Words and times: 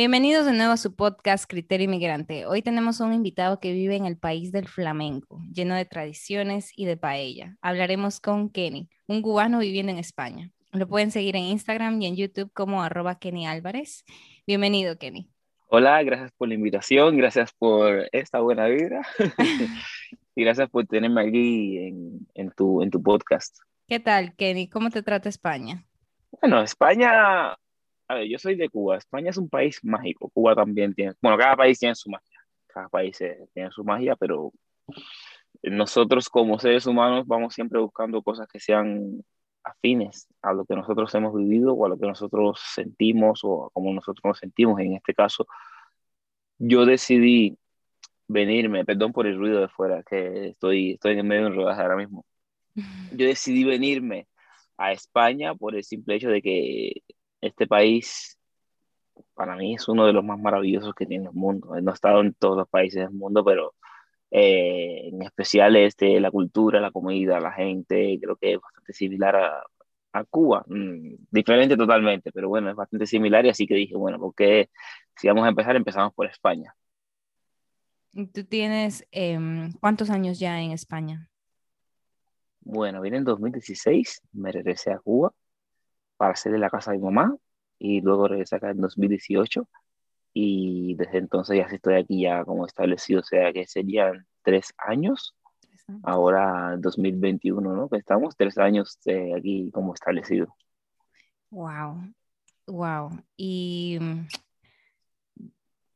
Bienvenidos 0.00 0.46
de 0.46 0.54
nuevo 0.54 0.72
a 0.72 0.78
su 0.78 0.96
podcast 0.96 1.44
Criterio 1.46 1.84
Inmigrante. 1.84 2.46
Hoy 2.46 2.62
tenemos 2.62 3.00
un 3.00 3.12
invitado 3.12 3.60
que 3.60 3.74
vive 3.74 3.96
en 3.96 4.06
el 4.06 4.16
país 4.16 4.50
del 4.50 4.66
flamenco, 4.66 5.42
lleno 5.52 5.74
de 5.74 5.84
tradiciones 5.84 6.72
y 6.74 6.86
de 6.86 6.96
paella. 6.96 7.58
Hablaremos 7.60 8.18
con 8.18 8.48
Kenny, 8.48 8.88
un 9.08 9.20
cubano 9.20 9.58
viviendo 9.58 9.92
en 9.92 9.98
España. 9.98 10.52
Lo 10.72 10.88
pueden 10.88 11.10
seguir 11.10 11.36
en 11.36 11.42
Instagram 11.42 12.00
y 12.00 12.06
en 12.06 12.16
YouTube 12.16 12.50
como 12.54 12.82
arroba 12.82 13.18
Kenny 13.18 13.46
Álvarez. 13.46 14.06
Bienvenido, 14.46 14.96
Kenny. 14.96 15.28
Hola, 15.68 16.02
gracias 16.02 16.32
por 16.32 16.48
la 16.48 16.54
invitación, 16.54 17.18
gracias 17.18 17.52
por 17.52 18.08
esta 18.12 18.40
buena 18.40 18.68
vida 18.68 19.02
y 20.34 20.44
gracias 20.44 20.70
por 20.70 20.86
tenerme 20.86 21.20
aquí 21.28 21.76
en, 21.76 22.26
en, 22.32 22.50
tu, 22.52 22.80
en 22.80 22.88
tu 22.88 23.02
podcast. 23.02 23.58
¿Qué 23.86 24.00
tal, 24.00 24.34
Kenny? 24.34 24.66
¿Cómo 24.66 24.88
te 24.88 25.02
trata 25.02 25.28
España? 25.28 25.84
Bueno, 26.40 26.62
España, 26.62 27.54
a 28.10 28.14
ver, 28.14 28.28
yo 28.28 28.38
soy 28.38 28.56
de 28.56 28.68
Cuba. 28.68 28.96
España 28.96 29.30
es 29.30 29.36
un 29.36 29.48
país 29.48 29.78
mágico. 29.84 30.28
Cuba 30.30 30.56
también 30.56 30.92
tiene, 30.94 31.12
bueno, 31.22 31.38
cada 31.38 31.54
país 31.56 31.78
tiene 31.78 31.94
su 31.94 32.10
magia. 32.10 32.40
Cada 32.66 32.88
país 32.88 33.20
eh, 33.20 33.46
tiene 33.54 33.70
su 33.70 33.84
magia, 33.84 34.16
pero 34.16 34.52
nosotros 35.62 36.28
como 36.28 36.58
seres 36.58 36.86
humanos 36.86 37.24
vamos 37.28 37.54
siempre 37.54 37.78
buscando 37.78 38.20
cosas 38.22 38.48
que 38.48 38.58
sean 38.58 39.24
afines 39.62 40.26
a 40.42 40.52
lo 40.52 40.64
que 40.64 40.74
nosotros 40.74 41.14
hemos 41.14 41.36
vivido 41.36 41.72
o 41.74 41.86
a 41.86 41.88
lo 41.88 41.98
que 41.98 42.06
nosotros 42.08 42.60
sentimos 42.74 43.44
o 43.44 43.66
a 43.66 43.70
como 43.70 43.94
nosotros 43.94 44.24
nos 44.24 44.38
sentimos. 44.38 44.80
En 44.80 44.94
este 44.94 45.14
caso, 45.14 45.46
yo 46.58 46.86
decidí 46.86 47.58
venirme, 48.26 48.84
perdón 48.84 49.12
por 49.12 49.28
el 49.28 49.38
ruido 49.38 49.60
de 49.60 49.68
fuera, 49.68 50.02
que 50.02 50.48
estoy, 50.48 50.94
estoy 50.94 51.16
en 51.16 51.28
medio 51.28 51.42
de 51.42 51.48
un 51.50 51.56
rodaje 51.56 51.82
ahora 51.82 51.96
mismo. 51.96 52.26
Yo 53.12 53.26
decidí 53.26 53.62
venirme 53.64 54.26
a 54.76 54.92
España 54.92 55.54
por 55.54 55.76
el 55.76 55.84
simple 55.84 56.16
hecho 56.16 56.30
de 56.30 56.42
que 56.42 57.02
este 57.40 57.66
país 57.66 58.38
para 59.34 59.56
mí 59.56 59.74
es 59.74 59.88
uno 59.88 60.06
de 60.06 60.12
los 60.12 60.24
más 60.24 60.38
maravillosos 60.38 60.94
que 60.94 61.06
tiene 61.06 61.26
el 61.26 61.32
mundo. 61.34 61.68
No 61.80 61.90
he 61.90 61.94
estado 61.94 62.20
en 62.20 62.34
todos 62.34 62.56
los 62.56 62.68
países 62.68 63.02
del 63.02 63.12
mundo, 63.12 63.44
pero 63.44 63.74
eh, 64.30 65.08
en 65.08 65.22
especial 65.22 65.76
este, 65.76 66.20
la 66.20 66.30
cultura, 66.30 66.80
la 66.80 66.90
comida, 66.90 67.40
la 67.40 67.52
gente, 67.52 68.18
creo 68.20 68.36
que 68.36 68.54
es 68.54 68.60
bastante 68.60 68.92
similar 68.92 69.36
a, 69.36 69.62
a 70.12 70.24
Cuba. 70.24 70.64
Mm, 70.66 71.14
diferente 71.30 71.76
totalmente, 71.76 72.32
pero 72.32 72.48
bueno, 72.48 72.70
es 72.70 72.76
bastante 72.76 73.06
similar 73.06 73.44
y 73.46 73.50
así 73.50 73.66
que 73.66 73.74
dije, 73.74 73.96
bueno, 73.96 74.18
porque 74.18 74.70
si 75.16 75.28
vamos 75.28 75.44
a 75.44 75.48
empezar, 75.48 75.76
empezamos 75.76 76.12
por 76.14 76.26
España. 76.26 76.74
¿Tú 78.12 78.44
tienes 78.44 79.06
em, 79.12 79.72
cuántos 79.80 80.10
años 80.10 80.38
ya 80.38 80.60
en 80.60 80.72
España? 80.72 81.28
Bueno, 82.60 83.00
vine 83.00 83.18
en 83.18 83.24
2016, 83.24 84.22
me 84.32 84.52
regresé 84.52 84.92
a 84.92 84.98
Cuba 84.98 85.32
para 86.20 86.34
hacerle 86.34 86.58
la 86.58 86.68
casa 86.68 86.90
a 86.90 86.94
mi 86.94 87.00
mamá 87.00 87.34
y 87.78 88.02
luego 88.02 88.28
regresé 88.28 88.56
acá 88.56 88.72
en 88.72 88.82
2018 88.82 89.66
y 90.34 90.94
desde 90.96 91.16
entonces 91.16 91.56
ya 91.56 91.62
estoy 91.74 91.94
aquí 91.94 92.20
ya 92.20 92.44
como 92.44 92.66
establecido, 92.66 93.20
o 93.20 93.24
sea 93.24 93.50
que 93.54 93.66
serían 93.66 94.26
tres 94.42 94.74
años, 94.76 95.34
ahora 96.02 96.76
2021, 96.76 97.74
¿no? 97.74 97.88
Que 97.88 97.96
estamos 97.96 98.36
tres 98.36 98.58
años 98.58 98.98
eh, 99.06 99.32
aquí 99.34 99.70
como 99.72 99.94
establecido. 99.94 100.54
Wow, 101.48 102.12
wow. 102.66 103.10
¿Y 103.38 103.96
mm, 103.98 104.28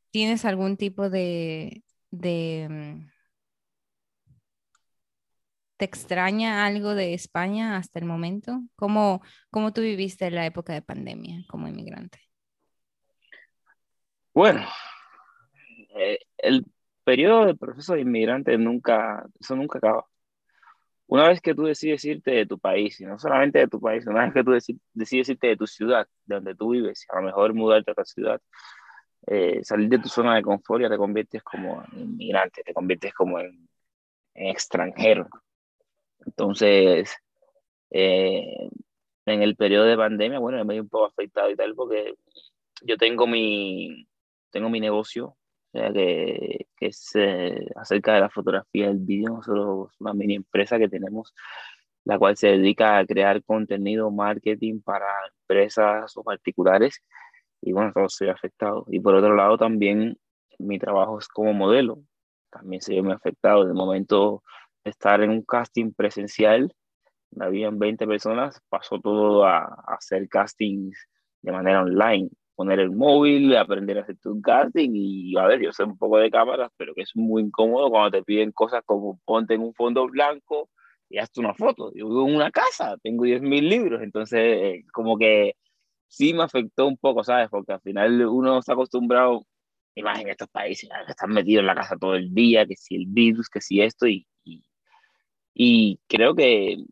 tienes 0.09 0.43
algún 0.43 0.75
tipo 0.75 1.07
de, 1.11 1.83
de 2.09 2.67
mm, 2.67 3.14
¿Te 5.77 5.85
extraña 5.85 6.65
algo 6.65 6.95
de 6.95 7.13
España 7.13 7.77
hasta 7.77 7.99
el 7.99 8.05
momento? 8.05 8.61
¿Cómo, 8.75 9.21
cómo 9.51 9.73
tú 9.73 9.81
viviste 9.81 10.31
la 10.31 10.45
época 10.45 10.73
de 10.73 10.81
pandemia 10.81 11.43
como 11.47 11.67
inmigrante? 11.67 12.19
Bueno, 14.33 14.65
eh, 15.95 16.19
el 16.37 16.65
periodo 17.03 17.45
de 17.45 17.55
proceso 17.55 17.93
de 17.93 18.01
inmigrante 18.01 18.57
nunca, 18.57 19.25
eso 19.39 19.55
nunca 19.55 19.77
acaba. 19.77 20.05
Una 21.07 21.27
vez 21.27 21.39
que 21.39 21.53
tú 21.53 21.63
decides 21.63 22.03
irte 22.05 22.31
de 22.31 22.45
tu 22.45 22.57
país, 22.57 22.99
y 22.99 23.05
no 23.05 23.19
solamente 23.19 23.59
de 23.59 23.67
tu 23.67 23.79
país, 23.79 24.05
una 24.07 24.25
vez 24.25 24.33
que 24.33 24.43
tú 24.43 24.51
decides 24.93 25.29
irte 25.29 25.47
de 25.47 25.57
tu 25.57 25.67
ciudad, 25.67 26.07
de 26.25 26.35
donde 26.35 26.55
tú 26.55 26.71
vives, 26.71 27.05
a 27.09 27.17
lo 27.17 27.27
mejor 27.27 27.53
mudarte 27.53 27.91
a 27.91 27.93
otra 27.93 28.05
ciudad, 28.05 28.41
eh, 29.27 29.63
salir 29.63 29.89
de 29.89 29.99
tu 29.99 30.09
zona 30.09 30.35
de 30.35 30.43
confort 30.43 30.81
ya 30.81 30.89
te 30.89 30.97
conviertes 30.97 31.43
como 31.43 31.83
inmigrante, 31.93 32.63
te 32.63 32.73
conviertes 32.73 33.13
como 33.13 33.39
en, 33.39 33.67
extranjero. 34.33 35.29
Entonces, 36.25 37.15
eh, 37.91 38.69
en 39.25 39.41
el 39.41 39.55
periodo 39.55 39.85
de 39.85 39.97
pandemia, 39.97 40.39
bueno, 40.39 40.63
me 40.65 40.75
he 40.75 40.81
un 40.81 40.89
poco 40.89 41.05
afectado 41.05 41.49
y 41.49 41.55
tal, 41.55 41.75
porque 41.75 42.15
yo 42.81 42.97
tengo 42.97 43.27
mi, 43.27 44.07
tengo 44.51 44.69
mi 44.69 44.79
negocio, 44.79 45.37
que, 45.71 46.67
que 46.77 46.87
es 46.87 47.11
eh, 47.15 47.67
acerca 47.75 48.13
de 48.13 48.21
la 48.21 48.29
fotografía 48.29 48.87
del 48.87 48.99
vídeo. 48.99 49.29
Nosotros 49.29 49.89
una 49.99 50.13
mini 50.13 50.35
empresa 50.35 50.77
que 50.77 50.89
tenemos, 50.89 51.33
la 52.05 52.17
cual 52.19 52.37
se 52.37 52.47
dedica 52.49 52.97
a 52.97 53.05
crear 53.05 53.43
contenido, 53.43 54.11
marketing 54.11 54.81
para 54.81 55.07
empresas 55.41 56.15
o 56.17 56.23
particulares. 56.23 57.01
Y 57.61 57.73
bueno, 57.73 57.91
todo 57.93 58.09
ve 58.25 58.31
afectado. 58.31 58.85
Y 58.89 58.99
por 58.99 59.15
otro 59.15 59.35
lado, 59.35 59.57
también 59.57 60.17
mi 60.59 60.79
trabajo 60.79 61.19
es 61.19 61.27
como 61.27 61.53
modelo. 61.53 61.99
También 62.51 62.81
se 62.81 62.95
ve 62.95 63.01
muy 63.01 63.13
afectado. 63.13 63.65
De 63.65 63.73
momento, 63.73 64.43
estar 64.85 65.21
en 65.21 65.31
un 65.31 65.43
casting 65.43 65.91
presencial, 65.93 66.73
habían 67.39 67.79
20 67.79 68.07
personas, 68.07 68.61
pasó 68.69 68.99
todo 68.99 69.45
a, 69.45 69.65
hacer 69.87 70.29
castings 70.29 70.97
de 71.41 71.51
manera 71.51 71.83
online 71.83 72.29
poner 72.55 72.79
el 72.79 72.91
móvil, 72.91 73.55
aprender 73.57 73.97
a 73.97 74.01
hacer 74.01 74.17
tu 74.17 74.41
casting 74.41 74.91
y 74.93 75.37
a 75.37 75.45
ver, 75.45 75.61
yo 75.61 75.71
sé 75.73 75.83
un 75.83 75.97
poco 75.97 76.17
de 76.17 76.31
cámaras, 76.31 76.71
pero 76.77 76.93
que 76.95 77.01
es 77.01 77.11
muy 77.15 77.43
incómodo 77.43 77.89
cuando 77.89 78.11
te 78.11 78.23
piden 78.23 78.51
cosas 78.53 78.81
como 78.85 79.19
ponte 79.25 79.55
en 79.55 79.61
un 79.61 79.73
fondo 79.73 80.07
blanco 80.07 80.69
y 81.09 81.17
hazte 81.17 81.41
una 81.41 81.53
foto. 81.53 81.91
Yo 81.93 82.07
vivo 82.07 82.27
en 82.27 82.35
una 82.35 82.51
casa, 82.51 82.95
tengo 83.03 83.25
10.000 83.25 83.69
libros, 83.69 84.01
entonces 84.01 84.39
eh, 84.39 84.85
como 84.93 85.17
que 85.17 85.55
sí 86.07 86.33
me 86.33 86.43
afectó 86.43 86.87
un 86.87 86.97
poco, 86.97 87.23
¿sabes? 87.23 87.49
Porque 87.49 87.73
al 87.73 87.81
final 87.81 88.25
uno 88.25 88.59
está 88.59 88.73
acostumbrado, 88.73 89.45
en 89.95 90.29
estos 90.29 90.49
países, 90.49 90.89
a 90.91 91.09
estar 91.09 91.29
metido 91.29 91.61
en 91.61 91.67
la 91.67 91.75
casa 91.75 91.97
todo 91.97 92.15
el 92.15 92.33
día, 92.33 92.65
que 92.65 92.75
si 92.75 92.95
el 92.95 93.05
virus, 93.07 93.49
que 93.49 93.61
si 93.61 93.81
esto, 93.81 94.07
y, 94.07 94.27
y 95.55 95.99
creo 96.07 96.35
que 96.35 96.85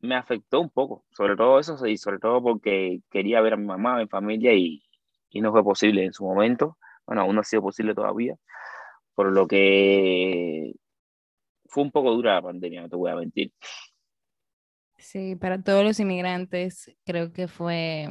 me 0.00 0.14
afectó 0.14 0.60
un 0.60 0.68
poco, 0.68 1.04
sobre 1.10 1.36
todo 1.36 1.58
eso, 1.58 1.86
y 1.86 1.96
sobre 1.96 2.18
todo 2.18 2.42
porque 2.42 3.00
quería 3.10 3.40
ver 3.40 3.54
a 3.54 3.56
mi 3.56 3.64
mamá, 3.64 3.96
a 3.96 3.98
mi 4.00 4.06
familia, 4.08 4.52
y, 4.52 4.82
y 5.30 5.40
no 5.40 5.52
fue 5.52 5.64
posible 5.64 6.04
en 6.04 6.12
su 6.12 6.24
momento. 6.24 6.76
Bueno, 7.06 7.22
aún 7.22 7.34
no 7.34 7.40
ha 7.40 7.44
sido 7.44 7.62
posible 7.62 7.94
todavía, 7.94 8.36
por 9.14 9.32
lo 9.32 9.46
que 9.46 10.74
fue 11.66 11.82
un 11.82 11.90
poco 11.90 12.12
dura 12.12 12.34
la 12.34 12.42
pandemia, 12.42 12.82
no 12.82 12.88
te 12.90 12.96
voy 12.96 13.10
a 13.10 13.16
mentir. 13.16 13.52
Sí, 14.98 15.34
para 15.34 15.62
todos 15.62 15.82
los 15.82 15.98
inmigrantes 15.98 16.94
creo 17.04 17.32
que 17.32 17.48
fue, 17.48 18.06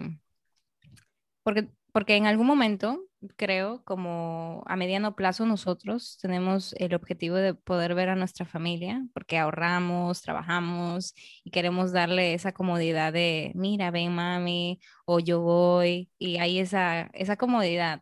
porque, 1.43 1.67
porque 1.93 2.15
en 2.15 2.25
algún 2.25 2.47
momento 2.47 2.99
creo, 3.37 3.83
como 3.83 4.63
a 4.67 4.75
mediano 4.75 5.15
plazo 5.15 5.45
nosotros 5.45 6.17
tenemos 6.21 6.73
el 6.73 6.95
objetivo 6.95 7.35
de 7.35 7.53
poder 7.53 7.95
ver 7.95 8.09
a 8.09 8.15
nuestra 8.15 8.45
familia, 8.45 9.05
porque 9.13 9.37
ahorramos, 9.37 10.21
trabajamos 10.21 11.13
y 11.43 11.51
queremos 11.51 11.91
darle 11.91 12.33
esa 12.33 12.51
comodidad 12.53 13.13
de, 13.13 13.51
mira, 13.55 13.91
ven 13.91 14.13
mami, 14.13 14.79
o 15.05 15.19
yo 15.19 15.41
voy, 15.41 16.09
y 16.17 16.37
hay 16.37 16.59
esa, 16.59 17.09
esa 17.13 17.37
comodidad. 17.37 18.01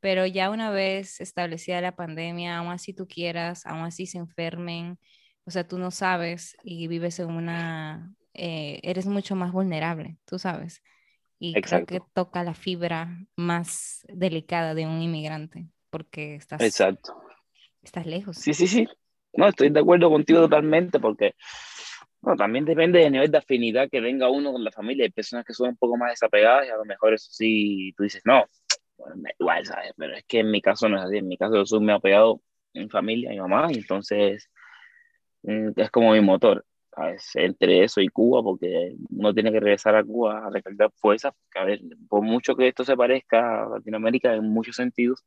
Pero 0.00 0.26
ya 0.26 0.50
una 0.50 0.70
vez 0.70 1.20
establecida 1.20 1.80
la 1.80 1.96
pandemia, 1.96 2.58
aún 2.58 2.72
así 2.72 2.94
tú 2.94 3.06
quieras, 3.08 3.66
aún 3.66 3.84
así 3.84 4.06
se 4.06 4.18
enfermen, 4.18 4.98
o 5.44 5.50
sea, 5.50 5.66
tú 5.68 5.78
no 5.78 5.90
sabes 5.90 6.56
y 6.62 6.88
vives 6.88 7.18
en 7.20 7.30
una, 7.30 8.14
eh, 8.34 8.80
eres 8.82 9.06
mucho 9.06 9.36
más 9.36 9.52
vulnerable, 9.52 10.18
tú 10.26 10.38
sabes 10.38 10.82
y 11.52 11.60
creo 11.60 11.84
que 11.84 12.00
toca 12.12 12.42
la 12.44 12.54
fibra 12.54 13.18
más 13.36 14.06
delicada 14.08 14.74
de 14.74 14.86
un 14.86 15.02
inmigrante, 15.02 15.68
porque 15.90 16.36
estás... 16.36 16.60
Exacto. 16.60 17.14
Estás 17.82 18.06
lejos. 18.06 18.38
Sí, 18.38 18.54
sí, 18.54 18.66
sí. 18.66 18.88
No, 19.34 19.48
estoy 19.48 19.68
de 19.68 19.80
acuerdo 19.80 20.08
contigo 20.08 20.40
totalmente 20.40 20.98
porque 21.00 21.34
bueno, 22.24 22.38
también 22.38 22.64
depende 22.64 23.00
del 23.00 23.12
nivel 23.12 23.30
de 23.30 23.36
afinidad 23.36 23.90
que 23.90 24.00
tenga 24.00 24.30
uno 24.30 24.50
con 24.50 24.64
la 24.64 24.72
familia. 24.72 25.04
Hay 25.04 25.10
personas 25.10 25.44
que 25.44 25.52
son 25.52 25.68
un 25.68 25.76
poco 25.76 25.98
más 25.98 26.12
desapegadas 26.12 26.66
y 26.66 26.70
a 26.70 26.76
lo 26.76 26.84
mejor 26.86 27.12
eso 27.12 27.28
sí, 27.30 27.92
tú 27.96 28.04
dices, 28.04 28.22
no, 28.24 28.46
bueno, 28.96 29.22
igual, 29.38 29.66
¿sabes? 29.66 29.92
Pero 29.96 30.16
es 30.16 30.24
que 30.24 30.38
en 30.40 30.50
mi 30.50 30.62
caso 30.62 30.88
no 30.88 30.96
es 30.96 31.04
así. 31.04 31.18
En 31.18 31.28
mi 31.28 31.36
caso 31.36 31.56
yo 31.56 31.66
soy 31.66 31.80
muy 31.80 31.92
apegado 31.92 32.40
en 32.72 32.88
familia, 32.88 33.30
mi 33.30 33.38
mamá, 33.38 33.68
y 33.70 33.74
entonces 33.76 34.50
mm, 35.42 35.70
es 35.76 35.90
como 35.90 36.12
mi 36.12 36.20
motor. 36.22 36.64
Entre 37.34 37.84
eso 37.84 38.00
y 38.00 38.08
Cuba, 38.08 38.42
porque 38.42 38.94
uno 39.10 39.34
tiene 39.34 39.50
que 39.52 39.60
regresar 39.60 39.96
a 39.96 40.04
Cuba 40.04 40.46
a 40.46 40.50
recargar 40.50 40.90
fuerzas, 40.94 41.32
porque 41.34 41.58
a 41.58 41.64
ver, 41.64 41.80
por 42.08 42.22
mucho 42.22 42.54
que 42.54 42.68
esto 42.68 42.84
se 42.84 42.96
parezca 42.96 43.64
a 43.64 43.68
Latinoamérica 43.68 44.34
en 44.34 44.48
muchos 44.48 44.76
sentidos, 44.76 45.24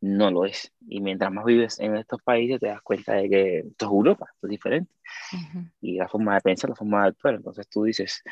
no 0.00 0.30
lo 0.30 0.44
es. 0.44 0.72
Y 0.88 1.00
mientras 1.00 1.32
más 1.32 1.44
vives 1.44 1.78
en 1.80 1.96
estos 1.96 2.22
países, 2.22 2.60
te 2.60 2.68
das 2.68 2.82
cuenta 2.82 3.14
de 3.14 3.28
que 3.28 3.58
esto 3.58 3.86
es 3.86 3.90
Europa, 3.90 4.26
esto 4.34 4.46
es 4.46 4.50
diferente. 4.50 4.92
Y 5.80 5.96
la 5.96 6.08
forma 6.08 6.34
de 6.34 6.40
pensar, 6.40 6.70
la 6.70 6.76
forma 6.76 7.02
de 7.02 7.08
actuar. 7.08 7.34
Entonces 7.34 7.68
tú 7.68 7.84
dices, 7.84 8.22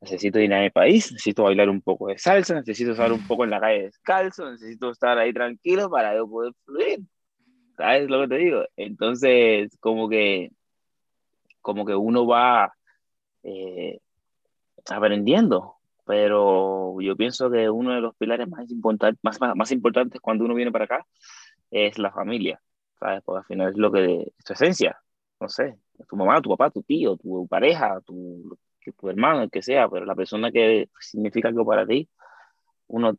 necesito 0.00 0.38
ir 0.38 0.52
a 0.54 0.60
mi 0.60 0.70
país, 0.70 1.12
necesito 1.12 1.44
bailar 1.44 1.68
un 1.68 1.80
poco 1.80 2.08
de 2.08 2.18
salsa, 2.18 2.54
necesito 2.54 2.92
estar 2.92 3.12
un 3.12 3.26
poco 3.26 3.44
en 3.44 3.50
la 3.50 3.60
calle 3.60 3.84
descalzo, 3.84 4.50
necesito 4.50 4.90
estar 4.90 5.18
ahí 5.18 5.32
tranquilo 5.32 5.90
para 5.90 6.14
yo 6.14 6.28
poder 6.28 6.52
fluir. 6.64 7.00
¿Sabes 7.76 8.08
lo 8.08 8.22
que 8.22 8.28
te 8.28 8.36
digo? 8.36 8.64
Entonces, 8.76 9.76
como 9.80 10.08
que, 10.08 10.52
como 11.64 11.86
que 11.86 11.94
uno 11.96 12.26
va 12.26 12.74
eh, 13.42 13.98
aprendiendo 14.90 15.78
pero 16.04 17.00
yo 17.00 17.16
pienso 17.16 17.50
que 17.50 17.70
uno 17.70 17.94
de 17.94 18.00
los 18.00 18.14
pilares 18.16 18.48
más, 18.48 18.70
importantes 18.70 19.18
más, 19.22 19.38
más, 19.56 19.72
importantes 19.72 20.20
cuando 20.20 20.44
uno 20.44 20.54
viene 20.54 20.72
para 20.72 20.84
acá 20.84 21.06
es 21.70 21.98
la 21.98 22.12
familia, 22.12 22.60
¿sabes? 23.00 23.22
Porque 23.24 23.38
al 23.38 23.44
final 23.46 23.70
es 23.70 23.78
lo 23.78 23.90
que 23.90 24.32
es 24.36 24.44
tu 24.44 24.52
esencia, 24.52 25.00
no 25.40 25.48
sé, 25.48 25.78
tu 26.08 26.16
mamá, 26.16 26.40
tu 26.42 26.50
papá, 26.50 26.70
tu 26.70 26.82
tío, 26.82 27.16
tu 27.16 27.46
pareja, 27.48 28.00
tu, 28.02 28.56
tu 28.98 29.08
hermano, 29.08 29.42
el 29.42 29.50
que 29.50 29.62
sea, 29.62 29.88
pero 29.88 30.04
la 30.04 30.14
persona 30.14 30.52
que 30.52 30.90
significa 31.00 31.48
algo 31.48 31.64
para 31.64 31.86
ti, 31.86 32.08
uno, 32.88 33.16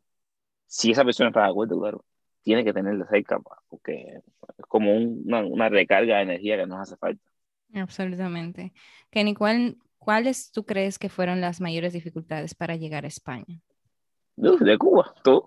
si 0.66 0.92
esa 0.92 1.04
persona 1.04 1.30
está 1.30 1.42
de 1.42 1.50
acuerdo, 1.50 1.80
claro, 1.80 2.04
tiene 2.42 2.64
que 2.64 2.72
tenerla 2.72 3.06
cerca, 3.08 3.38
porque 3.68 4.20
es 4.58 4.66
como 4.68 4.96
una, 4.96 5.44
una 5.44 5.68
recarga 5.68 6.18
de 6.18 6.22
energía 6.22 6.56
que 6.56 6.66
nos 6.66 6.80
hace 6.80 6.96
falta. 6.96 7.22
Absolutamente. 7.74 8.72
Kenny, 9.10 9.34
¿cuál, 9.34 9.76
¿Cuáles 10.06 10.52
tú 10.52 10.64
crees 10.64 11.00
que 11.00 11.08
fueron 11.08 11.40
las 11.40 11.60
mayores 11.60 11.92
dificultades 11.92 12.54
para 12.54 12.76
llegar 12.76 13.04
a 13.04 13.08
España? 13.08 13.60
de 14.36 14.78
Cuba, 14.78 15.12
todo. 15.24 15.46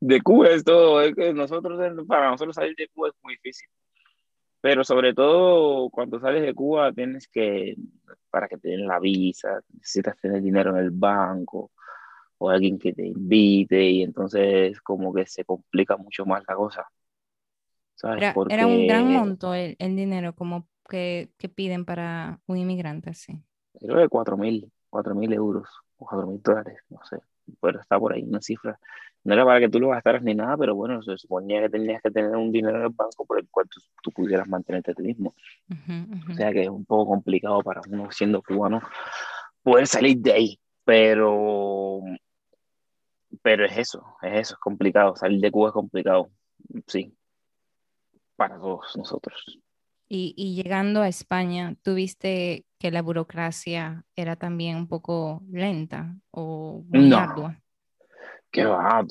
De 0.00 0.20
Cuba 0.20 0.48
es 0.48 0.62
todo. 0.62 1.00
Es 1.00 1.14
que 1.14 1.32
nosotros, 1.32 1.80
para 2.06 2.30
nosotros 2.30 2.54
salir 2.54 2.76
de 2.76 2.88
Cuba 2.88 3.08
es 3.08 3.14
muy 3.22 3.36
difícil. 3.36 3.66
Pero 4.60 4.84
sobre 4.84 5.14
todo 5.14 5.88
cuando 5.88 6.20
sales 6.20 6.42
de 6.42 6.52
Cuba 6.52 6.92
tienes 6.92 7.26
que, 7.26 7.74
para 8.28 8.48
que 8.48 8.58
te 8.58 8.68
den 8.68 8.86
la 8.86 8.98
visa, 8.98 9.62
necesitas 9.72 10.18
tener 10.20 10.42
dinero 10.42 10.76
en 10.76 10.84
el 10.84 10.90
banco 10.90 11.70
o 12.36 12.50
alguien 12.50 12.78
que 12.78 12.92
te 12.92 13.06
invite 13.06 13.82
y 13.82 14.02
entonces 14.02 14.78
como 14.82 15.14
que 15.14 15.24
se 15.24 15.46
complica 15.46 15.96
mucho 15.96 16.26
más 16.26 16.44
la 16.46 16.54
cosa. 16.54 16.86
¿sabes? 17.94 18.22
Era, 18.50 18.66
un 18.66 18.86
gran 18.86 19.10
monto 19.10 19.54
el, 19.54 19.74
el 19.78 19.96
dinero 19.96 20.34
como 20.34 20.68
que, 20.88 21.30
piden 21.54 21.84
para 21.84 22.40
un 22.46 22.56
inmigrante 22.56 23.10
así? 23.10 23.40
Creo 23.78 23.96
que 23.96 24.08
4 24.08 24.36
mil, 24.36 24.72
4 24.90 25.14
mil 25.14 25.32
euros 25.32 25.68
o 25.98 26.06
4 26.06 26.26
mil 26.26 26.42
dólares, 26.42 26.78
no 26.88 26.98
sé, 27.04 27.18
pero 27.60 27.80
está 27.80 27.98
por 27.98 28.12
ahí 28.12 28.22
una 28.22 28.40
cifra. 28.40 28.78
No 29.24 29.34
era 29.34 29.44
para 29.44 29.60
que 29.60 29.68
tú 29.68 29.78
lo 29.78 29.90
gastaras 29.90 30.22
ni 30.22 30.34
nada, 30.34 30.56
pero 30.56 30.74
bueno, 30.74 31.02
se 31.02 31.18
suponía 31.18 31.60
que 31.60 31.68
tenías 31.68 32.00
que 32.02 32.10
tener 32.10 32.34
un 32.34 32.50
dinero 32.50 32.78
en 32.78 32.84
el 32.84 32.90
banco 32.90 33.26
por 33.26 33.38
el 33.38 33.48
cual 33.50 33.66
tú, 34.02 34.10
pudieras 34.10 34.48
mantenerte 34.48 34.92
a 34.92 34.94
ti 34.94 35.02
mismo. 35.02 35.34
O 36.30 36.34
sea 36.34 36.52
que 36.52 36.62
es 36.62 36.68
un 36.68 36.84
poco 36.84 37.10
complicado 37.10 37.60
para 37.62 37.82
uno 37.88 38.10
siendo 38.10 38.42
cubano 38.42 38.80
poder 39.62 39.86
salir 39.86 40.18
de 40.18 40.32
ahí, 40.32 40.60
pero, 40.84 42.00
pero 43.42 43.66
es 43.66 43.76
eso, 43.76 44.16
es 44.22 44.40
eso, 44.40 44.54
es 44.54 44.60
complicado, 44.60 45.14
salir 45.16 45.40
de 45.40 45.50
Cuba 45.50 45.68
es 45.68 45.74
complicado, 45.74 46.30
sí, 46.86 47.14
para 48.36 48.56
todos 48.58 48.96
nosotros. 48.96 49.58
Y, 50.10 50.54
llegando 50.54 51.02
a 51.02 51.08
España, 51.08 51.74
¿tuviste 51.82 52.64
que 52.78 52.90
la 52.90 53.02
burocracia 53.02 54.04
era 54.16 54.36
también 54.36 54.76
un 54.76 54.88
poco 54.88 55.42
lenta 55.50 56.16
o 56.30 56.82
muy 56.88 57.08
no. 57.10 57.18
ardua? 57.18 57.60
Qué 58.50 58.64
va, 58.64 59.04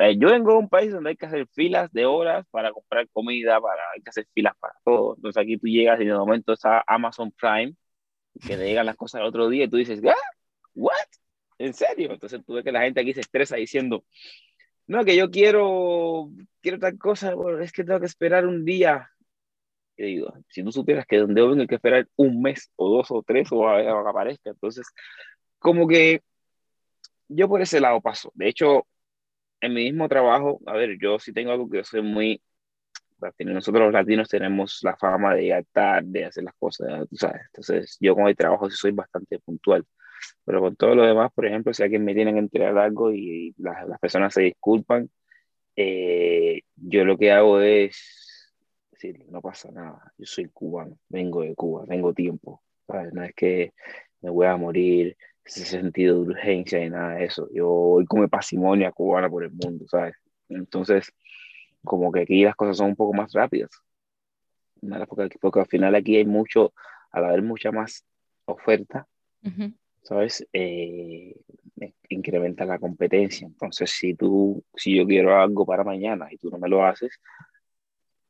eh, 0.00 0.16
yo 0.16 0.28
vengo 0.28 0.52
de 0.52 0.58
un 0.58 0.68
país 0.68 0.92
donde 0.92 1.10
hay 1.10 1.16
que 1.16 1.26
hacer 1.26 1.48
filas 1.48 1.90
de 1.92 2.06
horas 2.06 2.46
para 2.52 2.72
comprar 2.72 3.08
comida, 3.08 3.60
para, 3.60 3.82
hay 3.92 4.00
que 4.00 4.10
hacer 4.10 4.28
filas 4.32 4.54
para 4.60 4.74
todo. 4.84 5.16
Entonces 5.16 5.42
aquí 5.42 5.58
tú 5.58 5.66
llegas 5.66 6.00
y 6.00 6.04
de 6.04 6.14
momento 6.14 6.52
está 6.52 6.84
Amazon 6.86 7.32
Prime, 7.32 7.74
que 8.46 8.56
te 8.56 8.64
llegan 8.64 8.86
las 8.86 8.94
cosas 8.94 9.20
el 9.20 9.26
otro 9.26 9.48
día 9.48 9.64
y 9.64 9.68
tú 9.68 9.76
dices, 9.76 10.00
¿qué? 10.00 10.12
¿What? 10.74 10.94
¿En 11.58 11.74
serio? 11.74 12.12
Entonces 12.12 12.40
tú 12.46 12.54
ves 12.54 12.62
que 12.62 12.70
la 12.70 12.82
gente 12.82 13.00
aquí 13.00 13.12
se 13.12 13.22
estresa 13.22 13.56
diciendo, 13.56 14.04
no, 14.86 15.04
que 15.04 15.16
yo 15.16 15.30
quiero, 15.30 16.30
quiero 16.60 16.78
tal 16.78 16.96
cosa, 16.96 17.34
bueno, 17.34 17.58
es 17.58 17.72
que 17.72 17.82
tengo 17.82 17.98
que 17.98 18.06
esperar 18.06 18.46
un 18.46 18.64
día 18.64 19.10
digo, 20.04 20.32
si 20.48 20.62
tú 20.62 20.72
supieras 20.72 21.06
que 21.06 21.18
donde 21.18 21.40
vengo 21.42 21.60
hay 21.60 21.66
que 21.66 21.74
esperar 21.76 22.08
un 22.16 22.40
mes 22.40 22.70
o 22.76 22.88
dos 22.88 23.10
o 23.10 23.22
tres 23.22 23.48
o 23.52 23.68
a, 23.68 23.82
que 23.82 23.88
aparezca, 23.88 24.50
entonces, 24.50 24.86
como 25.58 25.86
que 25.88 26.22
yo 27.28 27.48
por 27.48 27.60
ese 27.62 27.80
lado 27.80 28.00
paso. 28.00 28.32
De 28.34 28.48
hecho, 28.48 28.86
en 29.60 29.74
mi 29.74 29.84
mismo 29.84 30.08
trabajo, 30.08 30.60
a 30.66 30.74
ver, 30.74 30.98
yo 31.00 31.18
sí 31.18 31.32
tengo 31.32 31.52
algo 31.52 31.68
que 31.68 31.78
yo 31.78 31.84
soy 31.84 32.02
muy, 32.02 32.42
nosotros 33.40 33.84
los 33.84 33.92
latinos 33.92 34.28
tenemos 34.28 34.80
la 34.82 34.96
fama 34.96 35.34
de 35.34 35.42
llegar 35.42 35.64
tarde, 35.72 36.20
de 36.20 36.24
hacer 36.26 36.44
las 36.44 36.54
cosas, 36.54 37.08
tú 37.08 37.16
sabes, 37.16 37.42
entonces 37.46 37.96
yo 38.00 38.14
con 38.14 38.28
el 38.28 38.36
trabajo 38.36 38.70
sí 38.70 38.76
soy 38.76 38.92
bastante 38.92 39.38
puntual. 39.40 39.84
Pero 40.44 40.60
con 40.60 40.76
todo 40.76 40.94
lo 40.96 41.04
demás, 41.04 41.30
por 41.32 41.46
ejemplo, 41.46 41.72
si 41.72 41.82
alguien 41.82 42.04
me 42.04 42.14
tiene 42.14 42.32
que 42.32 42.40
entregar 42.40 42.76
algo 42.78 43.12
y 43.12 43.54
las, 43.58 43.86
las 43.88 43.98
personas 44.00 44.34
se 44.34 44.42
disculpan, 44.42 45.08
eh, 45.76 46.62
yo 46.76 47.04
lo 47.04 47.16
que 47.16 47.30
hago 47.32 47.60
es 47.60 48.27
no 49.28 49.40
pasa 49.40 49.70
nada, 49.70 50.12
yo 50.16 50.26
soy 50.26 50.48
cubano, 50.48 50.98
vengo 51.08 51.42
de 51.42 51.54
Cuba, 51.54 51.84
tengo 51.86 52.12
tiempo, 52.12 52.62
No 53.12 53.22
es 53.22 53.34
que 53.34 53.72
me 54.20 54.30
voy 54.30 54.46
a 54.46 54.56
morir, 54.56 55.16
ese 55.48 55.64
sentido 55.64 56.16
de 56.16 56.30
urgencia 56.30 56.84
y 56.84 56.90
nada 56.90 57.14
de 57.14 57.24
eso. 57.24 57.48
Yo 57.52 57.66
voy 57.68 58.06
como 58.06 58.28
pasimonia 58.28 58.92
cubana 58.92 59.30
por 59.30 59.44
el 59.44 59.50
mundo, 59.50 59.86
¿sabes? 59.88 60.14
Entonces, 60.48 61.12
como 61.82 62.12
que 62.12 62.20
aquí 62.20 62.44
las 62.44 62.54
cosas 62.54 62.76
son 62.76 62.88
un 62.88 62.96
poco 62.96 63.14
más 63.14 63.32
rápidas. 63.32 63.70
Porque, 65.08 65.38
porque 65.40 65.60
al 65.60 65.66
final 65.66 65.94
aquí 65.94 66.16
hay 66.16 66.26
mucho, 66.26 66.74
al 67.10 67.24
haber 67.24 67.42
mucha 67.42 67.72
más 67.72 68.04
oferta, 68.44 69.06
¿sabes? 70.02 70.46
Eh, 70.52 71.34
incrementa 72.10 72.64
la 72.64 72.78
competencia. 72.78 73.46
Entonces, 73.46 73.90
si 73.90 74.14
tú, 74.14 74.62
si 74.74 74.96
yo 74.96 75.06
quiero 75.06 75.34
algo 75.40 75.64
para 75.64 75.82
mañana 75.82 76.28
y 76.30 76.36
tú 76.36 76.50
no 76.50 76.58
me 76.58 76.68
lo 76.68 76.84
haces, 76.84 77.18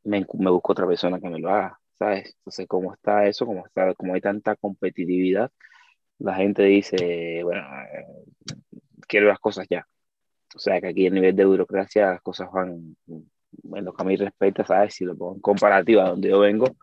me, 0.03 0.25
me, 0.33 0.51
busco 0.51 0.71
otra 0.71 0.87
persona 0.87 1.19
que 1.19 1.29
me 1.29 1.39
lo 1.39 1.49
haga, 1.49 1.79
¿sabes? 1.97 2.35
Entonces, 2.37 2.67
como 2.67 2.93
está 2.93 3.25
eso, 3.27 3.45
como, 3.45 3.65
está, 3.65 3.93
como 3.95 4.13
hay 4.13 4.21
tanta 4.21 4.55
competitividad, 4.55 5.51
la 6.19 6.35
gente 6.35 6.63
dice, 6.63 7.41
bueno, 7.43 7.61
eh, 7.93 8.05
quiero 9.07 9.27
las 9.27 9.39
cosas 9.39 9.67
ya. 9.69 9.87
O 10.55 10.59
sea, 10.59 10.81
que 10.81 10.87
aquí 10.87 11.07
a 11.07 11.11
nivel 11.11 11.35
de 11.35 11.45
burocracia 11.45 12.11
las 12.11 12.21
cosas 12.21 12.49
van, 12.51 12.95
en 13.07 13.85
lo 13.85 13.93
que 13.93 14.01
a 14.01 14.05
mí 14.05 14.15
respecta, 14.15 14.65
¿sabes? 14.65 14.95
Si 14.95 15.05
lo 15.05 15.17
pongo 15.17 15.35
en 15.35 15.41
comparativa 15.41 16.09
donde 16.09 16.29
yo 16.29 16.39
vengo, 16.39 16.75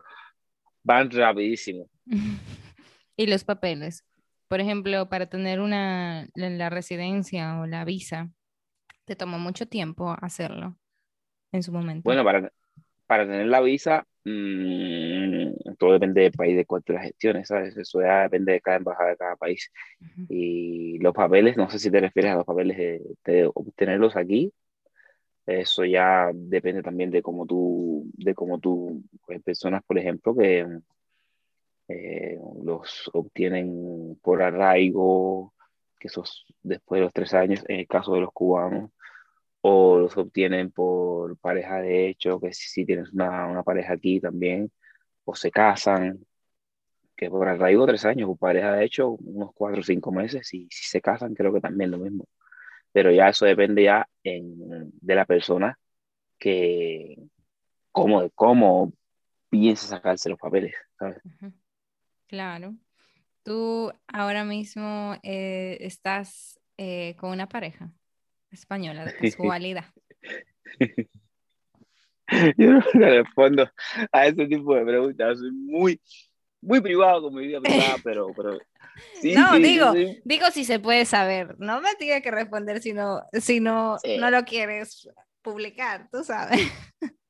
van 0.83 1.11
rapidísimo. 1.11 1.87
y 3.17 3.27
los 3.27 3.43
papeles. 3.43 4.03
Por 4.47 4.61
ejemplo, 4.61 5.09
para 5.09 5.27
tener 5.27 5.59
una, 5.59 6.29
la 6.35 6.69
residencia 6.69 7.59
o 7.59 7.65
la 7.65 7.83
visa, 7.83 8.29
te 9.05 9.15
tomó 9.15 9.37
mucho 9.39 9.67
tiempo 9.67 10.15
hacerlo 10.21 10.77
en 11.51 11.63
su 11.63 11.73
momento. 11.73 12.03
Bueno, 12.05 12.23
para, 12.23 12.51
para 13.07 13.25
tener 13.25 13.47
la 13.47 13.61
visa, 13.61 14.05
mmm, 14.25 15.75
todo 15.77 15.93
depende 15.93 16.21
del 16.21 16.31
país 16.33 16.55
de 16.57 16.65
cuál 16.65 16.83
las 16.87 17.03
gestiones, 17.03 17.47
¿sabes? 17.47 17.75
Eso 17.77 18.01
ya 18.01 18.23
depende 18.23 18.53
de 18.53 18.61
cada 18.61 18.77
embajada 18.77 19.09
de 19.11 19.17
cada 19.17 19.35
país. 19.37 19.71
Y 20.29 20.99
los 20.99 21.13
papeles, 21.13 21.57
no 21.57 21.69
sé 21.69 21.79
si 21.79 21.89
te 21.91 22.01
refieres 22.01 22.33
a 22.33 22.35
los 22.35 22.45
papeles 22.45 22.77
de, 22.77 23.49
obtenerlos 23.53 24.15
aquí, 24.15 24.51
eso 25.45 25.85
ya 25.85 26.29
depende 26.33 26.83
también 26.83 27.09
de 27.09 27.21
cómo 27.21 27.45
tú, 27.45 28.05
de 28.13 28.35
cómo 28.35 28.59
tú, 28.59 29.03
pues, 29.25 29.41
personas, 29.43 29.81
por 29.85 29.97
ejemplo, 29.97 30.35
que 30.35 30.67
eh, 31.87 32.37
los 32.63 33.09
obtienen 33.13 34.19
por 34.21 34.41
arraigo, 34.43 35.53
que 35.99 36.09
esos 36.09 36.45
después 36.61 36.99
de 36.99 37.05
los 37.05 37.13
tres 37.13 37.33
años, 37.33 37.63
en 37.67 37.79
el 37.79 37.87
caso 37.87 38.13
de 38.13 38.21
los 38.21 38.33
cubanos, 38.33 38.91
o 39.69 39.99
los 39.99 40.17
obtienen 40.17 40.71
por 40.71 41.37
pareja 41.37 41.81
de 41.81 42.07
hecho, 42.07 42.39
que 42.39 42.53
si, 42.53 42.85
tienes 42.85 43.11
una, 43.11 43.47
una, 43.47 43.63
pareja 43.63 43.93
aquí 43.93 44.19
también, 44.21 44.71
o 45.25 45.35
se 45.35 45.51
casan, 45.51 46.25
que 47.15 47.29
por 47.29 47.47
arraigo 47.47 47.85
tres 47.85 48.05
años, 48.05 48.27
por 48.29 48.37
pareja 48.37 48.73
de 48.73 48.85
hecho 48.85 49.11
unos 49.11 49.51
cuatro 49.53 49.81
o 49.81 49.83
cinco 49.83 50.11
meses, 50.11 50.53
y 50.53 50.67
si 50.71 50.85
se 50.87 51.01
casan 51.01 51.33
creo 51.35 51.53
que 51.53 51.61
también 51.61 51.91
lo 51.91 51.97
mismo. 51.97 52.27
Pero 52.93 53.11
ya 53.11 53.29
eso 53.29 53.45
depende 53.45 53.83
ya 53.83 54.07
en, 54.23 54.91
de 55.01 55.15
la 55.15 55.25
persona 55.25 55.77
que 56.39 57.17
cómo, 57.91 58.29
cómo 58.35 58.93
piensa 59.49 59.87
sacarse 59.87 60.29
los 60.29 60.39
papeles, 60.39 60.75
¿sabes? 60.97 61.21
Claro. 62.27 62.75
Tú 63.43 63.91
ahora 64.07 64.43
mismo 64.45 65.15
eh, 65.23 65.77
estás 65.81 66.59
eh, 66.77 67.15
con 67.17 67.31
una 67.31 67.49
pareja 67.49 67.91
española 68.59 69.05
de 69.05 69.15
casualidad. 69.15 69.85
Yo 72.57 72.71
no 72.71 72.81
respondo 72.93 73.69
a 74.11 74.27
ese 74.27 74.47
tipo 74.47 74.75
de 74.75 74.85
preguntas. 74.85 75.39
Soy 75.39 75.51
muy, 75.51 76.01
muy 76.61 76.81
privado 76.81 77.21
con 77.21 77.35
mi 77.35 77.47
vida 77.47 77.61
privada, 77.61 77.95
pero, 78.03 78.27
pero 78.35 78.59
no, 79.35 79.55
digo, 79.57 79.93
digo 80.23 80.47
si 80.51 80.65
se 80.65 80.79
puede 80.79 81.05
saber. 81.05 81.55
No 81.59 81.81
me 81.81 81.95
tiene 81.95 82.21
que 82.21 82.31
responder 82.31 82.81
si 82.81 82.93
no, 82.93 83.21
si 83.33 83.59
no, 83.59 83.97
no 84.19 84.31
lo 84.31 84.43
quieres 84.43 85.09
publicar, 85.41 86.09
tú 86.11 86.23
sabes. 86.23 86.59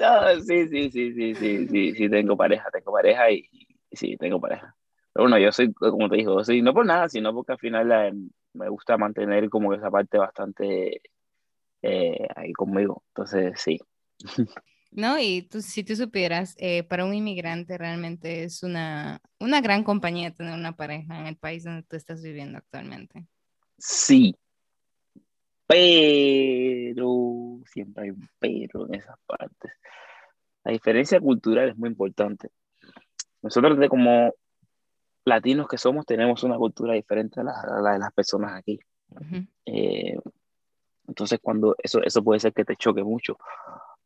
No, 0.00 0.40
sí, 0.40 0.68
sí, 0.68 0.90
sí, 0.90 1.12
sí, 1.12 1.34
sí, 1.34 1.68
sí, 1.68 1.94
sí, 1.94 2.08
tengo 2.08 2.34
pareja, 2.34 2.64
tengo 2.72 2.90
pareja 2.92 3.30
y, 3.30 3.46
sí, 3.92 4.16
tengo 4.16 4.40
pareja. 4.40 4.74
Pero 5.12 5.24
bueno, 5.24 5.38
yo 5.38 5.52
soy, 5.52 5.70
como 5.74 6.08
te 6.08 6.16
digo, 6.16 6.42
sí, 6.42 6.62
no 6.62 6.72
por 6.72 6.86
nada, 6.86 7.10
sino 7.10 7.34
porque 7.34 7.52
al 7.52 7.58
final 7.58 8.32
me 8.54 8.68
gusta 8.68 8.96
mantener 8.96 9.48
como 9.48 9.74
esa 9.74 9.90
parte 9.90 10.18
bastante 10.18 11.02
eh, 11.82 12.28
ahí 12.36 12.52
conmigo. 12.52 13.04
Entonces, 13.08 13.60
sí. 13.60 13.78
No, 14.94 15.18
y 15.18 15.40
tú, 15.40 15.62
si 15.62 15.84
tú 15.84 15.96
supieras, 15.96 16.54
eh, 16.58 16.82
para 16.82 17.06
un 17.06 17.14
inmigrante 17.14 17.78
realmente 17.78 18.44
es 18.44 18.62
una, 18.62 19.22
una 19.40 19.62
gran 19.62 19.84
compañía 19.84 20.34
tener 20.34 20.52
una 20.52 20.76
pareja 20.76 21.18
en 21.18 21.28
el 21.28 21.36
país 21.38 21.64
donde 21.64 21.82
tú 21.82 21.96
estás 21.96 22.22
viviendo 22.22 22.58
actualmente. 22.58 23.26
Sí, 23.78 24.36
pero 25.66 27.60
siempre 27.64 28.04
hay 28.04 28.10
un 28.10 28.28
pero 28.38 28.86
en 28.86 28.96
esas 28.96 29.16
partes. 29.26 29.72
La 30.64 30.72
diferencia 30.72 31.18
cultural 31.18 31.70
es 31.70 31.76
muy 31.78 31.88
importante. 31.88 32.50
Nosotros 33.40 33.78
de 33.78 33.88
como 33.88 34.34
latinos 35.24 35.68
que 35.68 35.78
somos 35.78 36.06
tenemos 36.06 36.42
una 36.42 36.56
cultura 36.56 36.94
diferente 36.94 37.40
a 37.40 37.44
la, 37.44 37.92
de 37.92 37.98
las 37.98 38.12
personas 38.12 38.54
aquí. 38.54 38.78
Eh, 39.66 40.18
entonces 41.06 41.38
cuando 41.42 41.74
eso, 41.78 42.02
eso 42.02 42.22
puede 42.22 42.40
ser 42.40 42.52
que 42.52 42.64
te 42.64 42.76
choque 42.76 43.02
mucho 43.02 43.36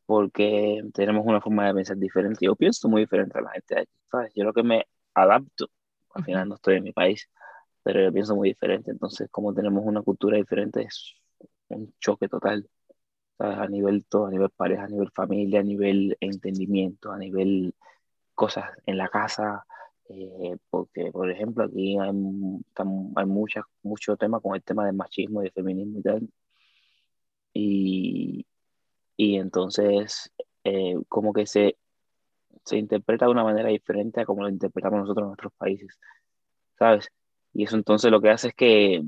porque 0.07 0.83
tenemos 0.95 1.27
una 1.27 1.41
forma 1.41 1.67
de 1.67 1.75
pensar 1.75 1.97
diferente. 1.97 2.47
Yo 2.47 2.55
pienso 2.55 2.89
muy 2.89 3.03
diferente 3.03 3.39
a 3.39 3.43
la 3.43 3.51
gente 3.51 3.75
de 3.75 3.81
aquí, 3.83 3.93
¿sabes? 4.11 4.33
Yo 4.35 4.45
lo 4.45 4.53
que 4.53 4.63
me 4.63 4.87
adapto, 5.15 5.69
al 6.15 6.25
final 6.25 6.49
no 6.49 6.55
estoy 6.55 6.77
en 6.77 6.85
mi 6.85 6.93
país, 6.93 7.29
pero 7.83 8.01
yo 8.01 8.13
pienso 8.13 8.37
muy 8.37 8.51
diferente. 8.51 8.93
Entonces, 8.93 9.29
como 9.31 9.53
tenemos 9.53 9.85
una 9.85 10.03
cultura 10.03 10.37
diferente, 10.37 10.83
es 10.83 11.17
un 11.69 11.93
choque 12.01 12.29
total, 12.29 12.69
¿sabes? 13.37 13.59
A 13.59 13.67
nivel 13.67 14.05
todo, 14.09 14.27
a 14.27 14.31
nivel 14.31 14.51
pareja, 14.51 14.85
a 14.85 14.89
nivel 14.89 15.11
familia, 15.11 15.61
a 15.61 15.65
nivel 15.65 16.17
entendimiento, 16.21 17.11
a 17.11 17.19
nivel 17.19 17.75
cosas 18.35 18.71
en 18.87 18.99
la 18.99 19.09
casa. 19.09 19.67
Eh, 20.09 20.57
porque, 20.71 21.11
por 21.13 21.31
ejemplo, 21.31 21.65
aquí 21.65 21.99
hay, 21.99 22.11
hay 23.17 23.27
muchas, 23.27 23.65
mucho 23.83 24.17
tema 24.17 24.41
con 24.41 24.55
el 24.55 24.63
tema 24.63 24.87
del 24.87 24.95
machismo 24.95 25.41
y 25.41 25.45
del 25.45 25.53
feminismo 25.53 25.99
y 25.99 26.03
tal. 26.03 26.29
Y, 27.53 28.47
y 29.17 29.37
entonces 29.37 30.31
eh, 30.65 30.97
como 31.09 31.33
que 31.33 31.47
se, 31.47 31.79
se 32.65 32.77
interpreta 32.79 33.27
de 33.27 33.33
una 33.33 33.45
manera 33.45 33.69
diferente 33.71 34.21
a 34.21 34.27
como 34.27 34.43
lo 34.43 34.49
interpretamos 34.49 35.01
nosotros 35.01 35.25
en 35.25 35.29
nuestros 35.29 35.53
países, 35.55 35.99
¿sabes? 36.79 37.09
Y 37.53 37.65
eso 37.65 37.77
entonces 37.77 38.11
lo 38.11 38.21
que 38.21 38.31
hace 38.31 38.49
es 38.49 38.55
que, 38.55 39.03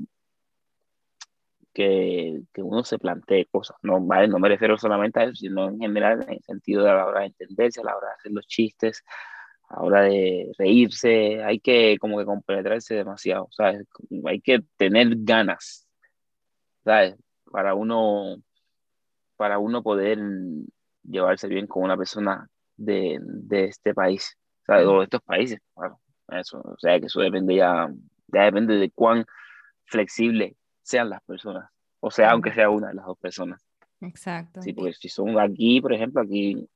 que, 1.73 2.41
que 2.53 2.61
uno 2.63 2.83
se 2.83 2.97
plantee 2.99 3.45
cosas, 3.45 3.77
no, 3.83 4.01
¿vale? 4.01 4.27
no 4.27 4.39
me 4.39 4.49
refiero 4.49 4.77
solamente 4.77 5.19
a 5.19 5.23
eso, 5.25 5.35
sino 5.35 5.69
en 5.69 5.79
general 5.79 6.23
en 6.23 6.33
el 6.33 6.43
sentido 6.43 6.83
de 6.83 6.91
a 6.91 6.95
la 6.95 7.05
hora 7.05 7.19
de 7.21 7.27
entenderse, 7.27 7.81
a 7.81 7.83
la 7.83 7.97
hora 7.97 8.07
de 8.07 8.13
hacer 8.15 8.31
los 8.31 8.47
chistes, 8.47 9.03
a 9.69 9.83
hora 9.83 10.01
de 10.01 10.51
reírse, 10.57 11.43
hay 11.43 11.59
que 11.59 11.97
como 11.99 12.17
que 12.17 12.25
compenetrarse 12.25 12.95
demasiado, 12.95 13.47
¿sabes? 13.51 13.85
Hay 14.25 14.41
que 14.41 14.63
tener 14.77 15.09
ganas, 15.19 15.87
¿sabes? 16.83 17.15
Para 17.51 17.75
uno 17.75 18.37
para 19.37 19.57
uno 19.57 19.81
poder 19.81 20.19
llevarse 21.03 21.47
bien 21.47 21.65
con 21.65 21.83
una 21.83 21.95
persona 21.95 22.49
de, 22.75 23.19
de 23.21 23.65
este 23.65 23.93
país, 23.93 24.37
o, 24.67 24.99
de 24.99 25.03
estos 25.03 25.21
países, 25.21 25.59
claro, 25.73 25.99
eso, 26.27 26.59
o 26.59 26.77
sea, 26.77 26.99
que 26.99 27.05
eso 27.05 27.21
depende 27.21 27.55
ya, 27.55 27.89
ya 28.27 28.43
depende 28.43 28.75
de 28.75 28.91
cuán 28.91 29.25
flexible 29.85 30.57
sean 30.81 31.09
las 31.09 31.23
personas, 31.23 31.69
o 32.01 32.11
sea, 32.11 32.31
aunque 32.31 32.53
sea 32.53 32.69
una 32.69 32.89
de 32.89 32.95
las 32.95 33.05
dos 33.05 33.17
personas. 33.17 33.65
Exacto. 34.01 34.61
Sí, 34.61 34.73
porque 34.73 34.93
si 34.93 35.09
son 35.09 35.39
aquí, 35.39 35.79
por 35.79 35.93
ejemplo, 35.93 36.21
aquí, 36.21 36.67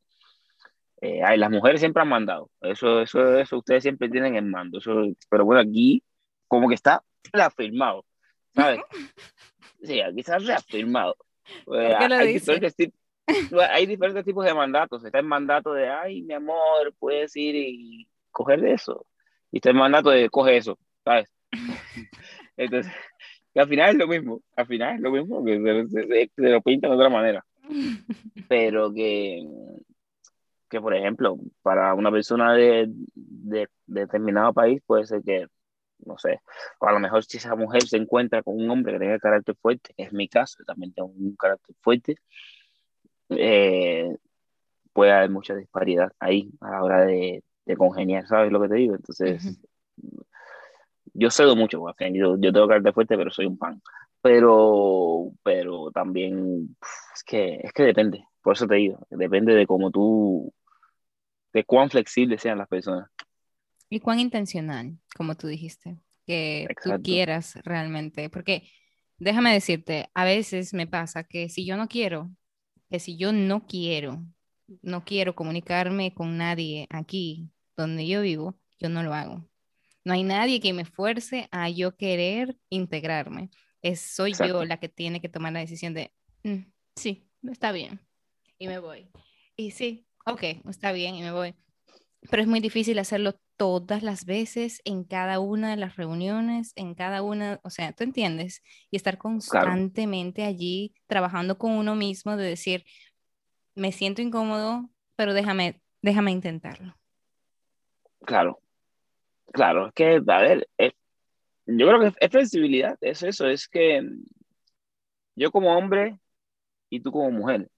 eh, 1.04 1.38
las 1.38 1.52
mujeres 1.52 1.82
siempre 1.82 2.02
han 2.02 2.10
mandado, 2.10 2.50
eso, 2.62 3.02
eso, 3.02 3.38
eso 3.38 3.58
ustedes 3.58 3.84
siempre 3.84 4.10
tienen 4.10 4.36
en 4.36 4.50
mando, 4.50 4.78
eso, 4.78 5.06
pero 5.30 5.46
bueno, 5.46 5.62
aquí 5.62 6.04
como 6.48 6.68
que 6.68 6.76
está 6.76 7.04
reafirmado, 7.32 8.06
¿sabes? 8.54 8.80
Sí, 9.82 10.00
aquí 10.00 10.20
está 10.22 10.40
reafirmado. 10.40 11.16
Pues, 11.66 11.94
hay, 11.96 12.34
diferentes 12.34 12.76
hay 13.70 13.86
diferentes 13.86 14.26
tipos 14.26 14.46
de 14.46 14.54
mandatos. 14.54 15.04
Está 15.04 15.20
el 15.20 15.26
mandato 15.26 15.74
de, 15.74 15.90
ay, 15.90 16.22
mi 16.22 16.34
amor, 16.34 16.94
puedes 17.00 17.36
ir 17.36 17.56
y 17.56 18.08
coger 18.32 18.62
de 18.62 18.74
eso. 18.74 19.06
Y 19.52 19.58
está 19.58 19.70
el 19.70 19.76
mandato 19.76 20.10
de, 20.10 20.30
coge 20.30 20.58
eso, 20.58 20.78
¿sabes? 21.04 21.30
Entonces, 22.58 22.92
al 23.56 23.68
final 23.68 23.92
es 23.92 23.96
lo 23.98 24.08
mismo. 24.08 24.42
Al 24.56 24.68
final 24.68 24.96
es 24.96 25.02
lo 25.02 25.12
mismo, 25.12 25.44
que 25.44 26.30
se, 26.36 26.50
lo 26.50 26.62
pintan 26.62 26.92
de 26.92 26.96
otra 26.96 27.10
manera. 27.10 27.46
Pero 28.48 28.94
que, 28.94 29.46
que, 30.74 30.82
por 30.82 30.94
ejemplo, 30.96 31.38
para 31.62 31.94
una 31.94 32.12
persona 32.12 32.54
de, 32.54 32.88
de 32.88 33.70
determinado 33.86 34.54
país 34.54 34.82
puede 34.86 35.06
ser 35.06 35.22
que 35.24 35.48
no 36.06 36.18
sé, 36.18 36.42
o 36.80 36.88
a 36.88 36.92
lo 36.92 37.00
mejor 37.00 37.24
si 37.24 37.38
esa 37.38 37.56
mujer 37.56 37.84
se 37.84 37.98
encuentra 37.98 38.44
con 38.44 38.56
un 38.56 38.70
hombre 38.70 38.94
que 38.94 39.00
tenga 39.00 39.20
carácter 39.20 39.56
fuerte, 39.56 39.94
es 39.98 40.12
mi 40.12 40.28
caso, 40.28 40.64
también 40.66 40.94
tengo 40.94 41.10
un 41.10 41.36
carácter 41.36 41.76
fuerte, 41.80 42.18
eh, 43.30 44.16
puede 44.92 45.12
haber 45.12 45.30
mucha 45.30 45.56
disparidad 45.56 46.12
ahí 46.20 46.52
a 46.62 46.72
la 46.72 46.84
hora 46.84 47.06
de, 47.06 47.44
de 47.66 47.78
congeniar, 47.78 48.28
¿sabes 48.28 48.52
lo 48.52 48.62
que 48.62 48.70
te 48.70 48.76
digo? 48.76 48.96
Entonces, 48.96 49.60
yo 51.14 51.32
cedo 51.32 51.56
mucho, 51.56 51.84
yo, 52.14 52.38
yo 52.38 52.54
tengo 52.54 52.68
carácter 52.68 52.94
fuerte, 52.94 53.18
pero 53.18 53.32
soy 53.32 53.46
un 53.46 53.58
pan. 53.58 53.82
Pero, 54.22 55.32
pero 55.44 55.92
también 55.92 56.78
es 57.14 57.24
que, 57.24 57.60
es 57.62 57.74
que 57.74 57.84
depende, 57.84 58.26
por 58.42 58.54
eso 58.54 58.68
te 58.68 58.76
digo, 58.76 59.06
depende 59.10 59.54
de 59.54 59.68
cómo 59.68 59.92
tú, 59.92 60.54
de 61.54 61.64
cuán 61.64 61.90
flexibles 61.90 62.42
sean 62.42 62.58
las 62.58 62.68
personas. 62.68 63.10
Y 63.90 64.00
cuán 64.00 64.20
intencional, 64.20 64.98
como 65.16 65.36
tú 65.36 65.48
dijiste, 65.48 65.98
que 66.26 66.68
tú 66.84 66.92
quieras 67.04 67.56
realmente. 67.64 68.30
Porque 68.30 68.70
déjame 69.18 69.54
decirte, 69.54 70.10
a 70.14 70.26
veces 70.26 70.74
me 70.74 70.88
pasa 70.88 71.24
que 71.24 71.50
si 71.50 71.66
yo 71.66 71.78
no 71.78 71.88
quiero, 71.88 72.32
que 72.90 73.00
si 73.00 73.18
yo 73.18 73.32
no 73.32 73.66
quiero, 73.68 74.24
no 74.82 75.04
quiero 75.04 75.36
comunicarme 75.36 76.14
con 76.14 76.38
nadie 76.38 76.88
aquí 76.90 77.50
donde 77.78 78.08
yo 78.08 78.22
vivo, 78.22 78.60
yo 78.80 78.90
no 78.90 79.04
lo 79.04 79.14
hago. 79.14 79.48
No 80.04 80.14
hay 80.14 80.24
nadie 80.24 80.60
que 80.60 80.74
me 80.74 80.86
fuerce 80.86 81.48
a 81.52 81.70
yo 81.70 81.96
querer 81.96 82.58
integrarme. 82.70 83.50
Es, 83.82 84.02
soy 84.02 84.34
yo 84.34 84.66
la 84.66 84.78
que 84.78 84.90
tiene 84.90 85.22
que 85.22 85.30
tomar 85.30 85.54
la 85.54 85.60
decisión 85.60 85.94
de, 85.94 86.14
mm, 86.44 86.66
sí, 86.96 87.28
está 87.44 87.72
bien, 87.72 88.00
y 88.58 88.68
me 88.68 88.80
voy. 88.80 89.10
Y 89.56 89.72
sí, 89.72 90.06
ok, 90.26 90.44
está 90.70 90.92
bien, 90.92 91.16
y 91.16 91.22
me 91.22 91.32
voy. 91.32 91.56
Pero 92.30 92.42
es 92.42 92.48
muy 92.48 92.60
difícil 92.60 93.00
hacerlo 93.00 93.36
todas 93.58 94.02
las 94.02 94.26
veces, 94.26 94.82
en 94.86 95.04
cada 95.04 95.40
una 95.40 95.70
de 95.70 95.78
las 95.78 95.96
reuniones, 95.96 96.74
en 96.76 96.96
cada 96.96 97.22
una, 97.22 97.60
o 97.64 97.70
sea, 97.70 97.92
tú 97.94 98.04
entiendes, 98.04 98.64
y 98.90 98.96
estar 98.96 99.18
constantemente 99.18 100.44
allí 100.44 100.96
trabajando 101.08 101.58
con 101.58 101.72
uno 101.72 101.96
mismo 101.96 102.38
de 102.38 102.46
decir, 102.46 102.86
me 103.76 103.92
siento 103.92 104.22
incómodo, 104.22 104.90
pero 105.16 105.34
déjame, 105.34 105.82
déjame 106.02 106.32
intentarlo. 106.32 106.96
Claro, 108.26 108.62
claro, 109.52 109.88
es 109.88 109.94
que, 109.94 110.22
a 110.26 110.42
ver, 110.42 110.68
yo 111.66 111.88
creo 111.88 112.00
que 112.00 112.14
es 112.20 112.32
flexibilidad, 112.32 112.98
es 113.02 113.22
eso, 113.24 113.48
es 113.48 113.68
que 113.68 114.02
yo 115.36 115.52
como 115.52 115.78
hombre 115.78 116.20
y 116.90 117.02
tú 117.02 117.12
como 117.12 117.32
mujer, 117.32 117.70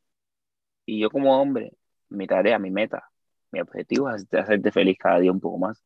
y 0.85 0.99
yo 0.99 1.09
como 1.09 1.41
hombre, 1.41 1.73
mi 2.15 2.27
tarea, 2.27 2.59
mi 2.59 2.71
meta, 2.71 3.09
mi 3.51 3.61
objetivo 3.61 4.09
es 4.09 4.25
hacerte 4.33 4.71
feliz 4.71 4.97
cada 4.99 5.19
día 5.19 5.31
un 5.31 5.39
poco 5.39 5.57
más. 5.59 5.83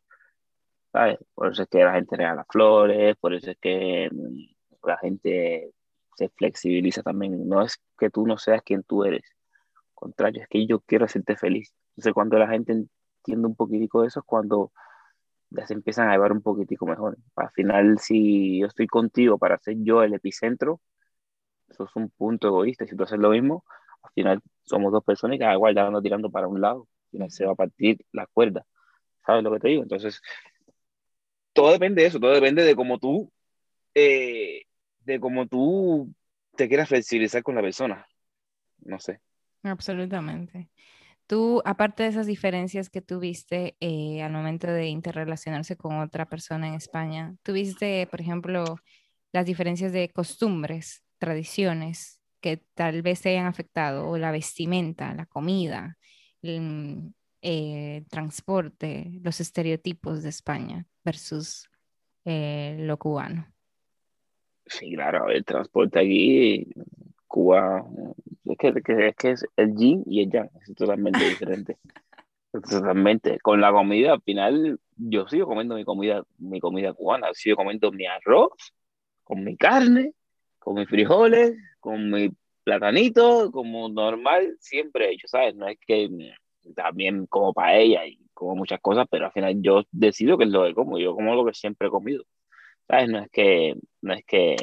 ¿Sabes? 0.91 1.19
Por 1.35 1.51
eso 1.51 1.63
es 1.63 1.69
que 1.69 1.83
la 1.83 1.93
gente 1.93 2.15
regala 2.17 2.45
flores, 2.49 3.15
por 3.17 3.33
eso 3.33 3.51
es 3.51 3.57
que 3.59 4.09
mm, 4.11 4.87
la 4.87 4.97
gente 4.97 5.73
se 6.15 6.29
flexibiliza 6.29 7.03
también. 7.03 7.47
No 7.47 7.61
es 7.63 7.79
que 7.97 8.09
tú 8.09 8.25
no 8.27 8.37
seas 8.37 8.61
quien 8.63 8.83
tú 8.83 9.03
eres. 9.05 9.23
Al 9.75 9.81
contrario, 9.93 10.41
es 10.41 10.47
que 10.49 10.65
yo 10.67 10.79
quiero 10.81 11.05
hacerte 11.05 11.35
feliz. 11.37 11.73
Entonces, 11.91 12.13
cuando 12.13 12.37
la 12.39 12.47
gente 12.47 12.73
entiende 12.73 13.47
un 13.47 13.55
poquitico 13.55 14.01
de 14.01 14.07
eso, 14.07 14.21
es 14.21 14.25
cuando 14.25 14.71
ya 15.51 15.65
se 15.67 15.73
empiezan 15.73 16.09
a 16.09 16.13
llevar 16.13 16.31
un 16.31 16.41
poquitico 16.41 16.85
mejor. 16.85 17.17
Al 17.35 17.51
final, 17.51 17.99
si 17.99 18.59
yo 18.59 18.67
estoy 18.67 18.87
contigo 18.87 19.37
para 19.37 19.57
ser 19.59 19.77
yo 19.79 20.03
el 20.03 20.13
epicentro, 20.13 20.81
eso 21.69 21.85
es 21.85 21.95
un 21.95 22.09
punto 22.09 22.47
egoísta. 22.47 22.85
Si 22.85 22.95
tú 22.95 23.03
haces 23.03 23.19
lo 23.19 23.29
mismo, 23.31 23.63
al 24.09 24.13
final 24.13 24.41
somos 24.63 24.91
dos 24.91 25.03
personas 25.03 25.35
y 25.35 25.39
cada 25.39 25.57
cual 25.57 25.77
está 25.77 26.01
tirando 26.01 26.29
para 26.29 26.47
un 26.47 26.61
lado. 26.61 26.87
Al 27.05 27.11
final 27.11 27.31
se 27.31 27.45
va 27.45 27.53
a 27.53 27.55
partir 27.55 28.05
la 28.11 28.27
cuerda. 28.27 28.65
¿Sabes 29.25 29.43
lo 29.43 29.51
que 29.51 29.59
te 29.59 29.67
digo? 29.69 29.83
Entonces, 29.83 30.21
todo 31.53 31.71
depende 31.71 32.01
de 32.01 32.07
eso, 32.07 32.19
todo 32.19 32.31
depende 32.31 32.63
de 32.63 32.75
cómo 32.75 32.99
tú, 32.99 33.31
eh, 33.93 34.63
de 35.01 35.19
cómo 35.19 35.47
tú 35.47 36.13
te 36.55 36.67
quieras 36.67 36.89
flexibilizar 36.89 37.43
con 37.43 37.55
la 37.55 37.61
persona. 37.61 38.07
No 38.79 38.99
sé. 38.99 39.21
Absolutamente. 39.63 40.69
Tú, 41.27 41.61
aparte 41.63 42.03
de 42.03 42.09
esas 42.09 42.25
diferencias 42.25 42.89
que 42.89 43.01
tuviste 43.01 43.75
eh, 43.79 44.23
al 44.23 44.31
momento 44.31 44.67
de 44.67 44.87
interrelacionarse 44.87 45.75
con 45.77 45.99
otra 45.99 46.27
persona 46.27 46.67
en 46.67 46.73
España, 46.73 47.35
¿tuviste, 47.43 48.07
por 48.07 48.21
ejemplo, 48.21 48.63
las 49.31 49.45
diferencias 49.45 49.91
de 49.91 50.09
costumbres, 50.09 51.03
tradiciones 51.19 52.18
que 52.39 52.63
tal 52.73 53.01
vez 53.01 53.21
te 53.21 53.29
hayan 53.29 53.45
afectado, 53.45 54.07
o 54.07 54.17
la 54.17 54.31
vestimenta, 54.31 55.13
la 55.13 55.25
comida, 55.25 55.97
el 56.41 57.13
eh, 57.41 58.03
transporte, 58.09 59.11
los 59.21 59.39
estereotipos 59.39 60.23
de 60.23 60.29
España 60.29 60.85
versus 61.03 61.69
eh, 62.25 62.77
lo 62.79 62.97
cubano? 62.97 63.47
Sí, 64.65 64.93
claro, 64.93 65.29
el 65.29 65.43
transporte 65.43 65.99
aquí, 65.99 66.71
Cuba, 67.27 67.85
es 68.45 68.57
que, 68.57 69.07
es 69.07 69.15
que 69.15 69.31
es 69.31 69.45
el 69.55 69.75
yin 69.75 70.03
y 70.05 70.23
el 70.23 70.31
yang, 70.31 70.49
es 70.61 70.75
totalmente 70.75 71.23
diferente. 71.27 71.77
Totalmente. 72.51 73.39
Con 73.39 73.61
la 73.61 73.71
comida, 73.71 74.13
al 74.13 74.21
final, 74.21 74.79
yo 74.97 75.27
sigo 75.27 75.47
comiendo 75.47 75.75
mi 75.75 75.85
comida, 75.85 76.23
mi 76.39 76.59
comida 76.59 76.93
cubana, 76.93 77.27
sigo 77.33 77.57
comiendo 77.57 77.91
mi 77.91 78.05
arroz, 78.07 78.73
con 79.23 79.43
mi 79.43 79.55
carne, 79.55 80.13
con 80.57 80.75
mis 80.75 80.89
frijoles, 80.89 81.55
con 81.79 82.09
mi 82.11 82.29
platanito, 82.63 83.51
como 83.51 83.89
normal, 83.89 84.55
siempre 84.59 85.07
he 85.07 85.13
hecho, 85.13 85.27
¿sabes? 85.27 85.55
No 85.55 85.67
es 85.67 85.77
que 85.79 86.09
también 86.75 87.25
como 87.27 87.53
paella 87.53 88.05
y 88.05 88.19
como 88.33 88.55
muchas 88.55 88.79
cosas, 88.81 89.07
pero 89.09 89.25
al 89.27 89.31
final 89.31 89.61
yo 89.61 89.83
decido 89.91 90.37
que 90.37 90.45
es 90.45 90.49
lo 90.51 90.65
que 90.65 90.73
como, 90.75 90.99
yo 90.99 91.15
como 91.15 91.35
lo 91.35 91.45
que 91.45 91.53
siempre 91.53 91.87
he 91.87 91.91
comido, 91.91 92.25
¿sabes? 92.87 93.09
No 93.09 93.19
es 93.19 93.29
que, 93.31 93.75
no 94.01 94.13
es 94.13 94.25
que 94.25 94.55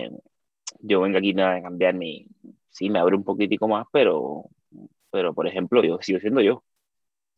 yo 0.81 1.01
venga 1.01 1.19
aquí 1.19 1.35
nada 1.35 1.57
a 1.57 1.63
cambiar 1.63 1.95
mi, 1.95 2.27
sí, 2.71 2.91
me 2.91 2.99
abre 3.01 3.17
un 3.17 3.25
poquitico 3.25 3.69
más, 3.69 3.87
pero, 3.93 4.45
pero 5.11 5.35
por 5.35 5.47
ejemplo, 5.49 5.83
yo 5.85 5.99
sigo 6.03 6.21
siendo 6.21 6.41
yo, 6.43 6.65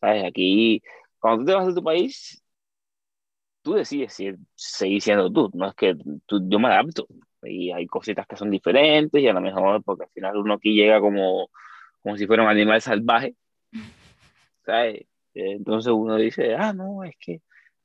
¿sabes? 0.01 0.25
Aquí, 0.25 0.83
cuando 1.21 1.41
tú 1.41 1.47
te 1.47 1.55
vas 1.55 1.67
de 1.69 1.75
tu 1.75 1.85
país, 1.85 2.43
tú 3.63 3.75
decides 3.75 4.13
si 4.15 4.33
seguir 4.55 5.03
siendo 5.03 5.31
tú, 5.33 5.51
no 5.55 5.69
es 5.69 5.75
que 5.75 5.95
tú, 6.27 6.41
yo 6.49 6.59
me 6.59 6.69
adapto 6.69 7.07
y 7.43 7.71
hay 7.71 7.87
cositas 7.87 8.27
que 8.27 8.37
son 8.37 8.51
diferentes 8.51 9.21
y 9.21 9.29
a 9.29 9.33
lo 9.33 9.41
mejor 9.41 9.83
porque 9.83 10.05
al 10.05 10.11
final 10.11 10.37
uno 10.37 10.55
aquí 10.55 10.75
llega 10.75 11.01
como, 11.01 11.51
como 12.03 12.17
si 12.17 12.27
fuera 12.27 12.43
un 12.43 12.49
animal 12.49 12.81
salvaje, 12.83 13.35
¿sabes? 14.65 15.07
Entonces 15.35 15.93
uno 15.93 16.17
dice, 16.17 16.55
ah, 16.55 16.73
no, 16.73 17.05
es 17.05 17.15
que 17.21 17.43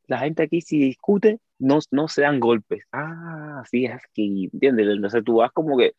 la 0.07 0.19
gente 0.19 0.43
aquí 0.43 0.61
si 0.61 0.79
discute 0.79 1.39
no, 1.59 1.79
no 1.91 2.07
se 2.07 2.23
dan 2.23 2.39
golpes. 2.39 2.85
Ah, 2.91 3.63
sí, 3.69 3.85
es 3.85 4.01
que, 4.13 4.23
¿entiendes? 4.51 4.87
Entonces 4.87 5.23
tú 5.23 5.35
vas 5.37 5.51
como 5.51 5.77
que 5.77 5.93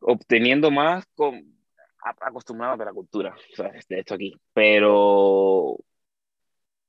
obteniendo 0.00 0.70
más 0.70 1.04
con, 1.14 1.42
acostumbrado 2.20 2.82
a 2.82 2.86
la 2.86 2.92
cultura, 2.92 3.34
¿sabes? 3.54 3.86
De 3.88 4.00
esto 4.00 4.14
aquí. 4.14 4.34
Pero 4.52 5.78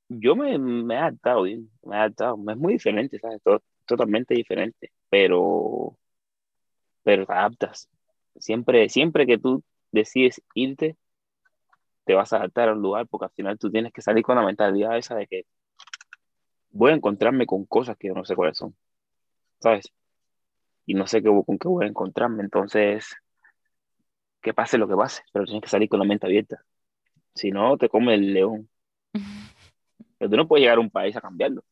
yo 0.09 0.35
me, 0.35 0.57
me 0.57 0.95
he 0.95 0.97
adaptado 0.97 1.43
bien, 1.43 1.69
me 1.83 1.95
he 1.95 1.99
adaptado. 1.99 2.37
Es 2.49 2.57
muy 2.57 2.73
diferente, 2.73 3.19
¿sabes? 3.19 3.41
totalmente 3.85 4.33
diferente, 4.33 4.91
pero, 5.13 5.95
pero 7.03 7.27
te 7.27 7.33
adaptas. 7.33 7.87
Siempre, 8.37 8.89
siempre 8.89 9.27
que 9.27 9.37
tú 9.37 9.63
decides 9.91 10.41
irte, 10.55 10.97
te 12.03 12.15
vas 12.15 12.33
a 12.33 12.37
adaptar 12.37 12.69
a 12.69 12.73
un 12.73 12.81
lugar 12.81 13.05
porque 13.05 13.25
al 13.25 13.31
final 13.31 13.59
tú 13.59 13.69
tienes 13.69 13.93
que 13.93 14.01
salir 14.01 14.23
con 14.23 14.37
la 14.37 14.43
mentalidad 14.43 14.97
esa 14.97 15.13
de 15.13 15.27
que 15.27 15.45
voy 16.71 16.93
a 16.93 16.95
encontrarme 16.95 17.45
con 17.45 17.63
cosas 17.65 17.95
que 17.95 18.07
yo 18.07 18.15
no 18.15 18.25
sé 18.25 18.35
cuáles 18.35 18.57
son, 18.57 18.75
¿sabes? 19.59 19.93
Y 20.87 20.95
no 20.95 21.05
sé 21.05 21.21
qué, 21.21 21.29
con 21.45 21.59
qué 21.59 21.67
voy 21.67 21.85
a 21.85 21.89
encontrarme, 21.89 22.41
entonces, 22.41 23.15
que 24.41 24.55
pase 24.55 24.79
lo 24.79 24.87
que 24.87 24.95
pase, 24.95 25.21
pero 25.31 25.45
tienes 25.45 25.61
que 25.61 25.69
salir 25.69 25.89
con 25.89 25.99
la 25.99 26.05
mente 26.05 26.25
abierta. 26.25 26.65
Si 27.35 27.51
no, 27.51 27.77
te 27.77 27.87
come 27.87 28.15
el 28.15 28.33
león. 28.33 28.67
Pero 30.17 30.31
tú 30.31 30.37
no 30.37 30.47
puedes 30.47 30.63
llegar 30.63 30.77
a 30.77 30.81
un 30.81 30.89
país 30.89 31.15
a 31.15 31.21
cambiarlo. 31.21 31.63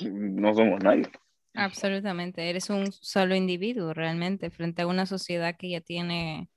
No 0.00 0.54
somos 0.54 0.82
nadie. 0.82 1.10
Absolutamente, 1.54 2.48
eres 2.48 2.70
un 2.70 2.92
solo 2.92 3.34
individuo 3.34 3.92
realmente 3.92 4.50
frente 4.50 4.82
a 4.82 4.86
una 4.86 5.06
sociedad 5.06 5.56
que 5.56 5.70
ya 5.70 5.80
tiene, 5.80 6.48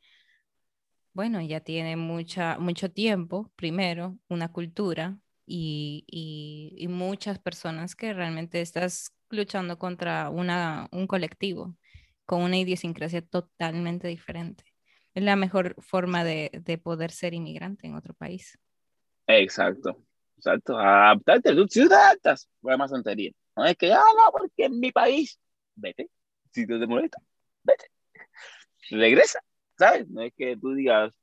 bueno, 1.13 1.41
ya 1.41 1.59
tiene 1.61 1.95
mucha, 1.95 2.57
mucho 2.59 2.91
tiempo, 2.91 3.51
primero, 3.55 4.17
una 4.29 4.51
cultura 4.51 5.17
y, 5.45 6.05
y, 6.07 6.87
muchas 6.87 7.39
personas 7.39 7.95
que 7.95 8.13
realmente 8.13 8.61
estás 8.61 9.11
luchando 9.29 9.77
contra 9.77 10.29
una, 10.29 10.87
un 10.91 11.07
colectivo 11.07 11.75
con 12.25 12.41
una 12.43 12.57
idiosincrasia 12.57 13.21
totalmente 13.21 14.07
diferente. 14.07 14.63
Es 15.13 15.23
la 15.23 15.35
mejor 15.35 15.75
forma 15.81 16.23
de, 16.23 16.51
de 16.53 16.77
poder 16.77 17.11
ser 17.11 17.33
inmigrante 17.33 17.87
en 17.87 17.95
otro 17.95 18.13
país. 18.13 18.57
Exacto. 19.27 19.97
Exacto, 20.37 20.77
adaptarte, 20.77 21.55
tú, 21.55 21.65
si 21.69 21.87
te 21.87 21.95
adaptas, 21.95 22.49
fue 22.59 22.75
más 22.75 22.91
tontería. 22.91 23.31
No 23.55 23.65
es 23.65 23.77
que, 23.77 23.91
ah, 23.93 24.01
no, 24.15 24.31
porque 24.31 24.65
en 24.65 24.79
mi 24.79 24.91
país, 24.91 25.39
vete, 25.75 26.09
si 26.51 26.65
te, 26.65 26.87
molesta, 26.87 27.19
vete, 27.63 27.85
regresa, 28.89 29.39
¿sabes? 29.77 30.09
No 30.09 30.21
es 30.21 30.33
que 30.35 30.57
tú 30.57 30.73
digas, 30.73 31.13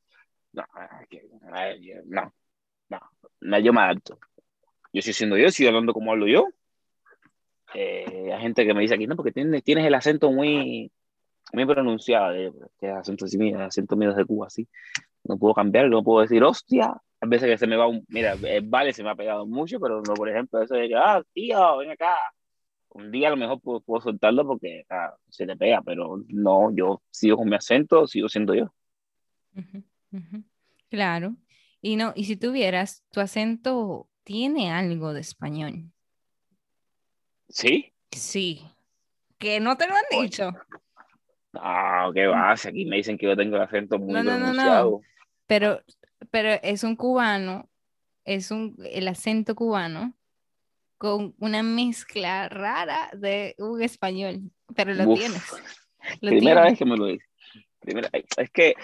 no, 0.53 0.65
que, 1.09 1.29
no, 2.07 2.33
no, 2.89 3.01
no, 3.41 3.59
yo 3.59 3.73
me 3.73 3.81
adapto. 3.81 4.19
Yo 4.93 4.99
estoy 4.99 5.15
siendo 5.15 5.37
yo, 5.37 5.51
sigo 5.51 5.69
hablando 5.69 5.93
como 5.93 6.11
hablo 6.11 6.27
yo. 6.27 6.49
Eh, 7.75 8.33
hay 8.33 8.41
gente 8.43 8.67
que 8.67 8.75
me 8.75 8.81
dice 8.81 8.95
aquí, 8.95 9.07
no, 9.07 9.17
porque 9.17 9.33
tienes, 9.33 9.63
tienes 9.63 9.87
el 9.87 9.95
acento 9.95 10.33
muy, 10.33 10.91
muy 11.53 11.67
pronunciado, 11.67 12.35
eh, 12.35 12.53
acento, 12.91 13.27
el 13.27 13.61
acento 13.61 13.97
mío 13.97 14.15
de 14.15 14.25
Cuba, 14.25 14.49
así. 14.49 14.69
No 15.25 15.39
puedo 15.39 15.55
cambiar, 15.55 15.89
no 15.89 16.03
puedo 16.03 16.23
decir, 16.23 16.43
hostia, 16.43 17.01
a 17.21 17.27
veces 17.27 17.49
que 17.49 17.59
se 17.59 17.67
me 17.67 17.77
va 17.77 17.87
un, 17.87 18.05
mira, 18.09 18.33
el 18.43 18.67
vale 18.67 18.93
se 18.93 19.03
me 19.03 19.11
ha 19.11 19.15
pegado 19.15 19.47
mucho, 19.47 19.79
pero 19.79 20.01
no, 20.01 20.15
por 20.15 20.29
ejemplo, 20.29 20.63
eso 20.63 20.75
de 20.75 20.89
que, 20.89 20.95
ah, 20.97 21.23
tío, 21.33 21.79
ven 21.79 21.91
acá. 21.91 22.17
Un 22.93 23.13
día 23.13 23.29
a 23.29 23.31
lo 23.31 23.37
mejor 23.37 23.61
puedo, 23.61 23.81
puedo 23.83 24.01
soltarlo 24.01 24.45
porque 24.45 24.85
ah, 24.91 25.15
se 25.29 25.47
te 25.47 25.57
pega, 25.57 25.81
pero 25.83 26.25
no, 26.29 26.75
yo 26.75 27.03
sigo 27.11 27.37
con 27.37 27.49
mi 27.49 27.55
acento, 27.55 28.07
sigo 28.07 28.29
siendo 28.29 28.55
yo. 28.55 28.73
Claro. 30.89 31.37
Y 31.83 31.97
no, 31.97 32.13
y 32.17 32.25
si 32.25 32.37
tuvieras, 32.37 33.05
tu 33.11 33.21
acento 33.21 34.09
tiene 34.25 34.73
algo 34.73 35.13
de 35.13 35.21
español. 35.21 35.93
¿Sí? 37.49 37.93
Sí. 38.11 38.67
Que 39.39 39.61
no 39.61 39.77
te 39.77 39.87
lo 39.87 39.95
han 39.95 40.23
dicho. 40.23 40.51
No, 41.53 42.13
qué 42.13 42.27
va, 42.27 42.53
aquí 42.53 42.85
me 42.87 42.97
dicen 42.97 43.17
que 43.17 43.27
yo 43.27 43.37
tengo 43.37 43.57
el 43.57 43.63
acento 43.63 43.99
muy 43.99 44.15
no, 44.15 44.23
no, 44.23 44.37
pronunciado. 44.37 44.91
No, 44.91 45.01
Pero 45.47 45.81
pero 46.31 46.51
es 46.63 46.85
un 46.85 46.97
cubano, 46.97 47.69
es 48.25 48.51
un, 48.51 48.77
el 48.85 49.09
acento 49.09 49.55
cubano 49.55 50.15
con 50.99 51.35
una 51.39 51.63
mezcla 51.63 52.49
rara 52.49 53.11
de 53.15 53.55
un 53.59 53.83
español, 53.83 54.51
pero 54.77 54.93
lo 54.93 55.15
tienes. 55.15 55.43
primera 56.21 56.63
vez 56.65 56.79
que 56.79 56.85
me 56.85 56.97
lo 56.97 57.07
dices. 57.07 57.27
Primera, 57.81 58.11
es 58.13 58.51
que 58.51 58.75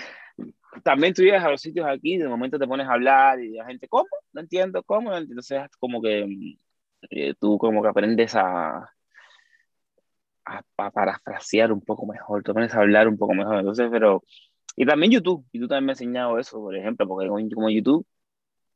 también 0.82 1.12
tú 1.12 1.22
llegas 1.22 1.44
a 1.44 1.50
los 1.50 1.60
sitios 1.60 1.86
aquí, 1.86 2.16
de 2.16 2.28
momento 2.28 2.58
te 2.58 2.66
pones 2.66 2.86
a 2.86 2.94
hablar 2.94 3.40
y 3.40 3.50
la 3.50 3.66
gente, 3.66 3.88
¿cómo? 3.88 4.08
No 4.32 4.40
entiendo, 4.40 4.82
¿cómo? 4.82 5.14
Entonces, 5.14 5.62
como 5.78 6.00
que 6.00 6.56
eh, 7.10 7.34
tú 7.38 7.58
como 7.58 7.82
que 7.82 7.88
aprendes 7.88 8.34
a, 8.34 8.78
a, 10.44 10.62
a, 10.76 10.90
parafrasear 10.90 11.72
un 11.72 11.82
poco 11.82 12.06
mejor, 12.06 12.42
te 12.42 12.54
pones 12.54 12.74
a 12.74 12.80
hablar 12.80 13.08
un 13.08 13.18
poco 13.18 13.34
mejor. 13.34 13.58
Entonces, 13.58 13.88
pero 13.90 14.22
y 14.76 14.84
también 14.84 15.12
YouTube, 15.12 15.44
YouTube 15.52 15.68
también 15.68 15.86
me 15.86 15.92
ha 15.92 15.94
enseñado 15.94 16.38
eso, 16.38 16.58
por 16.60 16.76
ejemplo, 16.76 17.08
porque 17.08 17.28
como 17.28 17.70
YouTube 17.70 18.06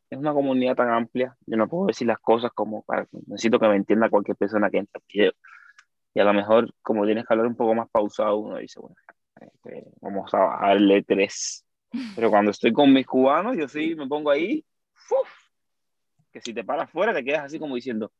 es 0.09 0.19
una 0.19 0.33
comunidad 0.33 0.75
tan 0.75 0.89
amplia, 0.91 1.37
yo 1.47 1.57
no 1.57 1.69
puedo 1.69 1.87
decir 1.87 2.07
las 2.07 2.19
cosas 2.19 2.51
como 2.53 2.83
para, 2.83 3.07
necesito 3.27 3.61
que 3.61 3.69
me 3.69 3.77
entienda 3.77 4.09
cualquier 4.09 4.37
persona 4.37 4.71
que 4.71 4.79
entre 4.79 4.99
al 4.99 5.05
video. 5.07 5.33
Y 6.15 6.21
a 6.21 6.25
lo 6.25 6.33
mejor, 6.33 6.75
como 6.83 7.05
tienes 7.05 7.25
que 7.27 7.33
hablar 7.33 7.47
un 7.47 7.55
poco 7.55 7.75
más 7.75 7.89
pausado, 7.91 8.39
uno 8.39 8.57
dice, 8.57 8.81
bueno, 8.81 8.97
este, 9.41 9.87
vamos 10.01 10.33
a 10.35 10.39
bajarle 10.39 11.03
tres. 11.05 11.65
Pero 12.17 12.31
cuando 12.31 12.51
estoy 12.51 12.73
con 12.73 12.93
mis 12.93 13.07
cubanos, 13.07 13.57
yo 13.57 13.69
sí 13.69 13.95
me 13.95 14.09
pongo 14.09 14.31
ahí, 14.31 14.65
que 16.33 16.41
si 16.41 16.55
te 16.55 16.65
paras 16.65 16.91
fuera 16.91 17.13
te 17.13 17.25
quedas 17.25 17.45
así 17.45 17.59
como 17.59 17.75
diciendo, 17.75 18.13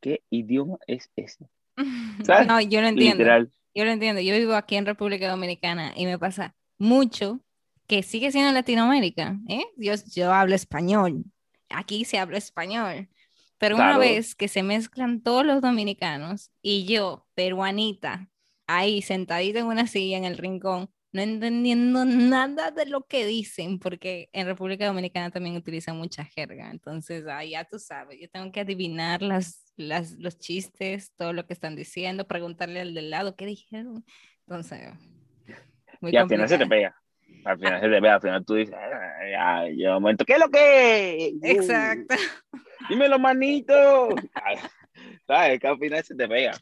¿qué 0.00 0.22
idioma 0.30 0.78
es 0.86 1.10
ese? 1.16 1.48
No, 2.46 2.60
yo 2.60 2.80
no 2.80 2.88
entiendo. 2.88 3.24
Yo 3.74 3.84
lo 3.84 3.90
entiendo. 3.90 4.20
Yo 4.20 4.34
vivo 4.34 4.54
aquí 4.54 4.76
en 4.76 4.86
República 4.86 5.28
Dominicana 5.28 5.92
y 5.96 6.06
me 6.06 6.18
pasa 6.18 6.54
mucho 6.78 7.40
que 7.86 8.02
sigue 8.02 8.30
siendo 8.32 8.52
Latinoamérica. 8.52 9.38
¿eh? 9.48 9.64
Yo, 9.76 9.94
yo 10.14 10.32
hablo 10.32 10.54
español. 10.54 11.24
Aquí 11.68 12.04
se 12.04 12.18
habla 12.18 12.38
español. 12.38 13.08
Pero 13.58 13.74
una 13.74 13.98
vez 13.98 14.36
que 14.36 14.46
se 14.46 14.62
mezclan 14.62 15.20
todos 15.20 15.44
los 15.44 15.60
dominicanos 15.60 16.52
y 16.62 16.84
yo, 16.84 17.26
peruanita, 17.34 18.30
ahí 18.68 19.02
sentadita 19.02 19.58
en 19.58 19.66
una 19.66 19.88
silla 19.88 20.16
en 20.16 20.24
el 20.24 20.38
rincón, 20.38 20.90
no 21.12 21.22
entendiendo 21.22 22.04
nada 22.04 22.70
de 22.70 22.86
lo 22.86 23.02
que 23.06 23.26
dicen, 23.26 23.78
porque 23.78 24.28
en 24.32 24.46
República 24.46 24.86
Dominicana 24.86 25.30
también 25.30 25.56
utilizan 25.56 25.96
mucha 25.96 26.24
jerga, 26.24 26.70
entonces 26.70 27.24
ah, 27.28 27.44
ya 27.44 27.64
tú 27.64 27.78
sabes, 27.78 28.18
yo 28.20 28.28
tengo 28.28 28.50
que 28.52 28.60
adivinar 28.60 29.22
las, 29.22 29.64
las, 29.76 30.12
los 30.12 30.38
chistes, 30.38 31.12
todo 31.16 31.32
lo 31.32 31.46
que 31.46 31.54
están 31.54 31.76
diciendo, 31.76 32.26
preguntarle 32.26 32.80
al 32.80 32.94
del 32.94 33.10
lado 33.10 33.36
qué 33.36 33.46
dijeron, 33.46 34.04
entonces... 34.46 34.92
y 36.02 36.16
al 36.16 36.28
final 36.28 36.48
se 36.48 36.58
te 36.58 36.66
pega. 36.66 36.94
Al 37.44 37.58
final 37.58 37.80
se 37.80 37.88
te 37.88 38.00
pega, 38.00 38.14
al 38.14 38.20
final 38.20 38.44
tú 38.44 38.54
dices, 38.54 38.74
ah, 38.74 39.64
ya, 39.64 39.68
yo 39.76 39.92
momento, 39.94 40.24
¿qué 40.24 40.34
es 40.34 40.38
lo 40.38 40.50
que? 40.50 41.34
Exacto. 41.42 42.14
Dímelo, 42.88 43.18
manito. 43.18 44.08
¿Sabes? 45.26 45.60
Que 45.60 45.66
al 45.66 45.78
final 45.78 46.04
se 46.04 46.14
te 46.14 46.28
pega. 46.28 46.52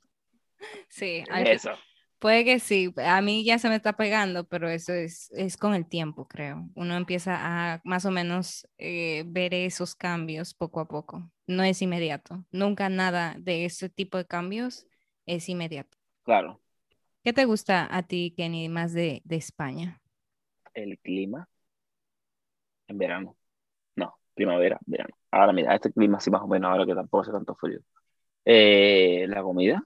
Sí, 0.89 1.25
eso. 1.45 1.73
Puede 2.19 2.45
que 2.45 2.59
sí, 2.61 2.93
a 2.97 3.21
mí 3.21 3.45
ya 3.45 3.59
se 3.59 3.69
me 3.69 3.77
está 3.77 3.93
pegando, 3.95 4.45
pero 4.49 4.69
eso 4.69 4.93
es, 4.93 5.31
es 5.33 5.57
con 5.57 5.75
el 5.75 5.87
tiempo, 5.87 6.27
creo. 6.27 6.69
Uno 6.75 6.97
empieza 6.97 7.37
a 7.39 7.81
más 7.85 8.07
o 8.07 8.11
menos 8.11 8.67
eh, 8.79 9.25
ver 9.27 9.53
esos 9.53 9.95
cambios 9.95 10.55
poco 10.55 10.81
a 10.81 10.89
poco. 10.89 11.31
No 11.47 11.63
es 11.63 11.83
inmediato. 11.83 12.45
Nunca 12.51 12.89
nada 12.89 13.37
de 13.39 13.67
ese 13.67 13.91
tipo 13.91 14.17
de 14.17 14.27
cambios 14.27 14.87
es 15.27 15.49
inmediato. 15.49 15.99
Claro. 16.25 16.61
¿Qué 17.23 17.33
te 17.33 17.45
gusta 17.45 17.87
a 17.95 18.03
ti, 18.05 18.33
Kenny, 18.37 18.69
más 18.69 18.93
de, 18.93 19.21
de 19.25 19.37
España? 19.37 20.01
El 20.75 20.99
clima 20.99 21.49
en 22.89 22.99
verano. 22.99 23.37
No, 23.97 24.15
primavera, 24.35 24.79
verano. 24.87 25.15
Ahora 25.31 25.53
mira, 25.53 25.75
este 25.75 25.93
clima 25.93 26.19
así 26.19 26.31
más 26.31 26.43
o 26.43 26.49
menos, 26.49 26.71
ahora 26.71 26.87
que 26.87 26.95
tampoco 26.95 27.23
hace 27.23 27.33
tanto 27.33 27.55
frío. 27.57 27.81
Eh, 28.45 29.27
la 29.29 29.43
comida, 29.43 29.83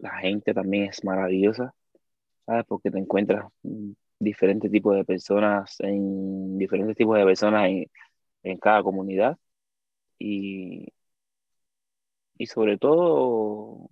la 0.00 0.18
gente 0.18 0.54
también 0.54 0.84
es 0.84 1.04
maravillosa, 1.04 1.74
¿sabes? 2.46 2.64
Porque 2.66 2.90
te 2.90 2.98
encuentras 2.98 3.46
diferentes 4.18 4.70
tipos 4.70 4.96
de 4.96 5.04
personas, 5.04 5.76
en 5.80 6.58
diferentes 6.58 6.96
tipos 6.96 7.16
de 7.18 7.24
personas 7.24 7.68
en, 7.68 7.86
en 8.42 8.58
cada 8.58 8.82
comunidad 8.82 9.38
y, 10.18 10.88
y 12.38 12.46
sobre 12.46 12.78
todo 12.78 13.88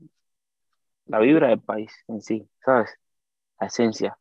la 1.06 1.20
vibra 1.20 1.48
del 1.48 1.60
país 1.60 1.92
en 2.08 2.20
sí, 2.22 2.48
¿sabes? 2.64 2.90
La 3.60 3.68
esencia. 3.68 4.18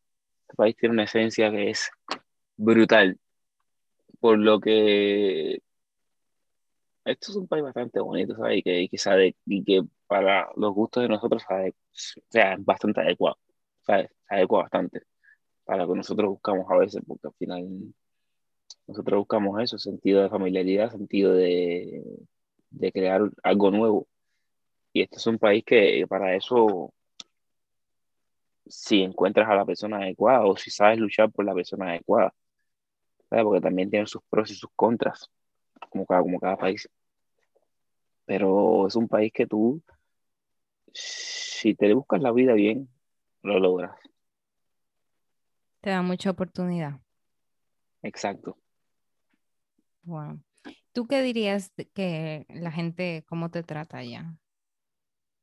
El 0.49 0.55
país 0.55 0.75
tiene 0.77 0.93
una 0.93 1.03
esencia 1.05 1.51
que 1.51 1.69
es 1.71 1.91
brutal, 2.57 3.19
por 4.19 4.37
lo 4.39 4.59
que 4.59 5.61
esto 7.05 7.31
es 7.31 7.37
un 7.37 7.47
país 7.47 7.63
bastante 7.63 7.99
bonito, 7.99 8.35
¿sabes? 8.35 8.59
Y 8.59 8.63
que, 8.63 8.89
que, 8.89 8.97
sabe, 8.97 9.35
y 9.45 9.63
que 9.63 9.81
para 10.07 10.49
los 10.55 10.73
gustos 10.73 11.03
de 11.03 11.09
nosotros 11.09 11.43
o 11.43 11.47
sea, 12.29 12.53
es 12.53 12.65
bastante 12.65 13.01
adecuado, 13.01 13.37
¿sabes? 13.85 14.09
Se 14.27 14.35
adecua 14.35 14.63
bastante 14.63 15.03
para 15.65 15.83
lo 15.83 15.93
que 15.93 15.97
nosotros 15.97 16.29
buscamos 16.29 16.65
a 16.69 16.77
veces, 16.77 17.01
porque 17.05 17.27
al 17.27 17.33
final 17.33 17.93
nosotros 18.87 19.19
buscamos 19.19 19.61
eso, 19.61 19.77
sentido 19.77 20.23
de 20.23 20.29
familiaridad, 20.29 20.91
sentido 20.91 21.33
de, 21.33 22.03
de 22.69 22.91
crear 22.91 23.21
algo 23.43 23.71
nuevo. 23.71 24.07
Y 24.93 25.01
este 25.03 25.17
es 25.17 25.27
un 25.27 25.37
país 25.37 25.63
que 25.65 26.05
para 26.07 26.35
eso, 26.35 26.93
si 28.65 29.03
encuentras 29.03 29.49
a 29.49 29.55
la 29.55 29.65
persona 29.65 29.97
adecuada 29.97 30.45
o 30.45 30.55
si 30.57 30.71
sabes 30.71 30.99
luchar 30.99 31.31
por 31.31 31.45
la 31.45 31.53
persona 31.53 31.89
adecuada, 31.89 32.33
¿sabes? 33.29 33.43
porque 33.45 33.61
también 33.61 33.89
tiene 33.89 34.07
sus 34.07 34.21
pros 34.29 34.51
y 34.51 34.55
sus 34.55 34.69
contras, 34.75 35.29
como 35.89 36.05
cada, 36.05 36.21
como 36.21 36.39
cada 36.39 36.57
país 36.57 36.89
pero 38.27 38.85
es 38.87 38.95
un 38.97 39.07
país 39.07 39.31
que 39.33 39.47
tú, 39.47 39.81
si 40.97 41.75
te 41.75 41.93
buscas 41.93 42.21
la 42.21 42.31
vida 42.31 42.53
bien, 42.53 42.89
lo 43.43 43.59
logras. 43.59 43.95
Te 45.81 45.91
da 45.91 46.01
mucha 46.01 46.31
oportunidad. 46.31 46.99
Exacto. 48.01 48.57
Wow. 50.03 50.39
¿Tú 50.93 51.07
qué 51.07 51.21
dirías 51.21 51.71
que 51.93 52.45
la 52.49 52.71
gente, 52.71 53.23
cómo 53.27 53.51
te 53.51 53.63
trata 53.63 53.97
allá? 53.97 54.33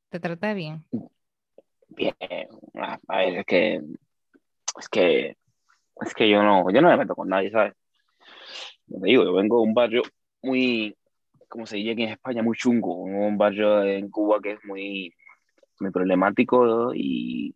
¿Te 0.08 0.20
trata 0.20 0.54
bien? 0.54 0.84
Bien, 1.88 2.14
a 2.74 3.16
ver, 3.18 3.38
es 3.38 3.46
que, 3.46 3.82
es 4.78 4.88
que, 4.88 5.36
es 6.00 6.14
que 6.14 6.28
yo 6.28 6.42
no, 6.42 6.70
yo 6.70 6.80
no 6.80 6.88
me 6.88 6.96
meto 6.96 7.14
con 7.14 7.28
nadie, 7.28 7.50
¿sabes? 7.50 7.74
Te 8.86 9.06
digo, 9.06 9.24
yo 9.24 9.32
vengo 9.32 9.58
de 9.58 9.62
un 9.62 9.74
barrio 9.74 10.02
muy, 10.42 10.96
como 11.48 11.66
se 11.66 11.76
dice 11.76 11.92
aquí 11.92 12.02
en 12.02 12.10
España, 12.10 12.42
muy 12.42 12.56
chungo, 12.56 12.94
un 12.94 13.38
barrio 13.38 13.82
en 13.84 14.10
Cuba 14.10 14.40
que 14.42 14.52
es 14.52 14.64
muy, 14.64 15.14
muy 15.80 15.90
problemático 15.90 16.94
y, 16.94 17.54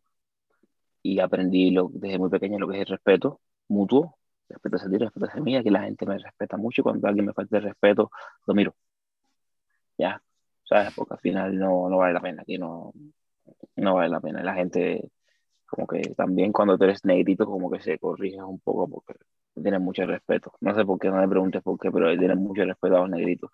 y 1.02 1.20
aprendí 1.20 1.70
lo, 1.70 1.90
desde 1.92 2.18
muy 2.18 2.30
pequeño 2.30 2.58
lo 2.58 2.68
que 2.68 2.76
es 2.76 2.80
el 2.82 2.86
respeto 2.86 3.40
mutuo, 3.68 4.18
respeto 4.48 4.76
hacia 4.76 4.88
ti, 4.90 4.98
respeto 4.98 5.26
hacia 5.26 5.42
mí, 5.42 5.56
aquí 5.56 5.70
la 5.70 5.82
gente 5.82 6.06
me 6.06 6.18
respeta 6.18 6.56
mucho 6.56 6.80
y 6.82 6.84
cuando 6.84 7.06
alguien 7.08 7.26
me 7.26 7.32
falta 7.32 7.58
el 7.58 7.64
respeto, 7.64 8.10
lo 8.46 8.54
miro. 8.54 8.74
Ya, 9.98 10.22
¿sabes? 10.64 10.92
Porque 10.94 11.14
al 11.14 11.20
final 11.20 11.58
no, 11.58 11.88
no 11.88 11.98
vale 11.98 12.14
la 12.14 12.20
pena, 12.20 12.42
aquí 12.42 12.58
no, 12.58 12.92
no 13.76 13.94
vale 13.94 14.08
la 14.08 14.20
pena. 14.20 14.42
La 14.42 14.54
gente, 14.54 15.10
como 15.66 15.86
que 15.86 16.00
también 16.16 16.52
cuando 16.52 16.78
tú 16.78 16.84
eres 16.84 17.04
negrito, 17.04 17.46
como 17.46 17.70
que 17.70 17.80
se 17.80 17.98
corrige 17.98 18.42
un 18.42 18.60
poco 18.60 18.88
porque 18.88 19.14
tienen 19.60 19.82
mucho 19.82 20.06
respeto. 20.06 20.52
No 20.60 20.74
sé 20.74 20.84
por 20.84 20.98
qué, 20.98 21.08
no 21.08 21.16
me 21.16 21.28
preguntes 21.28 21.62
por 21.62 21.78
qué, 21.78 21.90
pero 21.90 22.16
tienen 22.16 22.38
mucho 22.38 22.64
respeto 22.64 22.96
a 22.96 23.00
los 23.00 23.10
negritos. 23.10 23.50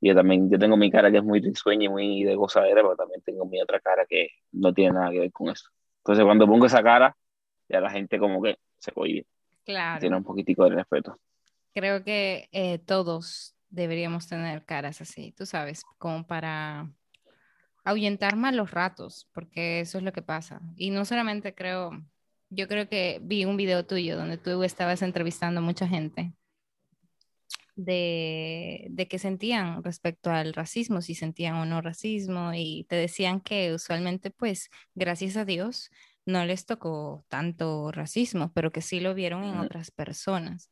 Y 0.00 0.08
yo 0.08 0.14
también, 0.14 0.50
yo 0.50 0.58
tengo 0.58 0.76
mi 0.76 0.90
cara 0.90 1.10
que 1.10 1.18
es 1.18 1.24
muy 1.24 1.40
risueña 1.40 1.84
y 1.84 1.88
muy 1.88 2.24
de 2.24 2.34
gozadera, 2.34 2.82
pero 2.82 2.96
también 2.96 3.22
tengo 3.22 3.46
mi 3.46 3.60
otra 3.60 3.80
cara 3.80 4.04
que 4.06 4.28
no 4.52 4.72
tiene 4.72 4.92
nada 4.92 5.10
que 5.10 5.20
ver 5.20 5.32
con 5.32 5.50
eso. 5.50 5.68
Entonces 5.98 6.24
cuando 6.24 6.46
pongo 6.46 6.66
esa 6.66 6.82
cara, 6.82 7.16
ya 7.68 7.80
la 7.80 7.90
gente 7.90 8.18
como 8.18 8.42
que 8.42 8.58
se 8.78 8.92
cohibe. 8.92 9.26
Claro. 9.64 10.00
Tiene 10.00 10.16
un 10.16 10.24
poquitico 10.24 10.68
de 10.68 10.76
respeto. 10.76 11.18
Creo 11.72 12.04
que 12.04 12.48
eh, 12.52 12.78
todos 12.78 13.56
deberíamos 13.70 14.28
tener 14.28 14.64
caras 14.64 15.00
así, 15.00 15.32
tú 15.32 15.46
sabes, 15.46 15.84
como 15.98 16.26
para 16.26 16.88
ahuyentar 17.84 18.36
malos 18.36 18.70
ratos, 18.70 19.28
porque 19.32 19.80
eso 19.80 19.98
es 19.98 20.04
lo 20.04 20.12
que 20.12 20.22
pasa. 20.22 20.60
Y 20.76 20.90
no 20.90 21.04
solamente 21.04 21.54
creo, 21.54 21.90
yo 22.50 22.68
creo 22.68 22.88
que 22.88 23.20
vi 23.22 23.44
un 23.44 23.56
video 23.56 23.84
tuyo 23.86 24.16
donde 24.16 24.38
tú 24.38 24.62
estabas 24.62 25.02
entrevistando 25.02 25.60
a 25.60 25.64
mucha 25.64 25.88
gente 25.88 26.32
de, 27.76 28.86
de 28.90 29.08
qué 29.08 29.18
sentían 29.18 29.82
respecto 29.82 30.30
al 30.30 30.54
racismo, 30.54 31.02
si 31.02 31.14
sentían 31.14 31.56
o 31.56 31.66
no 31.66 31.80
racismo, 31.80 32.52
y 32.54 32.86
te 32.88 32.96
decían 32.96 33.40
que 33.40 33.72
usualmente, 33.74 34.30
pues, 34.30 34.70
gracias 34.94 35.36
a 35.36 35.44
Dios, 35.44 35.90
no 36.26 36.44
les 36.46 36.66
tocó 36.66 37.24
tanto 37.28 37.90
racismo, 37.92 38.52
pero 38.54 38.72
que 38.72 38.80
sí 38.80 39.00
lo 39.00 39.14
vieron 39.14 39.44
en 39.44 39.58
otras 39.58 39.90
personas. 39.90 40.70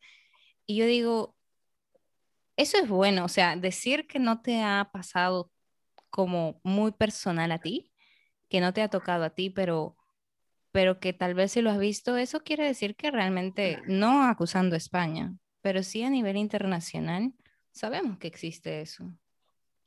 Y 0.67 0.77
yo 0.77 0.87
digo, 0.87 1.37
eso 2.57 2.79
es 2.79 2.89
bueno, 2.89 3.25
o 3.25 3.29
sea, 3.29 3.57
decir 3.57 4.07
que 4.07 4.19
no 4.19 4.43
te 4.43 4.63
ha 4.63 4.91
pasado 4.93 5.51
como 6.11 6.61
muy 6.63 6.93
personal 6.93 7.53
a 7.53 7.59
ti, 7.59 7.93
que 8.49 8.61
no 8.61 8.73
te 8.73 8.83
ha 8.83 8.89
tocado 8.89 9.25
a 9.25 9.31
ti, 9.31 9.51
pero 9.51 9.97
pero 10.73 11.01
que 11.01 11.13
tal 11.13 11.35
vez 11.35 11.53
si 11.53 11.61
lo 11.61 11.71
has 11.71 11.79
visto, 11.79 12.17
eso 12.17 12.41
quiere 12.41 12.65
decir 12.65 12.97
que 12.97 13.11
realmente, 13.11 13.83
no 13.87 14.25
acusando 14.25 14.75
a 14.75 14.79
España, 14.79 15.35
pero 15.63 15.83
sí 15.83 16.03
a 16.03 16.11
nivel 16.11 16.37
internacional, 16.37 17.33
sabemos 17.71 18.19
que 18.19 18.27
existe 18.27 18.81
eso. 18.81 19.11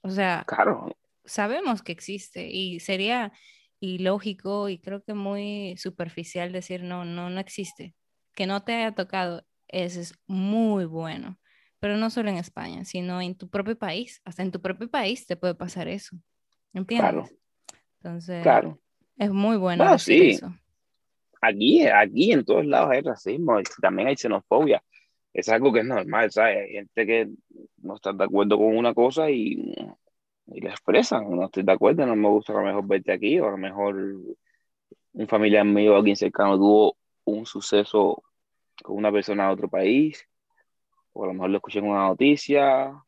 O 0.01 0.09
sea, 0.09 0.43
claro. 0.47 0.95
sabemos 1.25 1.81
que 1.81 1.91
existe 1.91 2.47
y 2.49 2.79
sería 2.79 3.31
ilógico 3.79 4.69
y 4.69 4.79
creo 4.79 5.03
que 5.03 5.13
muy 5.13 5.75
superficial 5.77 6.51
decir 6.51 6.83
no, 6.83 7.05
no, 7.05 7.29
no 7.29 7.39
existe. 7.39 7.93
Que 8.33 8.47
no 8.47 8.63
te 8.63 8.73
haya 8.73 8.93
tocado, 8.93 9.45
eso 9.67 9.99
es 9.99 10.13
muy 10.27 10.85
bueno. 10.85 11.39
Pero 11.79 11.97
no 11.97 12.09
solo 12.09 12.29
en 12.29 12.37
España, 12.37 12.85
sino 12.85 13.21
en 13.21 13.35
tu 13.35 13.49
propio 13.49 13.77
país. 13.77 14.21
Hasta 14.25 14.41
en 14.43 14.51
tu 14.51 14.61
propio 14.61 14.89
país 14.89 15.27
te 15.27 15.35
puede 15.35 15.55
pasar 15.55 15.87
eso. 15.87 16.15
¿Entiendes? 16.73 17.11
Claro. 17.11 17.29
Entonces, 17.97 18.43
claro. 18.43 18.79
es 19.17 19.31
muy 19.31 19.57
bueno. 19.57 19.83
Bueno, 19.83 19.99
sí. 19.99 20.31
Eso. 20.31 20.53
Aquí, 21.41 21.85
aquí 21.85 22.31
en 22.31 22.43
todos 22.43 22.65
lados 22.65 22.89
hay 22.91 23.01
racismo, 23.01 23.59
también 23.81 24.07
hay 24.07 24.15
xenofobia 24.15 24.81
es 25.35 25.49
algo 25.49 25.73
que 25.73 25.79
es 25.79 25.85
normal, 25.85 26.31
¿sabes? 26.31 26.59
Hay 26.59 26.71
gente 26.71 27.05
que 27.05 27.29
no 27.81 27.95
está 27.95 28.13
de 28.13 28.23
acuerdo 28.23 28.57
con 28.57 28.77
una 28.77 28.93
cosa 28.93 29.29
y, 29.29 29.75
y 30.47 30.61
la 30.61 30.69
expresan, 30.69 31.29
no 31.29 31.45
estoy 31.45 31.63
de 31.63 31.73
acuerdo, 31.73 32.05
no 32.05 32.15
me 32.15 32.29
gusta 32.29 32.53
a 32.53 32.55
lo 32.55 32.63
mejor 32.63 32.87
verte 32.87 33.11
aquí, 33.11 33.37
o 33.39 33.47
a 33.47 33.51
lo 33.51 33.57
mejor 33.57 33.95
un 35.11 35.27
familiar 35.27 35.65
mío 35.65 35.93
o 35.93 35.97
alguien 35.97 36.15
cercano 36.15 36.55
tuvo 36.55 36.97
un 37.25 37.45
suceso 37.45 38.23
con 38.81 38.95
una 38.95 39.11
persona 39.11 39.47
de 39.47 39.53
otro 39.53 39.67
país, 39.67 40.25
o 41.11 41.25
a 41.25 41.27
lo 41.27 41.33
mejor 41.33 41.49
lo 41.49 41.57
escuché 41.57 41.79
en 41.79 41.89
una 41.89 42.07
noticia, 42.07 43.03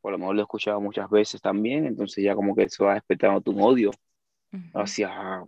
o 0.00 0.08
a 0.08 0.10
lo 0.10 0.18
mejor 0.18 0.36
lo 0.36 0.40
he 0.40 0.44
escuchado 0.44 0.80
muchas 0.80 1.10
veces 1.10 1.42
también, 1.42 1.84
entonces 1.84 2.24
ya 2.24 2.34
como 2.34 2.54
que 2.54 2.62
eso 2.62 2.86
va 2.86 2.94
despertando 2.94 3.42
tu 3.42 3.62
odio 3.62 3.90
hacia, 4.72 5.44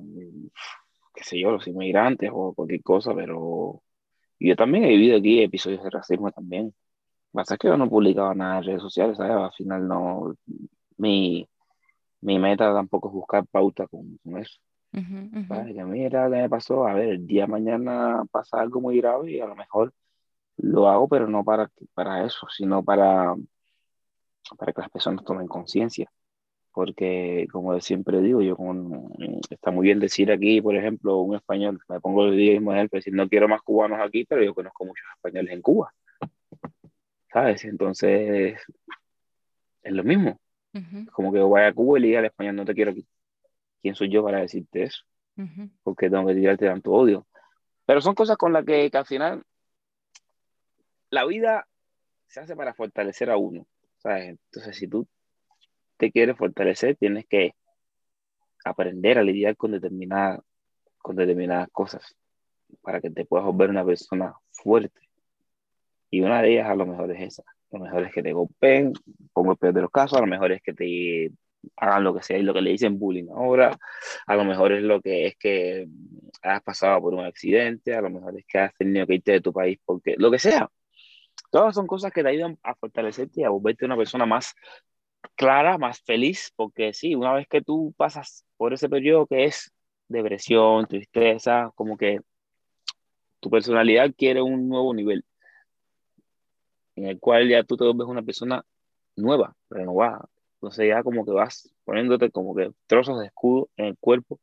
qué 1.14 1.24
sé 1.24 1.40
yo, 1.40 1.50
los 1.50 1.66
inmigrantes 1.66 2.28
o 2.30 2.52
cualquier 2.52 2.82
cosa, 2.82 3.14
pero 3.14 3.82
y 4.40 4.48
yo 4.48 4.56
también 4.56 4.84
he 4.84 4.88
vivido 4.88 5.18
aquí 5.18 5.42
episodios 5.42 5.84
de 5.84 5.90
racismo 5.90 6.32
también. 6.32 6.74
Pasa 7.30 7.58
que 7.58 7.68
yo 7.68 7.76
no 7.76 7.90
publicaba 7.90 8.34
nada 8.34 8.58
en 8.58 8.64
redes 8.64 8.82
sociales, 8.82 9.18
¿sabes? 9.18 9.32
Al 9.32 9.52
final 9.52 9.86
no. 9.86 10.34
Mi, 10.96 11.46
mi 12.22 12.38
meta 12.38 12.72
tampoco 12.72 13.08
es 13.08 13.14
buscar 13.14 13.46
pauta 13.46 13.86
con, 13.86 14.18
eso. 14.38 14.58
Para 15.46 15.66
que 15.66 15.84
mira 15.84 16.24
qué 16.24 16.30
me 16.30 16.48
pasó, 16.48 16.86
a 16.86 16.94
ver, 16.94 17.10
el 17.10 17.26
día 17.26 17.42
de 17.42 17.48
mañana 17.48 18.24
pasa 18.30 18.60
algo 18.60 18.80
muy 18.80 18.96
grave 18.98 19.30
y 19.30 19.40
a 19.40 19.46
lo 19.46 19.54
mejor 19.54 19.92
lo 20.56 20.88
hago, 20.88 21.06
pero 21.06 21.28
no 21.28 21.44
para, 21.44 21.70
para 21.92 22.24
eso, 22.24 22.46
sino 22.48 22.82
para, 22.82 23.36
para 24.56 24.72
que 24.72 24.80
las 24.80 24.90
personas 24.90 25.22
tomen 25.24 25.46
conciencia. 25.46 26.10
Porque, 26.72 27.48
como 27.50 27.78
siempre 27.80 28.20
digo, 28.20 28.42
yo 28.42 28.56
como, 28.56 29.10
está 29.50 29.70
muy 29.70 29.84
bien 29.84 29.98
decir 29.98 30.30
aquí, 30.30 30.60
por 30.60 30.76
ejemplo, 30.76 31.18
un 31.18 31.34
español, 31.34 31.80
me 31.88 32.00
pongo 32.00 32.26
el 32.26 32.36
mismo 32.36 32.72
ejemplo, 32.72 32.98
decir, 32.98 33.12
no 33.12 33.28
quiero 33.28 33.48
más 33.48 33.62
cubanos 33.62 33.98
aquí, 34.00 34.24
pero 34.24 34.42
yo 34.42 34.54
conozco 34.54 34.84
muchos 34.84 35.06
españoles 35.16 35.52
en 35.52 35.62
Cuba. 35.62 35.92
¿Sabes? 37.32 37.64
Entonces, 37.64 38.60
es 39.82 39.92
lo 39.92 40.04
mismo. 40.04 40.40
Como 41.12 41.32
que 41.32 41.40
vaya 41.40 41.68
a 41.68 41.72
Cuba 41.72 41.98
y 41.98 42.02
le 42.02 42.06
diga 42.08 42.20
al 42.20 42.26
español, 42.26 42.56
no 42.56 42.64
te 42.64 42.74
quiero 42.74 42.92
aquí. 42.92 43.06
¿Quién 43.82 43.94
soy 43.94 44.08
yo 44.08 44.22
para 44.22 44.40
decirte 44.40 44.84
eso? 44.84 45.04
Porque 45.82 46.10
tengo 46.10 46.26
que 46.26 46.34
tirarte 46.34 46.66
tanto 46.66 46.92
odio. 46.92 47.26
Pero 47.86 48.00
son 48.00 48.14
cosas 48.14 48.36
con 48.36 48.52
las 48.52 48.64
que, 48.64 48.90
que 48.90 48.98
al 48.98 49.06
final 49.06 49.42
la 51.10 51.24
vida 51.24 51.66
se 52.28 52.40
hace 52.40 52.54
para 52.54 52.74
fortalecer 52.74 53.30
a 53.30 53.36
uno. 53.36 53.66
¿sabes? 53.98 54.28
Entonces, 54.28 54.76
si 54.76 54.88
tú 54.88 55.06
te 56.00 56.10
quieres 56.10 56.36
fortalecer, 56.38 56.96
tienes 56.96 57.26
que 57.26 57.52
aprender 58.64 59.18
a 59.18 59.22
lidiar 59.22 59.54
con 59.56 59.72
determinadas, 59.72 60.40
con 60.98 61.14
determinadas 61.14 61.68
cosas 61.70 62.16
para 62.80 63.00
que 63.02 63.10
te 63.10 63.26
puedas 63.26 63.44
volver 63.46 63.68
una 63.68 63.84
persona 63.84 64.34
fuerte. 64.50 64.98
Y 66.10 66.22
una 66.22 66.40
de 66.40 66.54
ellas 66.54 66.68
a 66.68 66.74
lo 66.74 66.86
mejor 66.86 67.12
es 67.12 67.20
esa. 67.20 67.42
Lo 67.70 67.80
mejor 67.80 68.04
es 68.04 68.12
que 68.12 68.22
te 68.22 68.32
golpeen, 68.32 68.94
pongo 69.34 69.52
el 69.52 69.58
peor 69.58 69.74
de 69.74 69.82
los 69.82 69.90
casos, 69.90 70.16
a 70.18 70.22
lo 70.22 70.26
mejor 70.26 70.52
es 70.52 70.62
que 70.62 70.72
te 70.72 71.30
hagan 71.76 72.02
lo 72.02 72.14
que 72.14 72.22
sea 72.22 72.38
y 72.38 72.42
lo 72.42 72.54
que 72.54 72.62
le 72.62 72.70
dicen 72.70 72.98
bullying 72.98 73.28
ahora, 73.28 73.76
a 74.26 74.36
lo 74.36 74.44
mejor 74.44 74.72
es 74.72 74.82
lo 74.82 75.02
que 75.02 75.26
es 75.26 75.36
que 75.36 75.86
has 76.42 76.62
pasado 76.62 77.02
por 77.02 77.12
un 77.12 77.26
accidente, 77.26 77.94
a 77.94 78.00
lo 78.00 78.08
mejor 78.08 78.38
es 78.38 78.46
que 78.46 78.58
has 78.58 78.74
tenido 78.74 79.06
que 79.06 79.16
irte 79.16 79.32
de 79.32 79.40
tu 79.42 79.52
país 79.52 79.78
porque 79.84 80.14
lo 80.16 80.30
que 80.30 80.38
sea. 80.38 80.70
Todas 81.50 81.74
son 81.74 81.86
cosas 81.86 82.12
que 82.12 82.22
te 82.22 82.30
ayudan 82.30 82.58
a 82.62 82.74
fortalecerte 82.74 83.42
y 83.42 83.44
a 83.44 83.50
volverte 83.50 83.84
una 83.84 83.96
persona 83.96 84.24
más 84.24 84.54
clara, 85.36 85.78
más 85.78 86.00
feliz, 86.00 86.52
porque 86.56 86.92
sí, 86.92 87.14
una 87.14 87.32
vez 87.32 87.46
que 87.48 87.62
tú 87.62 87.94
pasas 87.96 88.44
por 88.56 88.72
ese 88.72 88.88
periodo 88.88 89.26
que 89.26 89.44
es 89.44 89.72
depresión, 90.08 90.86
tristeza, 90.86 91.70
como 91.74 91.96
que 91.96 92.20
tu 93.40 93.50
personalidad 93.50 94.12
quiere 94.16 94.42
un 94.42 94.68
nuevo 94.68 94.92
nivel, 94.94 95.24
en 96.96 97.06
el 97.06 97.18
cual 97.18 97.48
ya 97.48 97.62
tú 97.64 97.76
te 97.76 97.84
vuelves 97.84 98.06
una 98.06 98.22
persona 98.22 98.64
nueva, 99.16 99.56
renovada. 99.70 100.28
Entonces 100.54 100.88
ya 100.88 101.02
como 101.02 101.24
que 101.24 101.32
vas 101.32 101.72
poniéndote 101.84 102.30
como 102.30 102.54
que 102.54 102.70
trozos 102.86 103.18
de 103.18 103.26
escudo 103.26 103.70
en 103.76 103.86
el 103.86 103.98
cuerpo, 103.98 104.40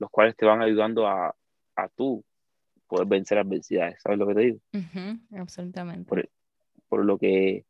los 0.00 0.10
cuales 0.10 0.36
te 0.36 0.46
van 0.46 0.62
ayudando 0.62 1.06
a, 1.06 1.34
a 1.76 1.88
tú 1.90 2.24
poder 2.88 3.06
vencer 3.06 3.38
adversidades. 3.38 4.00
¿Sabes 4.02 4.18
lo 4.18 4.26
que 4.26 4.34
te 4.34 4.40
digo? 4.40 4.58
absolutamente. 5.36 6.08
Por, 6.08 6.28
por 6.88 7.04
lo 7.04 7.18
que 7.18 7.64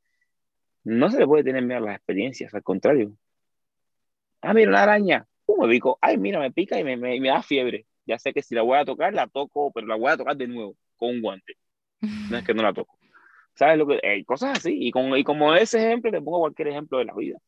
no 0.85 1.11
se 1.11 1.19
le 1.19 1.27
puede 1.27 1.45
tener 1.45 1.63
miedo 1.63 1.79
a 1.83 1.87
las 1.87 1.97
experiencias, 1.97 2.55
al 2.55 2.63
contrario. 2.63 3.13
Ah, 4.41 4.55
mira, 4.55 4.71
una 4.71 4.83
araña. 4.83 5.27
Uh, 5.47 5.63
me 5.63 5.69
pico. 5.69 5.99
Ay, 6.01 6.17
mira, 6.17 6.41
me 6.41 6.51
pica 6.51 6.79
y 6.79 6.85
me, 6.85 6.97
me, 6.97 7.21
da 7.21 7.43
fiebre. 7.43 7.87
Ya 8.07 8.19
sé 8.19 8.33
que 8.33 8.43
si 8.43 8.55
la 8.55 8.63
voy 8.63 8.79
a 8.79 8.85
tocar, 8.85 9.13
la 9.13 9.27
toco, 9.27 9.71
pero 9.73 9.87
la 9.87 9.97
voy 9.97 10.11
a 10.11 10.17
tocar 10.17 10.37
de 10.37 10.47
nuevo, 10.47 10.77
con 10.97 11.11
un 11.11 11.21
guante. 11.21 11.55
No 12.31 12.39
es 12.39 12.45
que 12.45 12.55
no 12.55 12.63
la 12.63 12.73
toco. 12.73 12.99
¿Sabes 13.55 13.77
lo 13.79 13.87
que? 13.87 14.01
Hay 14.03 14.25
cosas 14.25 14.59
así. 14.59 14.77
Y, 14.81 14.91
con, 14.91 15.17
y 15.17 15.25
como 15.25 15.55
ese 15.55 15.79
ejemplo, 15.87 16.11
te 16.11 16.21
pongo 16.23 16.41
cualquier 16.41 16.69
ejemplo 16.69 16.99
de 16.99 17.05
la 17.05 17.15
vida. 17.15 17.39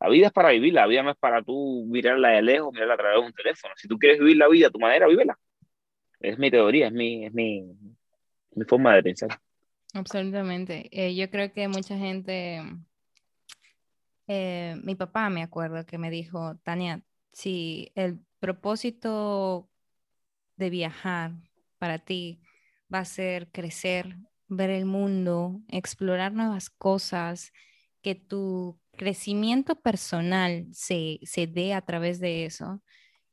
La 0.00 0.08
vida 0.08 0.26
es 0.26 0.32
para 0.32 0.50
vivir, 0.50 0.74
la 0.74 0.86
vida 0.86 1.02
no 1.02 1.10
es 1.10 1.16
para 1.16 1.42
tú 1.42 1.84
mirarla 1.88 2.30
de 2.30 2.42
lejos, 2.42 2.72
mirarla 2.72 2.94
a 2.94 2.96
través 2.96 3.20
de 3.20 3.26
un 3.26 3.32
teléfono. 3.32 3.74
Si 3.76 3.88
tú 3.88 3.98
quieres 3.98 4.18
vivir 4.18 4.36
la 4.36 4.48
vida 4.48 4.68
a 4.68 4.70
tu 4.70 4.78
manera, 4.78 5.06
vívela. 5.06 5.38
Es 6.20 6.38
mi 6.38 6.50
teoría, 6.50 6.88
es 6.88 6.92
mi, 6.92 7.26
es 7.26 7.32
mi, 7.32 7.64
mi 8.54 8.64
forma 8.64 8.94
de 8.94 9.02
pensar. 9.02 9.30
Absolutamente. 9.92 10.88
Eh, 10.90 11.14
yo 11.14 11.30
creo 11.30 11.52
que 11.52 11.68
mucha 11.68 11.96
gente, 11.98 12.62
eh, 14.26 14.76
mi 14.82 14.94
papá 14.94 15.28
me 15.30 15.42
acuerdo 15.42 15.84
que 15.86 15.98
me 15.98 16.10
dijo, 16.10 16.56
Tania, 16.62 17.02
si 17.32 17.92
el 17.94 18.20
propósito 18.40 19.68
de 20.56 20.70
viajar 20.70 21.32
para 21.78 21.98
ti 21.98 22.40
va 22.92 23.00
a 23.00 23.04
ser 23.04 23.50
crecer, 23.50 24.16
ver 24.48 24.70
el 24.70 24.86
mundo, 24.86 25.60
explorar 25.68 26.32
nuevas 26.32 26.70
cosas, 26.70 27.52
que 28.02 28.14
tu 28.14 28.78
crecimiento 28.92 29.80
personal 29.80 30.66
se, 30.72 31.20
se 31.22 31.46
dé 31.46 31.74
a 31.74 31.82
través 31.82 32.20
de 32.20 32.44
eso 32.44 32.82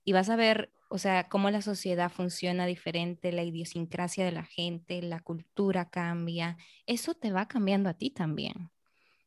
y 0.03 0.13
vas 0.13 0.29
a 0.29 0.35
ver 0.35 0.71
o 0.89 0.97
sea, 0.97 1.29
cómo 1.29 1.49
la 1.51 1.61
sociedad 1.61 2.11
funciona 2.11 2.65
diferente, 2.65 3.31
la 3.31 3.43
idiosincrasia 3.43 4.25
de 4.25 4.31
la 4.31 4.43
gente, 4.43 5.01
la 5.01 5.19
cultura 5.21 5.89
cambia, 5.89 6.57
eso 6.85 7.13
te 7.13 7.31
va 7.31 7.47
cambiando 7.47 7.89
a 7.89 7.93
ti 7.93 8.09
también. 8.09 8.71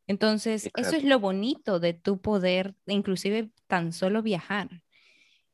Entonces, 0.09 0.69
eso 0.77 0.97
es 0.97 1.05
lo 1.05 1.21
bonito 1.21 1.79
de 1.79 1.95
tu 1.95 2.21
poder, 2.21 2.75
inclusive 2.87 3.51
tan 3.69 3.93
solo 3.93 4.23
viajar. 4.23 4.69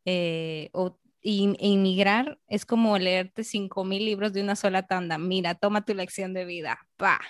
Eh, 0.06 0.70
o 0.72 0.98
inmigrar 1.20 2.38
es 2.48 2.64
como 2.64 2.96
leerte 2.96 3.44
cinco 3.44 3.84
mil 3.84 4.04
libros 4.04 4.32
de 4.32 4.40
una 4.40 4.56
sola 4.56 4.86
tanda. 4.86 5.18
Mira, 5.18 5.54
toma 5.54 5.84
tu 5.84 5.94
lección 5.94 6.32
de 6.32 6.46
vida. 6.46 6.78
Pa. 6.96 7.20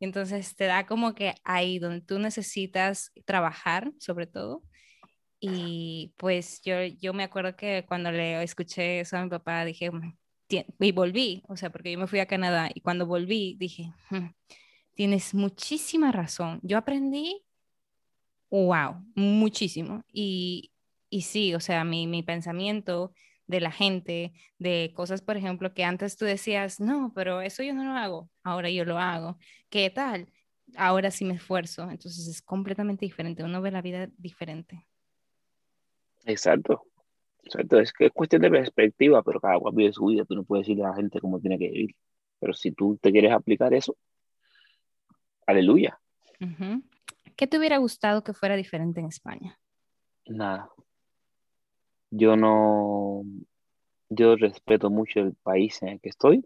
Entonces 0.00 0.56
te 0.56 0.64
da 0.64 0.86
como 0.86 1.14
que 1.14 1.34
ahí 1.44 1.78
donde 1.78 2.00
tú 2.00 2.18
necesitas 2.18 3.12
trabajar, 3.26 3.92
sobre 3.98 4.26
todo, 4.26 4.62
y 5.46 6.14
pues 6.16 6.62
yo, 6.62 6.82
yo 6.84 7.12
me 7.12 7.22
acuerdo 7.22 7.54
que 7.54 7.84
cuando 7.86 8.10
le 8.10 8.42
escuché 8.42 9.00
eso 9.00 9.18
a 9.18 9.22
mi 9.22 9.28
papá, 9.28 9.66
dije, 9.66 9.90
mm, 9.90 10.16
y 10.80 10.92
volví, 10.92 11.42
o 11.48 11.56
sea, 11.56 11.70
porque 11.70 11.92
yo 11.92 11.98
me 11.98 12.06
fui 12.06 12.20
a 12.20 12.26
Canadá 12.26 12.70
y 12.74 12.80
cuando 12.80 13.06
volví 13.06 13.54
dije, 13.58 13.92
mm, 14.08 14.28
tienes 14.94 15.34
muchísima 15.34 16.12
razón. 16.12 16.60
Yo 16.62 16.78
aprendí, 16.78 17.44
wow, 18.50 19.04
muchísimo. 19.14 20.02
Y, 20.10 20.72
y 21.10 21.22
sí, 21.22 21.54
o 21.54 21.60
sea, 21.60 21.84
mi, 21.84 22.06
mi 22.06 22.22
pensamiento 22.22 23.12
de 23.46 23.60
la 23.60 23.70
gente, 23.70 24.32
de 24.58 24.92
cosas, 24.96 25.20
por 25.20 25.36
ejemplo, 25.36 25.74
que 25.74 25.84
antes 25.84 26.16
tú 26.16 26.24
decías, 26.24 26.80
no, 26.80 27.12
pero 27.14 27.42
eso 27.42 27.62
yo 27.62 27.74
no 27.74 27.84
lo 27.84 27.92
hago, 27.92 28.30
ahora 28.42 28.70
yo 28.70 28.86
lo 28.86 28.98
hago. 28.98 29.36
¿Qué 29.68 29.90
tal? 29.90 30.32
Ahora 30.76 31.10
sí 31.10 31.26
me 31.26 31.34
esfuerzo. 31.34 31.90
Entonces 31.90 32.28
es 32.28 32.40
completamente 32.40 33.04
diferente, 33.04 33.44
uno 33.44 33.60
ve 33.60 33.70
la 33.70 33.82
vida 33.82 34.08
diferente. 34.16 34.86
Exacto. 36.24 36.82
Exacto. 37.42 37.78
Es 37.78 37.92
que 37.92 38.06
es 38.06 38.12
cuestión 38.12 38.42
de 38.42 38.50
perspectiva, 38.50 39.22
pero 39.22 39.40
cada 39.40 39.58
cual 39.58 39.74
vive 39.74 39.92
su 39.92 40.06
vida. 40.06 40.24
Tú 40.24 40.34
no 40.34 40.44
puedes 40.44 40.66
decirle 40.66 40.84
a 40.84 40.88
la 40.88 40.96
gente 40.96 41.20
cómo 41.20 41.40
tiene 41.40 41.58
que 41.58 41.68
vivir. 41.68 41.96
Pero 42.40 42.54
si 42.54 42.72
tú 42.72 42.98
te 43.00 43.12
quieres 43.12 43.32
aplicar 43.32 43.74
eso, 43.74 43.96
aleluya. 45.46 45.98
¿Qué 47.36 47.46
te 47.46 47.58
hubiera 47.58 47.78
gustado 47.78 48.22
que 48.22 48.34
fuera 48.34 48.56
diferente 48.56 49.00
en 49.00 49.06
España? 49.06 49.58
Nada. 50.26 50.70
Yo 52.10 52.36
no, 52.36 53.24
yo 54.08 54.36
respeto 54.36 54.90
mucho 54.90 55.20
el 55.20 55.34
país 55.34 55.82
en 55.82 55.88
el 55.88 56.00
que 56.00 56.10
estoy 56.10 56.44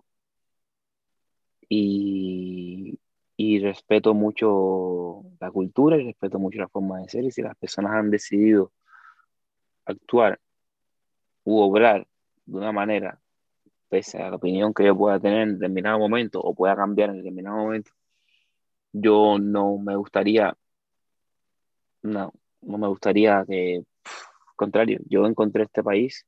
y, 1.69 2.99
y 3.37 3.59
respeto 3.61 4.15
mucho 4.15 5.25
la 5.41 5.51
cultura 5.51 5.99
y 5.99 6.05
respeto 6.05 6.39
mucho 6.39 6.59
la 6.61 6.69
forma 6.69 7.01
de 7.01 7.09
ser 7.09 7.25
y 7.25 7.31
si 7.31 7.43
las 7.43 7.57
personas 7.57 7.93
han 7.93 8.11
decidido 8.11 8.73
actuar 9.89 10.39
u 11.45 11.61
obrar 11.61 12.07
de 12.47 12.59
una 12.59 12.73
manera, 12.73 13.21
pese 13.89 14.19
a 14.23 14.31
la 14.31 14.37
opinión 14.37 14.75
que 14.75 14.85
yo 14.85 14.97
pueda 14.97 15.21
tener 15.21 15.43
en 15.43 15.55
determinado 15.55 15.99
momento 15.99 16.41
o 16.41 16.55
pueda 16.55 16.77
cambiar 16.77 17.11
en 17.11 17.19
determinado 17.19 17.57
momento, 17.57 17.91
yo 18.93 19.39
no 19.39 19.79
me 19.79 19.97
gustaría, 19.97 20.57
no, 22.03 22.33
no 22.63 22.79
me 22.79 22.89
gustaría 22.89 23.45
que, 23.47 23.77
al 23.77 24.55
contrario, 24.57 25.01
yo 25.09 25.27
encontré 25.27 25.65
este 25.65 25.83
país 25.83 26.27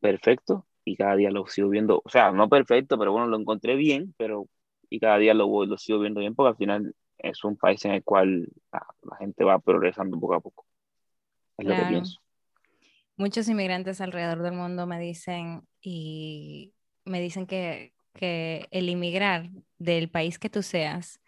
perfecto 0.00 0.66
y 0.84 0.96
cada 0.96 1.16
día 1.16 1.30
lo 1.30 1.46
sigo 1.46 1.68
viendo, 1.68 2.02
o 2.04 2.08
sea, 2.08 2.32
no 2.32 2.48
perfecto, 2.48 2.98
pero 2.98 3.12
bueno, 3.12 3.28
lo 3.28 3.38
encontré 3.38 3.76
bien, 3.76 4.14
pero 4.18 4.46
y 4.90 5.00
cada 5.00 5.16
día 5.18 5.32
lo, 5.32 5.64
lo 5.64 5.78
sigo 5.78 6.00
viendo 6.00 6.20
bien 6.20 6.34
porque 6.34 6.50
al 6.50 6.56
final 6.56 6.94
es 7.18 7.44
un 7.44 7.56
país 7.56 7.84
en 7.86 7.92
el 7.92 8.04
cual 8.04 8.48
la, 8.72 9.16
gente 9.18 9.44
va 9.44 9.58
progresando 9.58 10.18
poco 10.20 10.34
a 10.34 10.40
poco. 10.40 10.66
Es 11.56 11.66
lo 11.66 11.74
que 11.76 11.84
pienso 11.84 12.22
muchos 13.22 13.48
inmigrantes 13.48 14.00
alrededor 14.00 14.42
del 14.42 14.54
mundo 14.54 14.84
me 14.84 14.98
dicen 14.98 15.62
y 15.80 16.74
me 17.04 17.20
dicen 17.20 17.46
que, 17.46 17.92
el 18.20 18.90
inmigrar 18.90 19.48
del 19.78 20.10
país 20.10 20.38
que 20.38 20.50
tú 20.50 20.62
seas 20.62 21.18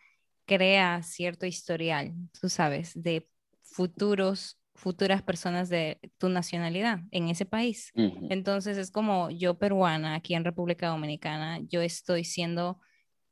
crea 0.45 1.03
cierto 1.03 1.47
historial, 1.47 2.13
tú 2.39 2.51
sabes, 2.51 2.93
de 2.95 3.27
futuros 3.63 4.59
futuras 4.75 5.23
personas 5.23 5.71
de 5.71 5.99
tu 6.19 6.29
nacionalidad 6.29 7.01
en 7.11 7.29
ese 7.29 7.47
país. 7.47 7.91
Entonces 8.29 8.77
es 8.77 8.91
como 8.91 9.31
yo 9.31 9.57
peruana 9.59 10.15
aquí 10.15 10.35
en 10.35 10.45
República 10.45 10.89
Dominicana, 10.89 11.61
yo 11.61 11.81
estoy 11.81 12.25
siendo 12.25 12.81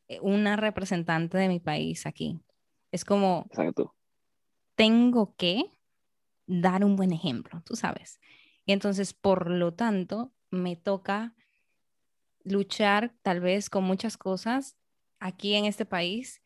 eh, 0.08 0.18
una 0.22 0.56
representante 0.56 1.36
de 1.36 1.48
mi 1.48 1.60
país 1.60 2.06
aquí. 2.06 2.40
Es 2.90 3.04
como 3.04 3.48
tengo 4.76 5.34
que 5.36 5.64
dar 6.46 6.84
un 6.84 6.96
buen 6.96 7.12
ejemplo, 7.12 7.60
tú 7.66 7.76
sabes. 7.76 8.18
Y 8.64 8.72
entonces, 8.72 9.12
por 9.14 9.50
lo 9.50 9.74
tanto, 9.74 10.32
me 10.50 10.76
toca 10.76 11.34
luchar 12.44 13.14
tal 13.22 13.40
vez 13.40 13.70
con 13.70 13.84
muchas 13.84 14.16
cosas 14.16 14.76
aquí 15.18 15.54
en 15.54 15.64
este 15.64 15.84
país, 15.84 16.42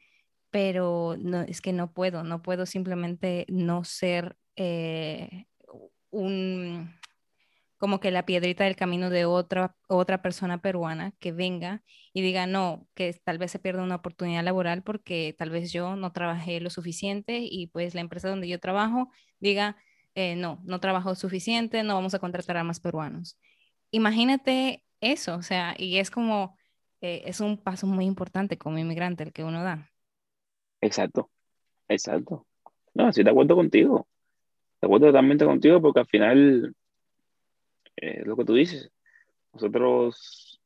pero 0.51 1.17
no, 1.19 1.43
es 1.43 1.61
que 1.61 1.73
no 1.73 1.93
puedo, 1.93 2.23
no 2.25 2.43
puedo 2.43 2.67
simplemente 2.67 3.47
no 3.49 3.85
ser 3.85 4.37
eh, 4.57 5.47
un, 6.11 6.95
como 7.79 8.01
que 8.01 8.11
la 8.11 8.25
piedrita 8.25 8.65
del 8.65 8.77
camino 8.77 9.11
de 9.11 9.27
otra, 9.27 9.77
otra 9.89 10.23
persona 10.23 10.61
peruana 10.61 11.13
que 11.19 11.33
venga 11.33 11.83
y 12.13 12.23
diga, 12.23 12.47
no, 12.47 12.89
que 12.95 13.13
tal 13.25 13.39
vez 13.39 13.51
se 13.51 13.59
pierda 13.59 13.83
una 13.83 13.97
oportunidad 13.97 14.45
laboral 14.45 14.83
porque 14.83 15.35
tal 15.37 15.51
vez 15.51 15.73
yo 15.73 15.97
no 15.97 16.13
trabajé 16.13 16.61
lo 16.61 16.71
suficiente 16.71 17.41
y 17.43 17.69
pues 17.69 17.95
la 17.95 18.01
empresa 18.01 18.29
donde 18.29 18.49
yo 18.49 18.61
trabajo 18.61 19.11
diga, 19.41 19.77
eh, 20.17 20.35
no, 20.35 20.61
no 20.65 20.81
trabajo 20.81 21.15
suficiente, 21.15 21.83
no 21.83 21.95
vamos 21.95 22.15
a 22.15 22.19
contratar 22.19 22.57
a 22.57 22.65
más 22.65 22.81
peruanos. 22.81 23.39
Imagínate 23.91 24.83
eso, 25.01 25.37
o 25.37 25.43
sea, 25.43 25.75
y 25.77 25.99
es 25.99 26.11
como, 26.11 26.57
eh, 27.03 27.23
es 27.27 27.41
un 27.41 27.59
paso 27.59 27.87
muy 27.87 28.07
importante 28.07 28.57
como 28.57 28.79
inmigrante 28.79 29.25
el 29.25 29.33
que 29.35 29.45
uno 29.45 29.63
da. 29.63 29.91
Exacto, 30.81 31.31
exacto. 31.87 32.47
No, 32.95 33.11
estoy 33.11 33.25
de 33.25 33.31
acuerdo 33.31 33.57
contigo. 33.57 34.09
De 34.81 34.87
acuerdo 34.87 35.09
totalmente 35.09 35.45
contigo 35.45 35.83
porque 35.83 36.01
al 36.01 36.07
final 36.07 36.75
eh, 37.97 38.23
lo 38.25 38.37
que 38.37 38.45
tú 38.47 38.55
dices. 38.55 38.91
Nosotros, 39.53 40.63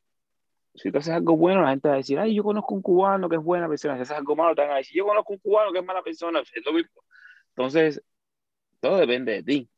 si 0.75 0.93
tú 0.93 0.99
haces 0.99 1.13
algo 1.13 1.37
bueno, 1.37 1.63
la 1.63 1.71
gente 1.71 1.89
va 1.89 1.95
a 1.95 1.99
decir, 1.99 2.21
ay, 2.21 2.37
yo 2.37 2.45
conozco 2.45 2.75
un 2.75 2.83
cubano 2.83 3.29
que 3.29 3.35
es 3.35 3.43
buena 3.43 3.69
persona. 3.69 3.97
Si 3.97 4.03
haces 4.03 4.17
algo 4.17 4.37
malo, 4.37 4.55
te 4.55 4.63
van 4.63 4.71
a 4.71 4.77
decir, 4.77 4.97
yo 4.97 5.07
conozco 5.07 5.33
un 5.33 5.41
cubano 5.41 5.73
que 5.73 5.81
es 5.81 5.85
mala 5.85 6.03
persona. 6.03 6.41
Es 6.41 6.65
lo 6.65 6.73
mismo. 6.73 7.03
Entonces, 7.57 8.01
todo 8.81 8.99
depende 8.99 9.33
de 9.33 9.43
ti. 9.43 9.71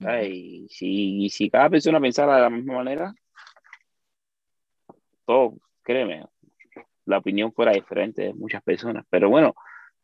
Y 0.00 0.66
si, 0.68 1.28
si 1.30 1.50
cada 1.50 1.70
persona 1.70 2.00
pensara 2.00 2.36
de 2.36 2.42
la 2.42 2.50
misma 2.50 2.74
manera, 2.74 3.14
todo, 5.24 5.58
créeme, 5.82 6.26
la 7.04 7.18
opinión 7.18 7.52
fuera 7.52 7.72
diferente 7.72 8.22
de 8.22 8.34
muchas 8.34 8.62
personas. 8.62 9.04
Pero 9.10 9.28
bueno, 9.30 9.54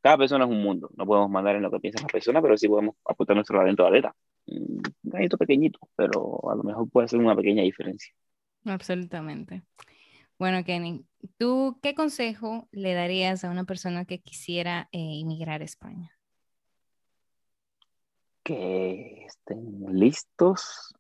cada 0.01 0.19
persona 0.19 0.45
es 0.45 0.51
un 0.51 0.63
mundo. 0.63 0.91
No 0.97 1.07
podemos 1.07 1.31
mandar 1.31 1.57
en 1.57 1.63
lo 1.63 1.71
que 1.71 1.81
piensa 1.81 2.03
la 2.03 2.09
persona, 2.09 2.41
pero 2.41 2.57
sí 2.57 2.69
podemos 2.69 2.95
aportar 3.05 3.37
nuestro 3.37 3.59
talento 3.59 3.83
de 3.83 3.89
aleta 3.89 4.15
un 4.51 4.83
granito 5.03 5.37
pequeñito, 5.37 5.79
pero 5.97 6.51
a 6.51 6.55
lo 6.55 6.63
mejor 6.63 6.89
puede 6.91 7.09
ser 7.09 7.19
una 7.19 7.37
pequeña 7.37 7.63
diferencia. 7.63 8.13
Absolutamente. 8.65 9.63
Bueno, 10.39 10.65
Kenny, 10.65 11.05
¿tú 11.37 11.79
qué 11.83 11.95
consejo 11.95 12.69
le 12.71 12.95
darías 12.95 13.45
a 13.45 13.51
una 13.51 13.65
persona 13.65 14.05
que 14.05 14.21
quisiera 14.21 14.89
eh, 14.93 14.99
inmigrar 14.99 15.63
a 15.63 15.65
España? 15.65 16.18
Que 18.49 19.27
estén 19.27 19.85
listos 19.93 20.95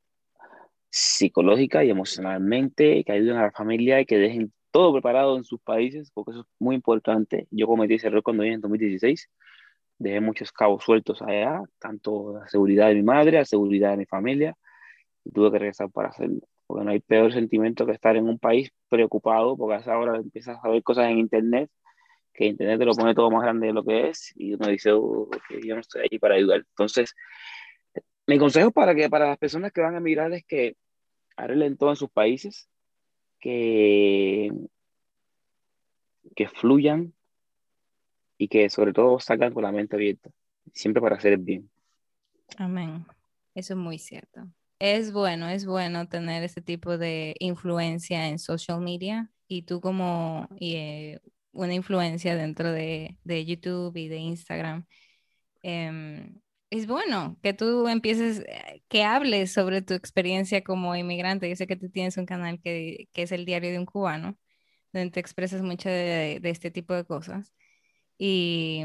psicológica 0.90 1.82
y 1.82 1.90
emocionalmente, 1.90 3.02
que 3.04 3.12
ayuden 3.12 3.38
a 3.38 3.42
la 3.44 3.52
familia 3.52 4.00
y 4.00 4.06
que 4.06 4.18
dejen 4.18 4.52
todo 4.70 4.92
preparado 4.92 5.37
en 5.37 5.44
sus 5.44 5.61
países, 5.61 6.11
porque 6.12 6.32
eso 6.32 6.40
es 6.40 6.46
muy 6.58 6.74
importante. 6.76 7.48
Yo 7.50 7.66
cometí 7.66 7.94
ese 7.94 8.08
error 8.08 8.22
cuando 8.22 8.42
vine 8.42 8.56
en 8.56 8.61
2016 8.61 9.28
dejé 9.98 10.20
muchos 10.20 10.52
cabos 10.52 10.84
sueltos 10.84 11.20
allá, 11.22 11.62
tanto 11.78 12.38
la 12.38 12.48
seguridad 12.48 12.88
de 12.88 12.94
mi 12.94 13.02
madre, 13.02 13.38
la 13.38 13.44
seguridad 13.44 13.90
de 13.90 13.98
mi 13.98 14.06
familia, 14.06 14.56
y 15.24 15.32
tuve 15.32 15.50
que 15.50 15.58
regresar 15.58 15.90
para 15.90 16.08
hacerlo. 16.08 16.40
Porque 16.66 16.84
no 16.84 16.90
hay 16.92 17.00
peor 17.00 17.32
sentimiento 17.32 17.87
que 17.87 17.92
estar 17.92 18.16
en 18.16 18.28
un 18.28 18.38
país 18.38 18.70
preocupado, 18.88 19.56
porque 19.56 19.76
a 19.76 19.78
esa 19.78 19.98
hora 19.98 20.16
empiezas 20.16 20.58
a 20.62 20.68
ver 20.68 20.82
cosas 20.82 21.11
en 21.11 21.18
Internet, 21.18 21.70
que 22.38 22.46
Internet 22.46 22.79
te 22.79 22.85
lo 22.85 22.94
pone 22.94 23.14
todo 23.16 23.33
más 23.33 23.42
grande 23.42 23.66
de 23.66 23.72
lo 23.72 23.85
que 23.85 24.11
es, 24.11 24.33
y 24.37 24.55
uno 24.55 24.68
dice, 24.68 24.92
oh, 24.92 25.29
que 25.48 25.61
yo 25.66 25.74
no 25.74 25.81
estoy 25.81 26.03
ahí 26.03 26.18
para 26.20 26.37
ayudar. 26.37 26.61
Entonces, 26.61 27.12
mi 28.29 28.38
consejo 28.38 28.70
para, 28.70 28.94
que, 28.94 29.11
para 29.11 29.27
las 29.27 29.38
personas 29.38 29.72
que 29.72 29.81
van 29.81 29.94
a 29.94 29.98
emigrar 29.98 30.33
es 30.33 30.44
que 30.46 30.77
arreglen 31.37 31.77
todo 31.77 31.90
en 31.90 31.96
sus 31.96 32.11
países, 32.11 32.68
que, 33.40 34.53
que 36.37 36.48
fluyan, 36.48 37.12
y 38.38 38.46
que 38.46 38.70
sobre 38.70 38.92
todo 38.92 39.18
salgan 39.18 39.53
con 39.53 39.64
la 39.64 39.72
mente 39.72 39.96
abierta, 39.96 40.31
siempre 40.72 41.03
para 41.03 41.16
hacer 41.16 41.33
el 41.33 41.40
bien. 41.40 41.68
Amén. 42.57 43.05
Eso 43.53 43.72
es 43.72 43.79
muy 43.79 43.98
cierto. 43.98 44.46
Es 44.79 45.12
bueno, 45.12 45.48
es 45.48 45.66
bueno 45.66 46.09
tener 46.09 46.44
ese 46.44 46.62
tipo 46.62 46.98
de 46.98 47.35
influencia 47.40 48.29
en 48.29 48.38
social 48.38 48.81
media 48.81 49.29
y 49.48 49.62
tú 49.62 49.81
como 49.81 50.48
eh, 50.61 51.18
una 51.58 51.74
influencia 51.74 52.36
dentro 52.36 52.72
de, 52.72 53.18
de, 53.24 53.44
YouTube 53.44 53.96
y 53.96 54.08
de 54.08 54.18
Instagram. 54.18 54.86
Em, 55.62 56.40
es 56.70 56.86
bueno 56.86 57.38
que 57.42 57.54
tú 57.54 57.88
empieces, 57.88 58.40
eh, 58.48 58.82
que 58.88 59.04
hables 59.04 59.52
sobre 59.52 59.82
tu 59.82 59.94
experiencia 59.94 60.62
como 60.64 60.94
inmigrante. 60.96 61.48
Yo 61.48 61.56
sé 61.56 61.66
que 61.66 61.76
tú 61.76 61.90
tienes 61.90 62.16
un 62.18 62.26
canal 62.26 62.60
que, 62.60 63.08
que 63.12 63.22
es 63.22 63.32
el 63.32 63.44
diario 63.46 63.70
de 63.70 63.78
un 63.78 63.86
cubano, 63.86 64.38
donde 64.92 65.10
te 65.10 65.20
expresas 65.20 65.62
mucho 65.62 65.88
de, 65.90 66.40
de 66.40 66.50
este 66.50 66.70
tipo 66.70 66.94
de 66.94 67.04
cosas. 67.04 67.54
Y 68.18 68.84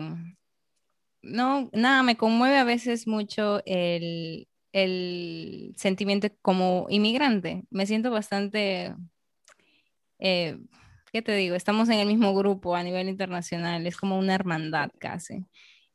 no, 1.22 1.70
nada, 1.74 2.04
me 2.04 2.18
conmueve 2.18 2.58
a 2.58 2.64
veces 2.66 3.08
mucho 3.08 3.62
el, 3.66 4.48
el 4.74 5.74
sentimiento 5.78 6.30
como 6.42 6.88
inmigrante. 6.90 7.64
Me 7.72 7.86
siento 7.88 8.12
bastante, 8.12 8.96
eh, 10.20 10.58
¿qué 11.14 11.22
te 11.22 11.36
digo? 11.36 11.56
Estamos 11.56 11.90
en 11.90 12.00
el 12.00 12.08
mismo 12.08 12.34
grupo 12.34 12.76
a 12.76 12.84
nivel 12.84 13.08
internacional, 13.08 13.86
es 13.86 13.96
como 13.98 14.18
una 14.18 14.34
hermandad 14.34 14.90
casi. 15.00 15.46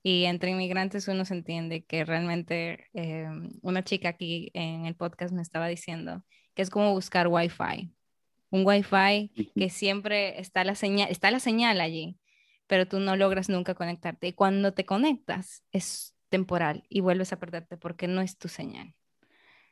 Y 0.03 0.25
entre 0.25 0.53
inmigrantes 0.53 1.09
uno 1.09 1.25
se 1.25 1.35
entiende 1.35 1.85
que 1.85 2.05
realmente 2.05 2.87
eh, 2.95 3.29
una 3.61 3.83
chica 3.83 4.11
aquí 4.11 4.51
en 4.55 4.87
el 4.87 4.95
podcast 4.95 5.35
me 5.35 5.43
estaba 5.43 5.67
diciendo 5.67 6.25
que 6.55 6.63
es 6.63 6.71
como 6.71 6.93
buscar 6.93 7.27
wifi. 7.27 7.93
Un 8.51 8.65
wifi 8.65 9.33
que 9.57 9.71
siempre 9.71 10.41
está 10.41 10.65
la 10.65 10.77
señal, 10.77 11.11
está 11.11 11.31
la 11.33 11.41
señal 11.41 11.81
allí, 11.81 12.17
pero 12.69 12.87
tú 12.87 13.01
no 13.01 13.17
logras 13.17 13.49
nunca 13.49 13.75
conectarte. 13.75 14.29
Y 14.29 14.33
cuando 14.35 14.73
te 14.73 14.87
conectas 14.87 15.65
es 15.73 16.15
temporal 16.29 16.85
y 16.89 17.01
vuelves 17.01 17.33
a 17.33 17.41
perderte 17.41 17.77
porque 17.77 18.07
no 18.07 18.21
es 18.21 18.39
tu 18.39 18.49
señal. 18.49 18.95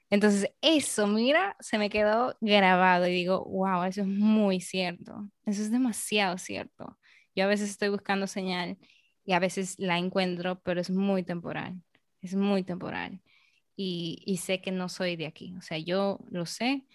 Entonces, 0.08 0.50
eso, 0.60 1.06
mira, 1.06 1.56
se 1.60 1.78
me 1.78 1.90
quedó 1.90 2.36
grabado 2.40 3.06
y 3.08 3.12
digo, 3.12 3.44
wow, 3.44 3.84
eso 3.84 4.02
es 4.02 4.06
muy 4.06 4.60
cierto. 4.60 5.28
Eso 5.44 5.62
es 5.62 5.70
demasiado 5.70 6.38
cierto. 6.38 6.96
Yo 7.34 7.44
a 7.44 7.48
veces 7.48 7.70
estoy 7.70 7.88
buscando 7.88 8.26
señal 8.26 8.78
y 9.24 9.32
a 9.32 9.40
veces 9.40 9.76
la 9.78 9.98
encuentro, 9.98 10.60
pero 10.62 10.80
es 10.80 10.90
muy 10.90 11.24
temporal. 11.24 11.74
Es 12.22 12.34
muy 12.34 12.62
temporal. 12.62 13.20
Y, 13.74 14.22
y 14.24 14.36
sé 14.38 14.60
que 14.60 14.70
no 14.70 14.88
soy 14.88 15.16
de 15.16 15.26
aquí. 15.26 15.54
O 15.58 15.60
sea, 15.60 15.78
yo 15.78 16.20
lo 16.30 16.46
sé, 16.46 16.86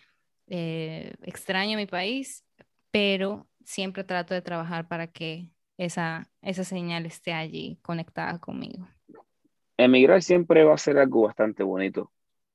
eh, 0.47 1.13
extraño 1.21 1.77
mi 1.77 1.85
país, 1.85 2.45
pero 2.91 3.47
siempre 3.63 4.03
trato 4.03 4.33
de 4.33 4.41
trabajar 4.41 4.87
para 4.87 5.07
que 5.07 5.49
esa, 5.77 6.29
esa 6.41 6.63
señal 6.63 7.05
esté 7.05 7.33
allí 7.33 7.77
conectada 7.81 8.39
conmigo. 8.39 8.87
Emigrar 9.77 10.21
siempre 10.21 10.63
va 10.63 10.73
a 10.73 10.77
ser 10.77 10.97
algo 10.97 11.23
bastante 11.23 11.63
bonito, 11.63 12.11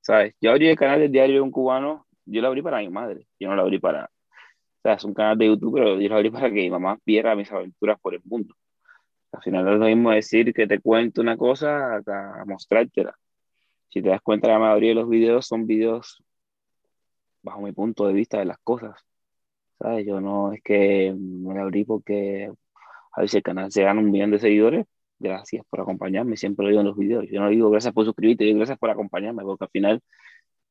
¿sabes? 0.07 0.35
Yo 0.39 0.51
abrí 0.51 0.69
el 0.69 0.77
canal 0.77 1.01
del 1.01 1.11
diario 1.11 1.35
de 1.35 1.41
un 1.41 1.51
cubano, 1.51 2.07
yo 2.25 2.41
lo 2.41 2.47
abrí 2.47 2.61
para 2.61 2.79
mi 2.79 2.89
madre, 2.89 3.27
yo 3.37 3.49
no 3.49 3.55
lo 3.55 3.63
abrí 3.63 3.77
para, 3.77 4.05
o 4.05 4.81
sea, 4.81 4.93
es 4.93 5.03
un 5.03 5.13
canal 5.13 5.37
de 5.37 5.47
YouTube, 5.47 5.73
pero 5.73 5.99
yo 5.99 6.07
lo 6.07 6.15
abrí 6.15 6.29
para 6.31 6.47
que 6.47 6.61
mi 6.61 6.69
mamá 6.69 6.97
viera 7.05 7.35
mis 7.35 7.51
aventuras 7.51 7.99
por 7.99 8.13
el 8.13 8.21
mundo. 8.23 8.55
Al 9.33 9.41
final 9.43 9.67
es 9.67 9.79
lo 9.79 9.85
mismo 9.85 10.11
decir 10.11 10.53
que 10.53 10.65
te 10.65 10.79
cuento 10.79 11.19
una 11.19 11.35
cosa 11.35 11.97
a 11.97 12.45
mostrártela. 12.45 13.15
Si 13.89 14.01
te 14.01 14.07
das 14.07 14.21
cuenta, 14.21 14.47
la 14.47 14.59
mayoría 14.59 14.89
de 14.89 14.95
los 14.95 15.09
videos 15.09 15.45
son 15.45 15.67
videos 15.67 16.23
bajo 17.41 17.61
mi 17.61 17.73
punto 17.73 18.07
de 18.07 18.13
vista 18.13 18.39
de 18.39 18.45
las 18.45 18.59
cosas. 18.59 19.01
¿Sabes? 19.77 20.05
Yo 20.07 20.21
no 20.21 20.53
es 20.53 20.61
que 20.63 21.13
me 21.17 21.53
lo 21.53 21.63
abrí 21.63 21.83
porque 21.83 22.49
a 23.11 23.27
si 23.27 23.37
el 23.37 23.43
canal 23.43 23.71
se 23.71 23.83
gana 23.83 23.99
un 23.99 24.09
millón 24.09 24.31
de 24.31 24.39
seguidores, 24.39 24.85
gracias 25.19 25.65
por 25.69 25.81
acompañarme, 25.81 26.37
siempre 26.37 26.63
lo 26.63 26.69
digo 26.69 26.81
en 26.81 26.87
los 26.87 26.97
videos. 26.97 27.25
Yo 27.29 27.41
no 27.41 27.49
digo 27.49 27.69
gracias 27.69 27.93
por 27.93 28.05
suscribirte, 28.05 28.43
digo 28.43 28.57
gracias 28.57 28.77
por 28.77 28.89
acompañarme, 28.89 29.43
porque 29.43 29.65
al 29.65 29.69
final 29.69 30.01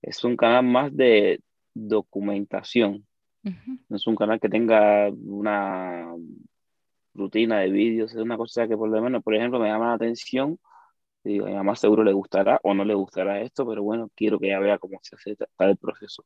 es 0.03 0.23
un 0.25 0.37
canal 0.37 0.65
más 0.65 0.97
de 0.97 1.41
documentación. 1.75 3.07
No 3.89 3.97
es 3.97 4.07
un 4.09 4.17
canal 4.17 4.41
que 4.41 4.49
tenga 4.49 5.09
una 5.11 6.13
rutina 7.15 7.61
de 7.61 7.71
vídeos, 7.71 8.13
es 8.13 8.19
una 8.19 8.37
cosa 8.37 8.67
que 8.67 8.77
por 8.77 8.89
lo 8.89 9.01
menos, 9.01 9.23
por 9.23 9.35
ejemplo, 9.35 9.61
me 9.61 9.69
llama 9.69 9.89
la 9.89 9.95
atención. 9.95 10.59
Digo, 11.25 11.47
a 11.47 11.49
mi 11.49 11.55
mamá 11.55 11.77
seguro 11.77 12.05
le 12.05 12.13
gustará 12.13 12.61
o 12.63 12.75
no 12.75 12.85
le 12.85 12.95
gustará 12.95 13.41
esto, 13.41 13.67
pero 13.67 13.83
bueno, 13.83 14.11
quiero 14.15 14.39
que 14.39 14.47
ella 14.47 14.61
vea 14.61 14.79
cómo 14.79 14.99
se 15.03 15.17
hace 15.17 15.37
el 15.59 15.77
proceso. 15.77 16.25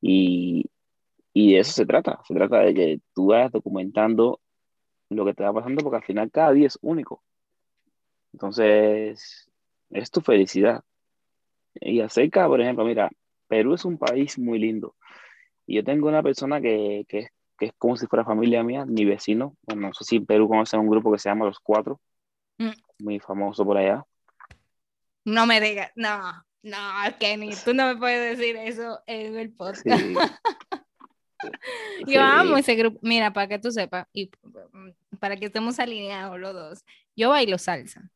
Y, 0.00 0.70
y 1.32 1.54
de 1.54 1.60
eso 1.60 1.72
se 1.72 1.86
trata, 1.86 2.20
se 2.26 2.34
trata 2.34 2.60
de 2.60 2.74
que 2.74 3.00
tú 3.14 3.26
vayas 3.28 3.52
documentando 3.52 4.40
lo 5.08 5.24
que 5.24 5.34
te 5.34 5.42
va 5.42 5.52
pasando, 5.52 5.82
porque 5.82 5.96
al 5.96 6.04
final 6.04 6.30
cada 6.30 6.52
día 6.52 6.68
es 6.68 6.78
único. 6.82 7.22
Entonces, 8.32 9.50
es 9.90 10.10
tu 10.10 10.20
felicidad. 10.20 10.82
Y 11.74 12.00
acerca, 12.00 12.46
por 12.46 12.60
ejemplo, 12.60 12.84
mira, 12.84 13.10
Perú 13.48 13.74
es 13.74 13.84
un 13.84 13.98
país 13.98 14.38
muy 14.38 14.58
lindo. 14.58 14.94
Y 15.66 15.76
yo 15.76 15.84
tengo 15.84 16.08
una 16.08 16.22
persona 16.22 16.60
que, 16.60 17.04
que, 17.08 17.28
que 17.58 17.66
es 17.66 17.72
como 17.78 17.96
si 17.96 18.06
fuera 18.06 18.24
familia 18.24 18.62
mía, 18.62 18.84
mi 18.86 19.04
vecino. 19.04 19.56
Bueno, 19.62 19.88
no 19.88 19.94
sé 19.94 20.04
si 20.04 20.16
en 20.16 20.26
Perú 20.26 20.48
conocen 20.48 20.80
un 20.80 20.90
grupo 20.90 21.12
que 21.12 21.18
se 21.18 21.28
llama 21.28 21.46
Los 21.46 21.60
Cuatro, 21.60 22.00
mm. 22.58 22.70
muy 23.00 23.20
famoso 23.20 23.64
por 23.64 23.76
allá. 23.76 24.04
No 25.24 25.46
me 25.46 25.60
digas, 25.60 25.92
no. 25.94 26.44
No, 26.62 26.76
Kenny, 27.18 27.52
tú 27.64 27.72
no 27.72 27.86
me 27.86 27.96
puedes 27.96 28.36
decir 28.36 28.56
eso 28.56 29.00
en 29.06 29.38
el 29.38 29.50
podcast. 29.50 29.86
Yo 32.06 32.20
amo 32.20 32.58
ese 32.58 32.74
grupo. 32.74 32.98
Mira, 33.02 33.32
para 33.32 33.48
que 33.48 33.58
tú 33.58 33.70
sepas 33.70 34.06
y 34.12 34.30
para 35.18 35.36
que 35.36 35.46
estemos 35.46 35.78
alineados 35.78 36.38
los 36.38 36.52
dos, 36.52 36.84
yo 37.16 37.30
bailo 37.30 37.56
salsa. 37.56 38.10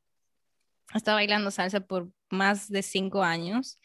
Estaba 0.92 1.16
bailando 1.16 1.50
salsa 1.50 1.80
por 1.80 2.10
más 2.30 2.68
de 2.68 2.82
cinco 2.82 3.22
años 3.22 3.78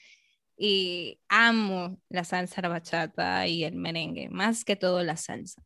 y 0.58 1.20
amo 1.30 1.98
la 2.10 2.24
salsa, 2.24 2.62
la 2.62 2.68
bachata 2.70 3.48
y 3.48 3.64
el 3.64 3.76
merengue, 3.76 4.30
más 4.30 4.66
que 4.66 4.76
todo 4.76 5.02
la 5.04 5.16
salsa. 5.16 5.64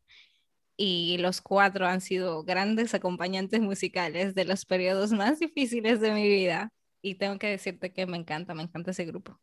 Y 0.76 1.18
los 1.18 1.40
cuatro 1.40 1.86
han 1.86 2.00
sido 2.00 2.44
grandes 2.44 2.94
acompañantes 2.94 3.60
musicales 3.60 4.34
de 4.34 4.44
los 4.44 4.64
periodos 4.64 5.12
más 5.12 5.38
difíciles 5.40 6.00
de 6.00 6.12
mi 6.12 6.28
vida. 6.28 6.70
Y 7.02 7.16
tengo 7.16 7.38
que 7.38 7.48
decirte 7.48 7.92
que 7.92 8.06
me 8.06 8.16
encanta, 8.16 8.54
me 8.54 8.62
encanta 8.62 8.92
ese 8.92 9.04
grupo. 9.04 9.38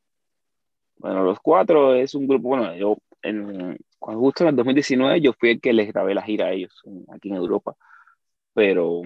Bueno, 0.95 1.23
los 1.23 1.39
cuatro 1.39 1.95
es 1.95 2.15
un 2.15 2.27
grupo, 2.27 2.49
bueno, 2.49 2.75
yo 2.75 2.97
en, 3.23 3.77
justo 3.99 4.43
en 4.43 4.49
el 4.49 4.55
2019 4.55 5.21
yo 5.21 5.33
fui 5.33 5.51
el 5.51 5.61
que 5.61 5.73
les 5.73 5.91
grabé 5.91 6.13
la 6.13 6.21
gira 6.21 6.47
a 6.47 6.51
ellos 6.51 6.81
aquí 7.09 7.29
en 7.29 7.35
Europa, 7.35 7.75
pero 8.53 9.01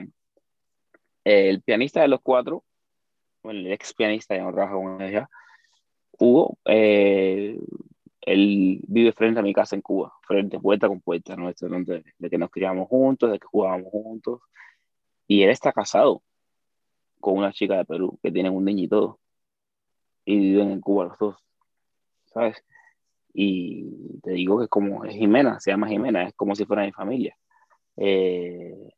el 1.24 1.62
pianista 1.62 2.02
de 2.02 2.08
los 2.08 2.22
cuatro, 2.22 2.64
bueno, 3.46 3.60
el 3.62 3.72
ex 3.72 3.94
pianista, 3.94 4.36
ya 4.36 4.44
no 4.44 4.52
trabaja 4.52 4.76
con 4.76 5.02
ella, 5.02 5.30
Hugo, 6.20 6.58
eh, 6.66 7.60
él 8.22 8.82
vive 8.88 9.12
frente 9.14 9.40
a 9.40 9.44
mi 9.44 9.54
casa 9.54 9.76
en 9.76 9.82
Cuba, 9.82 10.14
frente, 10.24 10.60
puerta 10.60 10.88
con 10.88 11.02
puerta, 11.02 11.36
¿no? 11.36 11.50
Esto, 11.50 11.68
de, 11.68 12.04
de, 12.18 12.30
que 12.30 12.38
nos 12.38 12.50
criamos 12.50 12.88
juntos, 12.88 13.32
de 13.32 13.40
que 13.40 13.48
jugábamos 13.48 13.90
juntos, 13.92 14.42
y 15.28 15.44
él 15.44 15.50
está 15.52 15.72
casado 15.72 16.24
con 17.20 17.38
una 17.38 17.52
chica 17.52 17.78
de 17.78 17.86
Perú, 17.86 18.20
que 18.22 18.32
tienen 18.32 18.54
un 18.54 18.66
niño 18.66 18.84
y 18.84 18.88
todo, 18.88 19.20
y 20.26 20.38
viven 20.38 20.72
en 20.72 20.82
Cuba 20.82 21.06
los 21.06 21.18
dos, 21.20 21.38
¿sabes? 22.34 22.64
Y 23.34 24.20
te 24.22 24.32
digo 24.32 24.60
que 24.60 24.68
como, 24.68 25.06
es 25.06 25.16
Jimena, 25.16 25.60
se 25.60 25.72
llama 25.72 25.88
Jimena, 25.88 26.24
es 26.24 26.34
como 26.36 26.56
si 26.56 26.66
fuera 26.66 26.86
mi 26.86 26.92
familia. 26.94 27.38
Eh, 27.98 28.90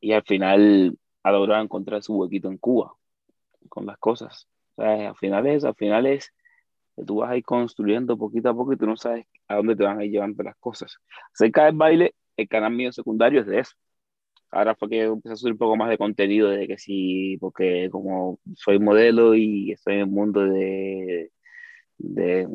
y 0.00 0.12
al 0.12 0.22
final 0.22 0.98
ha 1.24 1.32
logrado 1.32 1.62
encontrar 1.62 2.02
su 2.02 2.14
huequito 2.16 2.48
en 2.48 2.58
Cuba 2.58 2.94
con 3.68 3.86
las 3.86 3.98
cosas. 3.98 4.48
O 4.76 4.82
sea, 4.82 5.08
al 5.10 5.16
final 5.16 5.46
es, 5.46 5.64
al 5.64 5.74
final 5.74 6.06
es 6.06 6.32
que 6.96 7.04
tú 7.04 7.16
vas 7.16 7.30
a 7.30 7.36
ir 7.36 7.44
construyendo 7.44 8.16
poquito 8.18 8.50
a 8.50 8.54
poco 8.54 8.72
y 8.72 8.76
tú 8.76 8.86
no 8.86 8.96
sabes 8.96 9.26
a 9.48 9.56
dónde 9.56 9.76
te 9.76 9.84
van 9.84 9.98
a 9.98 10.04
ir 10.04 10.12
llevando 10.12 10.42
las 10.42 10.56
cosas. 10.56 10.98
Acerca 11.32 11.64
del 11.66 11.76
baile, 11.76 12.14
el 12.36 12.48
canal 12.48 12.72
mío 12.72 12.92
secundario 12.92 13.40
es 13.40 13.46
de 13.46 13.60
eso. 13.60 13.74
Ahora 14.50 14.76
fue 14.76 14.88
que 14.88 15.02
empecé 15.02 15.32
a 15.32 15.36
subir 15.36 15.54
un 15.54 15.58
poco 15.58 15.76
más 15.76 15.90
de 15.90 15.98
contenido 15.98 16.48
de 16.48 16.68
que 16.68 16.78
sí, 16.78 17.36
porque 17.40 17.88
como 17.90 18.38
soy 18.54 18.78
modelo 18.78 19.34
y 19.34 19.72
estoy 19.72 19.94
en 19.94 20.00
el 20.00 20.06
mundo 20.06 20.42
de, 20.42 21.32
de 21.98 22.48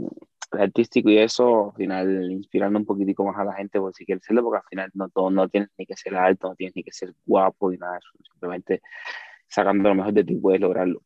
artístico 0.52 1.10
y 1.10 1.18
eso, 1.18 1.72
al 1.72 1.76
final 1.76 2.32
inspirando 2.32 2.80
un 2.80 2.86
poquitico 2.86 3.24
más 3.26 3.38
a 3.38 3.44
la 3.44 3.54
gente 3.54 3.80
por 3.80 3.94
si 3.94 4.06
quieres 4.06 4.24
serlo, 4.26 4.44
porque 4.44 4.58
al 4.58 4.70
final 4.70 4.92
no, 4.94 5.10
todo, 5.10 5.30
no 5.30 5.48
tienes 5.50 5.70
ni 5.78 5.86
que 5.86 5.96
ser 5.96 6.16
alto, 6.16 6.50
no 6.50 6.56
tienes 6.56 6.76
ni 6.76 6.84
que 6.84 6.92
ser 6.92 7.14
guapo 7.26 7.72
ni 7.72 7.78
nada 7.78 7.94
de 7.94 8.00
eso, 8.00 8.10
simplemente 8.32 8.82
sacando 9.48 9.90
lo 9.90 9.96
mejor 9.96 10.14
de 10.14 10.24
ti 10.24 10.36
puedes 10.36 10.62
lograrlo. 10.62 11.04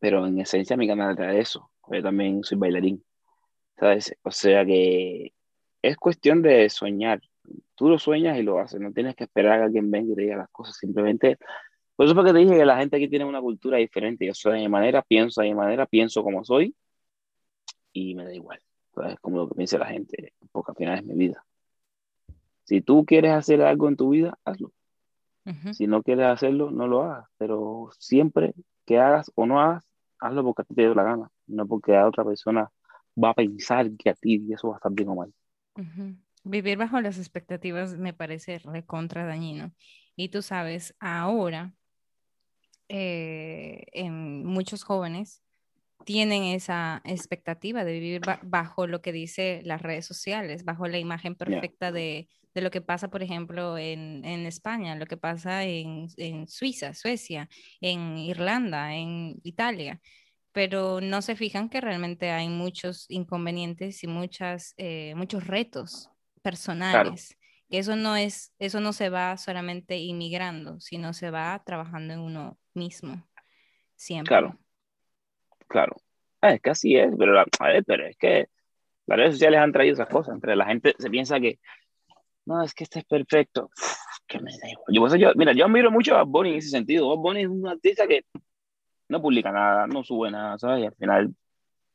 Pero 0.00 0.26
en 0.26 0.40
esencia 0.40 0.76
mi 0.76 0.86
canal 0.88 1.14
de 1.16 1.40
eso, 1.40 1.70
yo 1.90 2.02
también 2.02 2.42
soy 2.44 2.58
bailarín, 2.58 3.04
¿sabes? 3.78 4.16
O 4.22 4.30
sea 4.30 4.64
que 4.64 5.32
es 5.82 5.96
cuestión 5.96 6.42
de 6.42 6.68
soñar, 6.70 7.20
tú 7.74 7.88
lo 7.88 7.98
sueñas 7.98 8.38
y 8.38 8.42
lo 8.42 8.58
haces, 8.58 8.80
no 8.80 8.92
tienes 8.92 9.16
que 9.16 9.24
esperar 9.24 9.54
a 9.54 9.56
que 9.58 9.64
alguien 9.64 9.90
venga 9.90 10.12
y 10.12 10.16
te 10.16 10.22
diga 10.22 10.36
las 10.36 10.50
cosas, 10.50 10.76
simplemente 10.76 11.38
por 11.96 12.06
eso 12.06 12.12
es 12.12 12.16
porque 12.16 12.32
te 12.32 12.38
dije 12.38 12.56
que 12.56 12.64
la 12.64 12.78
gente 12.78 12.96
aquí 12.96 13.08
tiene 13.08 13.24
una 13.24 13.40
cultura 13.40 13.78
diferente. 13.78 14.26
Yo 14.26 14.34
soy 14.34 14.54
de 14.54 14.58
mi 14.60 14.68
manera, 14.68 15.02
pienso 15.02 15.42
de 15.42 15.48
mi 15.48 15.54
manera, 15.54 15.86
pienso 15.86 16.24
como 16.24 16.44
soy 16.44 16.74
y 17.94 18.14
me 18.14 18.24
da 18.24 18.34
igual. 18.34 18.60
Es 19.08 19.18
como 19.20 19.38
lo 19.38 19.48
que 19.48 19.54
piensa 19.54 19.78
la 19.78 19.86
gente, 19.86 20.34
porque 20.52 20.72
al 20.72 20.76
final 20.76 20.98
es 20.98 21.04
mi 21.04 21.14
vida. 21.14 21.44
Si 22.64 22.82
tú 22.82 23.06
quieres 23.06 23.32
hacer 23.32 23.62
algo 23.62 23.88
en 23.88 23.96
tu 23.96 24.10
vida, 24.10 24.38
hazlo. 24.44 24.72
Si 25.72 25.86
no 25.86 26.02
quieres 26.02 26.26
hacerlo, 26.26 26.70
no 26.70 26.86
lo 26.86 27.02
hagas. 27.02 27.26
Pero 27.36 27.90
siempre 27.98 28.54
que 28.86 28.98
hagas 28.98 29.30
o 29.34 29.46
no 29.46 29.60
hagas, 29.60 29.84
hazlo 30.18 30.42
porque 30.42 30.62
a 30.62 30.64
ti 30.64 30.74
te 30.74 30.82
dio 30.82 30.94
la 30.94 31.02
gana, 31.02 31.30
no 31.46 31.66
porque 31.66 31.96
a 31.96 32.06
otra 32.06 32.24
persona 32.24 32.70
va 33.22 33.30
a 33.30 33.34
pensar 33.34 33.90
que 33.96 34.10
a 34.10 34.14
ti 34.14 34.42
y 34.46 34.52
eso 34.52 34.68
va 34.68 34.76
a 34.76 34.78
estar 34.78 34.92
bien 34.92 35.08
o 35.10 35.14
mal. 35.14 35.32
Vivir 36.44 36.78
bajo 36.78 37.00
las 37.00 37.18
expectativas 37.18 37.96
me 37.98 38.14
parece 38.14 38.58
recontra 38.58 39.26
dañino. 39.26 39.72
Y 40.16 40.28
tú 40.30 40.40
sabes, 40.40 40.94
ahora 40.98 41.74
eh, 42.88 43.86
en 43.92 44.46
muchos 44.46 44.82
jóvenes 44.82 45.43
tienen 46.04 46.44
esa 46.44 47.00
expectativa 47.04 47.84
de 47.84 47.92
vivir 47.92 48.20
bajo 48.42 48.86
lo 48.86 49.02
que 49.02 49.12
dice 49.12 49.60
las 49.64 49.82
redes 49.82 50.06
sociales, 50.06 50.64
bajo 50.64 50.86
la 50.86 50.98
imagen 50.98 51.34
perfecta 51.34 51.92
de, 51.92 52.28
de, 52.54 52.60
lo 52.60 52.70
que 52.70 52.80
pasa, 52.80 53.08
por 53.08 53.22
ejemplo, 53.22 53.78
en, 53.78 54.24
en 54.24 54.46
España, 54.46 54.94
lo 54.96 55.06
que 55.06 55.16
pasa 55.16 55.64
en, 55.64 56.08
en, 56.16 56.46
Suiza, 56.48 56.94
Suecia, 56.94 57.48
en 57.80 58.18
Irlanda, 58.18 58.94
en 58.94 59.40
Italia, 59.42 60.00
pero 60.52 61.00
no 61.00 61.22
se 61.22 61.36
fijan 61.36 61.68
que 61.68 61.80
realmente 61.80 62.30
hay 62.30 62.48
muchos 62.48 63.06
inconvenientes 63.08 64.04
y 64.04 64.06
muchas, 64.06 64.74
eh, 64.76 65.14
muchos 65.16 65.46
retos 65.46 66.10
personales. 66.42 67.36
Que 67.68 67.78
eso 67.78 67.96
no 67.96 68.14
es, 68.14 68.52
eso 68.58 68.78
no 68.80 68.92
se 68.92 69.08
va 69.08 69.36
solamente 69.36 69.96
inmigrando, 69.96 70.78
sino 70.80 71.12
se 71.12 71.30
va 71.30 71.60
trabajando 71.64 72.14
en 72.14 72.20
uno 72.20 72.58
mismo, 72.74 73.26
siempre. 73.96 74.28
Claro 74.28 74.63
claro. 75.74 75.96
Ah, 76.40 76.52
es 76.52 76.60
que 76.62 76.70
así 76.70 76.96
es, 76.96 77.12
pero, 77.18 77.44
pero 77.84 78.06
es 78.06 78.16
que 78.16 78.46
las 79.06 79.18
redes 79.18 79.32
sociales 79.34 79.58
han 79.60 79.72
traído 79.72 79.94
esas 79.94 80.08
cosas. 80.08 80.34
Entre 80.36 80.54
la 80.54 80.66
gente 80.66 80.94
se 80.98 81.10
piensa 81.10 81.40
que, 81.40 81.58
no, 82.46 82.62
es 82.62 82.74
que 82.74 82.84
este 82.84 83.00
es 83.00 83.04
perfecto. 83.04 83.70
que 84.28 84.38
me 84.38 84.52
da 84.52 84.68
igual. 84.70 85.18
Yo, 85.18 85.32
mira, 85.34 85.52
yo 85.52 85.64
admiro 85.64 85.90
mucho 85.90 86.16
a 86.16 86.22
Bonnie 86.22 86.52
en 86.52 86.58
ese 86.58 86.68
sentido. 86.68 87.06
Bob 87.06 87.22
Bunny 87.22 87.42
es 87.42 87.48
un 87.48 87.66
artista 87.66 88.06
que 88.06 88.24
no 89.08 89.20
publica 89.20 89.50
nada, 89.50 89.88
no 89.88 90.04
sube 90.04 90.30
nada, 90.30 90.56
¿sabes? 90.58 90.84
Y 90.84 90.86
al 90.86 90.94
final, 90.94 91.34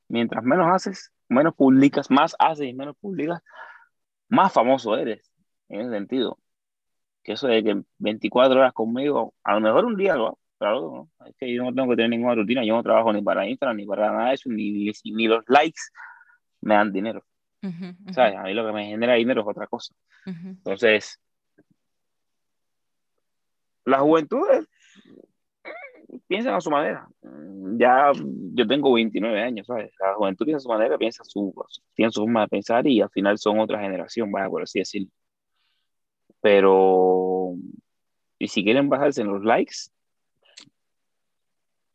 mientras 0.10 0.44
menos 0.44 0.68
haces, 0.74 1.14
menos 1.30 1.56
publicas, 1.56 2.12
más 2.12 2.36
haces 2.38 2.68
y 2.68 2.74
menos 2.74 2.98
publicas, 2.98 3.42
más 4.28 4.52
famoso 4.52 4.98
eres, 4.98 5.32
en 5.70 5.82
ese 5.82 5.92
sentido. 5.92 6.38
Que 7.24 7.34
eso 7.34 7.48
de 7.48 7.64
que 7.64 7.82
24 8.00 8.60
horas 8.60 8.74
conmigo, 8.74 9.34
a 9.44 9.54
lo 9.54 9.62
mejor 9.62 9.86
un 9.86 9.96
día 9.96 10.16
lo 10.16 10.39
Claro, 10.60 11.08
es 11.26 11.36
que 11.38 11.54
yo 11.54 11.64
no 11.64 11.74
tengo 11.74 11.90
que 11.90 11.96
tener 11.96 12.10
ninguna 12.10 12.36
rutina, 12.36 12.66
yo 12.66 12.76
no 12.76 12.84
trabajo 12.84 13.14
ni 13.14 13.22
para 13.22 13.48
Instagram, 13.48 13.78
ni 13.78 13.86
para 13.86 14.12
nada 14.12 14.28
de 14.28 14.36
eso, 14.36 14.50
ni, 14.50 14.92
ni, 15.06 15.28
los 15.28 15.46
likes 15.48 15.80
me 16.60 16.76
dan 16.76 16.92
dinero. 16.92 17.24
¿Sabes? 18.12 18.36
A 18.36 18.44
mí 18.44 18.54
lo 18.54 18.66
que 18.66 18.74
me 18.74 18.86
genera 18.86 19.14
dinero 19.14 19.42
es 19.42 19.48
otra 19.48 19.68
cosa. 19.68 19.94
Entonces, 20.26 21.18
la 23.86 24.00
juventud 24.00 24.46
piensa 26.28 26.56
a 26.56 26.62
su 26.62 26.70
manera. 26.70 27.08
Ya 27.78 28.12
yo 28.54 28.68
tengo 28.68 28.92
29 28.92 29.42
años, 29.42 29.66
¿sabes? 29.66 29.92
La 29.98 30.16
juventud 30.16 30.46
piensa 30.46 30.58
a 30.58 30.62
su 30.62 30.70
manera, 30.70 30.98
piensa 30.98 31.24
su, 31.24 31.54
tiene 31.94 32.12
su 32.12 32.20
forma 32.22 32.42
de 32.42 32.48
pensar 32.50 32.86
y 32.86 33.00
al 33.00 33.10
final 33.10 33.38
son 33.38 33.60
otra 33.60 33.80
generación, 33.80 34.30
vaya, 34.30 34.50
por 34.50 34.64
así 34.64 34.80
decirlo. 34.80 35.10
Pero, 36.42 37.54
y 38.38 38.50
si 38.50 38.64
quieren 38.64 38.90
bajarse 38.90 39.22
en 39.22 39.28
los 39.28 39.44
likes, 39.44 39.90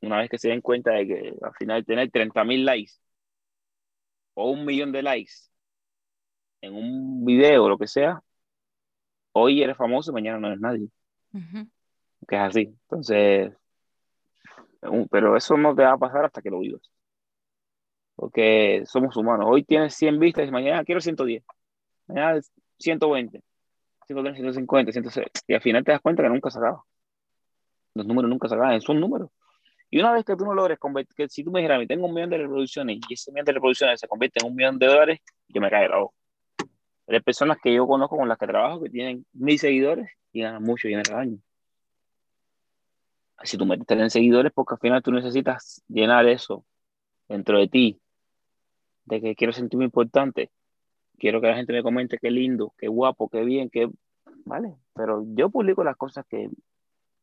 una 0.06 0.18
vez 0.18 0.30
que 0.30 0.38
se 0.38 0.48
den 0.48 0.60
cuenta 0.60 0.92
de 0.92 1.06
que 1.06 1.34
al 1.42 1.54
final 1.54 1.84
tener 1.84 2.10
30 2.10 2.44
mil 2.44 2.64
likes 2.64 2.92
o 4.34 4.50
un 4.50 4.64
millón 4.64 4.92
de 4.92 5.02
likes 5.02 5.32
en 6.60 6.74
un 6.74 7.24
video 7.24 7.64
o 7.64 7.68
lo 7.68 7.78
que 7.78 7.86
sea, 7.86 8.22
hoy 9.32 9.62
eres 9.62 9.76
famoso, 9.76 10.12
mañana 10.12 10.38
no 10.38 10.48
eres 10.48 10.60
nadie. 10.60 10.88
Que 12.28 12.36
es 12.36 12.42
así. 12.42 12.60
Entonces, 12.60 13.52
pero 15.10 15.36
eso 15.36 15.56
no 15.56 15.74
te 15.74 15.82
va 15.82 15.92
a 15.92 15.98
pasar 15.98 16.24
hasta 16.24 16.42
que 16.42 16.50
lo 16.50 16.60
vivas. 16.60 16.82
Porque 18.16 18.84
somos 18.86 19.16
humanos. 19.16 19.46
Hoy 19.48 19.64
tienes 19.64 19.94
100 19.94 20.18
vistas 20.18 20.48
y 20.48 20.50
mañana 20.50 20.84
quiero 20.84 21.00
110. 21.00 21.44
Mañana 22.06 22.40
120, 22.78 23.42
130, 24.06 24.36
150, 24.36 24.92
160. 24.92 25.40
Y 25.48 25.54
al 25.54 25.60
final 25.60 25.84
te 25.84 25.92
das 25.92 26.00
cuenta 26.00 26.22
que 26.22 26.28
nunca 26.28 26.50
se 26.50 26.58
acaba. 26.58 26.82
Los 27.94 28.06
números 28.06 28.30
nunca 28.30 28.48
se 28.48 28.54
acaban, 28.54 28.80
son 28.80 29.00
números. 29.00 29.30
Y 29.94 30.00
una 30.00 30.10
vez 30.10 30.24
que 30.24 30.34
tú 30.34 30.44
no 30.44 30.54
logres 30.54 30.76
convertir, 30.76 31.14
que 31.14 31.28
si 31.28 31.44
tú 31.44 31.52
me 31.52 31.60
dijeras, 31.60 31.86
tengo 31.86 32.06
un 32.06 32.14
millón 32.14 32.28
de 32.28 32.38
reproducciones 32.38 32.98
y 33.08 33.14
ese 33.14 33.30
millón 33.30 33.44
de 33.44 33.52
reproducciones 33.52 34.00
se 34.00 34.08
convierte 34.08 34.40
en 34.42 34.50
un 34.50 34.56
millón 34.56 34.76
de 34.76 34.88
dólares, 34.88 35.20
yo 35.46 35.60
me 35.60 35.70
cae 35.70 35.88
la 35.88 35.98
voz. 35.98 36.10
Hay 37.06 37.20
personas 37.20 37.58
que 37.62 37.72
yo 37.72 37.86
conozco 37.86 38.16
con 38.16 38.28
las 38.28 38.36
que 38.36 38.48
trabajo 38.48 38.82
que 38.82 38.90
tienen 38.90 39.24
mil 39.32 39.56
seguidores 39.56 40.10
y 40.32 40.40
ganan 40.40 40.64
mucho 40.64 40.88
dinero 40.88 41.14
al 41.14 41.20
año. 41.20 41.38
Si 43.44 43.56
tú 43.56 43.66
metes 43.66 43.96
en 43.96 44.10
seguidores, 44.10 44.50
porque 44.52 44.74
al 44.74 44.80
final 44.80 45.00
tú 45.00 45.12
necesitas 45.12 45.84
llenar 45.86 46.26
eso 46.26 46.66
dentro 47.28 47.60
de 47.60 47.68
ti, 47.68 48.00
de 49.04 49.20
que 49.20 49.36
quiero 49.36 49.52
sentirme 49.52 49.84
importante, 49.84 50.50
quiero 51.18 51.40
que 51.40 51.46
la 51.46 51.54
gente 51.54 51.72
me 51.72 51.84
comente 51.84 52.18
qué 52.18 52.32
lindo, 52.32 52.74
qué 52.78 52.88
guapo, 52.88 53.28
qué 53.28 53.44
bien, 53.44 53.70
qué... 53.70 53.88
Vale, 54.44 54.74
pero 54.92 55.24
yo 55.36 55.50
publico 55.50 55.84
las 55.84 55.96
cosas 55.96 56.26
que 56.28 56.50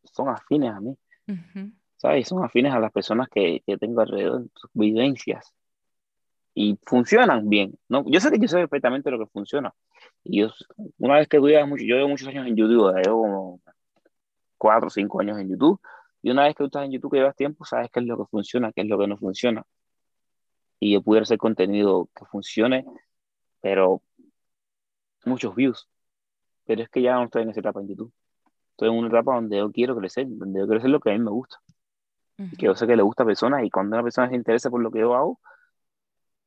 son 0.05 0.29
afines 0.29 0.71
a 0.71 0.79
mí. 0.79 0.97
¿Sabes? 2.01 2.27
Son 2.27 2.43
afines 2.43 2.73
a 2.73 2.79
las 2.79 2.91
personas 2.91 3.29
que, 3.29 3.61
que 3.65 3.77
tengo 3.77 4.01
alrededor, 4.01 4.47
sus 4.55 4.71
vivencias. 4.73 5.53
Y 6.53 6.77
funcionan 6.85 7.47
bien, 7.47 7.77
¿no? 7.89 8.03
Yo 8.07 8.19
sé 8.19 8.31
que 8.31 8.39
yo 8.39 8.47
sé 8.47 8.57
perfectamente 8.57 9.11
lo 9.11 9.19
que 9.19 9.27
funciona. 9.27 9.73
Y 10.23 10.41
yo, 10.41 10.49
una 10.97 11.17
vez 11.17 11.27
que 11.27 11.37
tú 11.37 11.47
llevas 11.47 11.67
mucho, 11.69 11.83
yo 11.85 11.95
llevo 11.95 12.09
muchos 12.09 12.27
años 12.27 12.47
en 12.47 12.55
YouTube, 12.55 12.93
llevo 12.95 13.21
como 13.21 13.61
cuatro 14.57 14.87
o 14.87 14.89
cinco 14.89 15.21
años 15.21 15.39
en 15.39 15.49
YouTube, 15.49 15.79
y 16.23 16.31
una 16.31 16.43
vez 16.43 16.55
que 16.55 16.63
tú 16.63 16.65
estás 16.65 16.85
en 16.85 16.91
YouTube, 16.91 17.11
que 17.11 17.17
llevas 17.17 17.35
tiempo, 17.35 17.65
sabes 17.65 17.89
qué 17.91 17.99
es 17.99 18.05
lo 18.07 18.17
que 18.17 18.25
funciona, 18.29 18.71
qué 18.73 18.81
es 18.81 18.87
lo 18.87 18.97
que 18.97 19.07
no 19.07 19.17
funciona. 19.17 19.63
Y 20.79 20.93
yo 20.93 21.03
pudiera 21.03 21.23
hacer 21.23 21.37
contenido 21.37 22.09
que 22.15 22.25
funcione, 22.25 22.85
pero 23.61 24.01
muchos 25.25 25.55
views. 25.55 25.87
Pero 26.65 26.81
es 26.83 26.89
que 26.89 27.01
ya 27.03 27.13
no 27.15 27.25
estoy 27.25 27.43
en 27.43 27.51
esa 27.51 27.59
etapa 27.59 27.81
en 27.81 27.89
YouTube. 27.89 28.13
Estoy 28.71 28.89
en 28.89 28.95
una 28.95 29.07
etapa 29.09 29.35
donde 29.35 29.57
yo 29.57 29.71
quiero 29.71 29.95
crecer, 29.95 30.25
donde 30.27 30.59
yo 30.59 30.65
quiero 30.65 30.79
hacer 30.79 30.91
lo 30.91 30.99
que 30.99 31.11
a 31.11 31.13
mí 31.13 31.19
me 31.19 31.31
gusta. 31.31 31.57
Y 32.51 32.55
que 32.57 32.65
yo 32.65 32.75
sé 32.75 32.87
que 32.87 32.95
le 32.95 33.03
gusta 33.03 33.23
a 33.23 33.25
personas 33.25 33.63
y 33.63 33.69
cuando 33.69 33.95
una 33.95 34.03
persona 34.03 34.29
se 34.29 34.35
interesa 34.35 34.69
por 34.69 34.81
lo 34.81 34.91
que 34.91 34.99
yo 34.99 35.15
hago, 35.15 35.39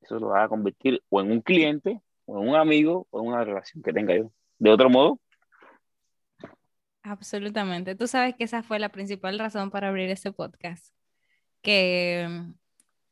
eso 0.00 0.18
lo 0.18 0.28
va 0.28 0.44
a 0.44 0.48
convertir 0.48 1.02
o 1.08 1.20
en 1.20 1.30
un 1.30 1.40
cliente, 1.40 2.00
o 2.26 2.42
en 2.42 2.48
un 2.48 2.56
amigo, 2.56 3.06
o 3.10 3.20
en 3.20 3.28
una 3.28 3.44
relación 3.44 3.82
que 3.82 3.92
tenga 3.92 4.16
yo. 4.16 4.30
De 4.58 4.70
otro 4.70 4.90
modo. 4.90 5.20
Absolutamente. 7.02 7.94
Tú 7.94 8.06
sabes 8.06 8.34
que 8.34 8.44
esa 8.44 8.62
fue 8.62 8.78
la 8.78 8.88
principal 8.88 9.38
razón 9.38 9.70
para 9.70 9.88
abrir 9.88 10.10
este 10.10 10.32
podcast. 10.32 10.94
Que 11.62 12.26
mm, 12.28 12.54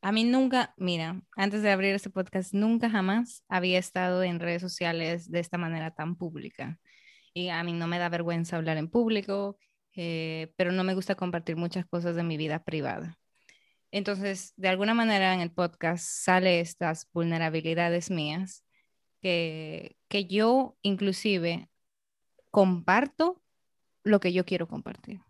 a 0.03 0.12
mí 0.12 0.24
nunca, 0.24 0.74
mira, 0.76 1.20
antes 1.37 1.62
de 1.62 1.70
abrir 1.70 1.95
este 1.95 2.11
podcast, 2.11 2.55
nunca 2.55 2.91
jamás 2.91 3.45
había 3.49 3.78
estado 3.78 4.22
en 4.22 4.41
redes 4.41 4.62
sociales 4.62 5.30
de 5.30 5.41
esta 5.41 5.59
manera 5.59 5.91
tan 5.91 6.16
pública. 6.16 6.78
Y 7.35 7.49
a 7.49 7.62
mí 7.64 7.72
no 7.72 7.87
me 7.87 7.99
da 7.99 8.09
vergüenza 8.09 8.57
hablar 8.57 8.76
en 8.78 8.89
público, 8.89 9.59
eh, 9.95 10.53
pero 10.57 10.72
no 10.72 10.84
me 10.84 10.95
gusta 10.95 11.14
compartir 11.14 11.57
muchas 11.57 11.86
cosas 11.86 12.16
de 12.16 12.22
mi 12.22 12.36
vida 12.36 12.64
privada. 12.64 13.18
Entonces, 13.90 14.55
de 14.57 14.68
alguna 14.68 14.95
manera 14.95 15.34
en 15.34 15.40
el 15.40 15.53
podcast 15.53 16.05
sale 16.05 16.61
estas 16.61 17.09
vulnerabilidades 17.12 18.11
mías 18.11 18.64
que, 19.20 19.97
que 20.09 20.24
yo 20.24 20.76
inclusive 20.82 21.68
comparto 22.51 23.43
lo 24.03 24.20
que 24.20 24.32
yo 24.32 24.45
quiero 24.45 24.66
compartir. 24.66 25.20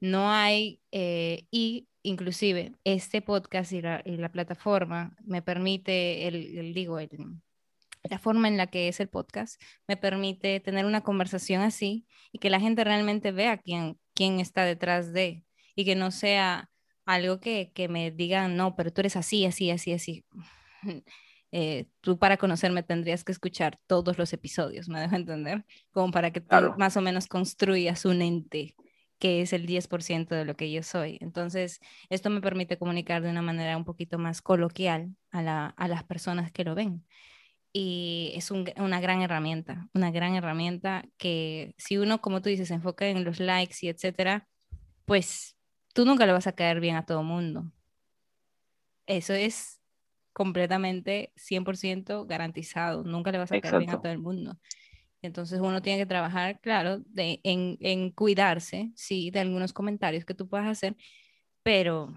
No 0.00 0.30
hay, 0.30 0.80
eh, 0.92 1.46
y 1.50 1.88
inclusive 2.02 2.72
este 2.84 3.20
podcast 3.20 3.72
y 3.72 3.82
la, 3.82 4.28
plataforma 4.32 5.16
me 5.24 5.42
permite, 5.42 6.26
el, 6.26 6.58
el 6.58 6.74
digo, 6.74 6.98
el, 6.98 7.10
la 8.02 8.18
forma 8.18 8.48
en 8.48 8.56
la 8.56 8.66
que 8.66 8.88
es 8.88 9.00
el 9.00 9.08
podcast 9.08 9.60
me 9.86 9.96
permite 9.96 10.60
tener 10.60 10.86
una 10.86 11.02
conversación 11.02 11.62
así 11.62 12.06
y 12.32 12.38
que 12.38 12.50
la 12.50 12.60
gente 12.60 12.84
realmente 12.84 13.32
vea 13.32 13.58
quién, 13.58 13.98
quién 14.14 14.40
está 14.40 14.64
detrás 14.64 15.12
de 15.12 15.44
y 15.74 15.84
que 15.84 15.96
no 15.96 16.10
sea 16.10 16.70
algo 17.04 17.40
que, 17.40 17.72
que 17.74 17.88
me 17.88 18.10
digan, 18.10 18.56
no, 18.56 18.76
pero 18.76 18.92
tú 18.92 19.00
eres 19.00 19.16
así, 19.16 19.44
así, 19.46 19.70
así, 19.70 19.92
así. 19.92 20.24
Eh, 21.52 21.88
tú 22.00 22.16
para 22.16 22.36
conocerme 22.36 22.84
tendrías 22.84 23.24
que 23.24 23.32
escuchar 23.32 23.76
todos 23.88 24.16
los 24.18 24.32
episodios, 24.32 24.88
me 24.88 25.00
dejo 25.00 25.16
entender, 25.16 25.64
como 25.90 26.12
para 26.12 26.30
que 26.30 26.40
tú 26.40 26.54
más 26.78 26.96
o 26.96 27.00
menos 27.00 27.26
construyas 27.26 28.04
un 28.04 28.22
ente 28.22 28.76
que 29.18 29.42
es 29.42 29.52
el 29.52 29.66
10% 29.66 30.28
de 30.34 30.44
lo 30.44 30.56
que 30.56 30.72
yo 30.72 30.82
soy. 30.82 31.18
Entonces, 31.20 31.80
esto 32.08 32.30
me 32.30 32.40
permite 32.40 32.78
comunicar 32.78 33.22
de 33.22 33.30
una 33.30 33.42
manera 33.42 33.76
un 33.76 33.84
poquito 33.84 34.18
más 34.18 34.42
coloquial 34.42 35.14
a, 35.30 35.42
la, 35.42 35.66
a 35.66 35.88
las 35.88 36.04
personas 36.04 36.50
que 36.50 36.64
lo 36.64 36.74
ven. 36.74 37.04
Y 37.72 38.32
es 38.34 38.50
un, 38.50 38.68
una 38.76 39.00
gran 39.00 39.22
herramienta, 39.22 39.88
una 39.94 40.10
gran 40.10 40.34
herramienta 40.34 41.04
que 41.16 41.74
si 41.78 41.98
uno, 41.98 42.20
como 42.20 42.42
tú 42.42 42.48
dices, 42.48 42.68
se 42.68 42.74
enfoca 42.74 43.06
en 43.06 43.24
los 43.24 43.38
likes 43.38 43.76
y 43.82 43.88
etcétera, 43.88 44.48
pues 45.04 45.56
tú 45.92 46.04
nunca 46.04 46.26
le 46.26 46.32
vas 46.32 46.46
a 46.46 46.52
caer 46.52 46.80
bien 46.80 46.96
a 46.96 47.06
todo 47.06 47.22
mundo. 47.22 47.70
Eso 49.06 49.34
es 49.34 49.80
completamente 50.32 51.32
100% 51.36 52.26
garantizado. 52.26 53.04
Nunca 53.04 53.32
le 53.32 53.38
vas 53.38 53.52
a 53.52 53.60
caer 53.60 53.78
bien 53.78 53.90
a 53.90 54.00
todo 54.00 54.12
el 54.12 54.18
mundo. 54.18 54.58
Entonces 55.22 55.60
uno 55.60 55.82
tiene 55.82 55.98
que 55.98 56.06
trabajar, 56.06 56.60
claro, 56.60 57.00
de, 57.00 57.40
en, 57.42 57.76
en, 57.80 58.10
cuidarse, 58.10 58.90
sí, 58.94 59.30
de 59.30 59.40
algunos 59.40 59.72
comentarios 59.72 60.24
que 60.24 60.34
tú 60.34 60.48
puedas 60.48 60.66
hacer, 60.66 60.96
pero 61.62 62.14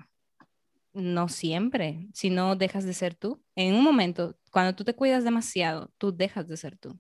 no 0.93 1.27
siempre, 1.27 2.07
si 2.13 2.29
no 2.29 2.55
dejas 2.55 2.85
de 2.85 2.93
ser 2.93 3.15
tú. 3.15 3.43
En 3.55 3.75
un 3.75 3.83
momento, 3.83 4.37
cuando 4.53 4.75
tú 4.75 4.83
te 4.83 4.93
cuidas 4.93 5.23
demasiado, 5.23 5.91
tú 5.97 6.15
dejas 6.15 6.47
de 6.47 6.57
ser 6.57 6.77
tú. 6.77 6.99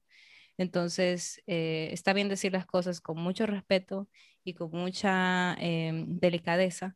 Entonces, 0.57 1.39
eh, 1.45 1.89
está 1.91 2.11
bien 2.11 2.27
decir 2.27 2.51
las 2.51 2.65
cosas 2.65 2.99
con 2.99 3.19
mucho 3.19 3.45
respeto 3.45 4.09
y 4.43 4.55
con 4.55 4.71
mucha 4.71 5.55
eh, 5.59 6.03
delicadeza, 6.07 6.95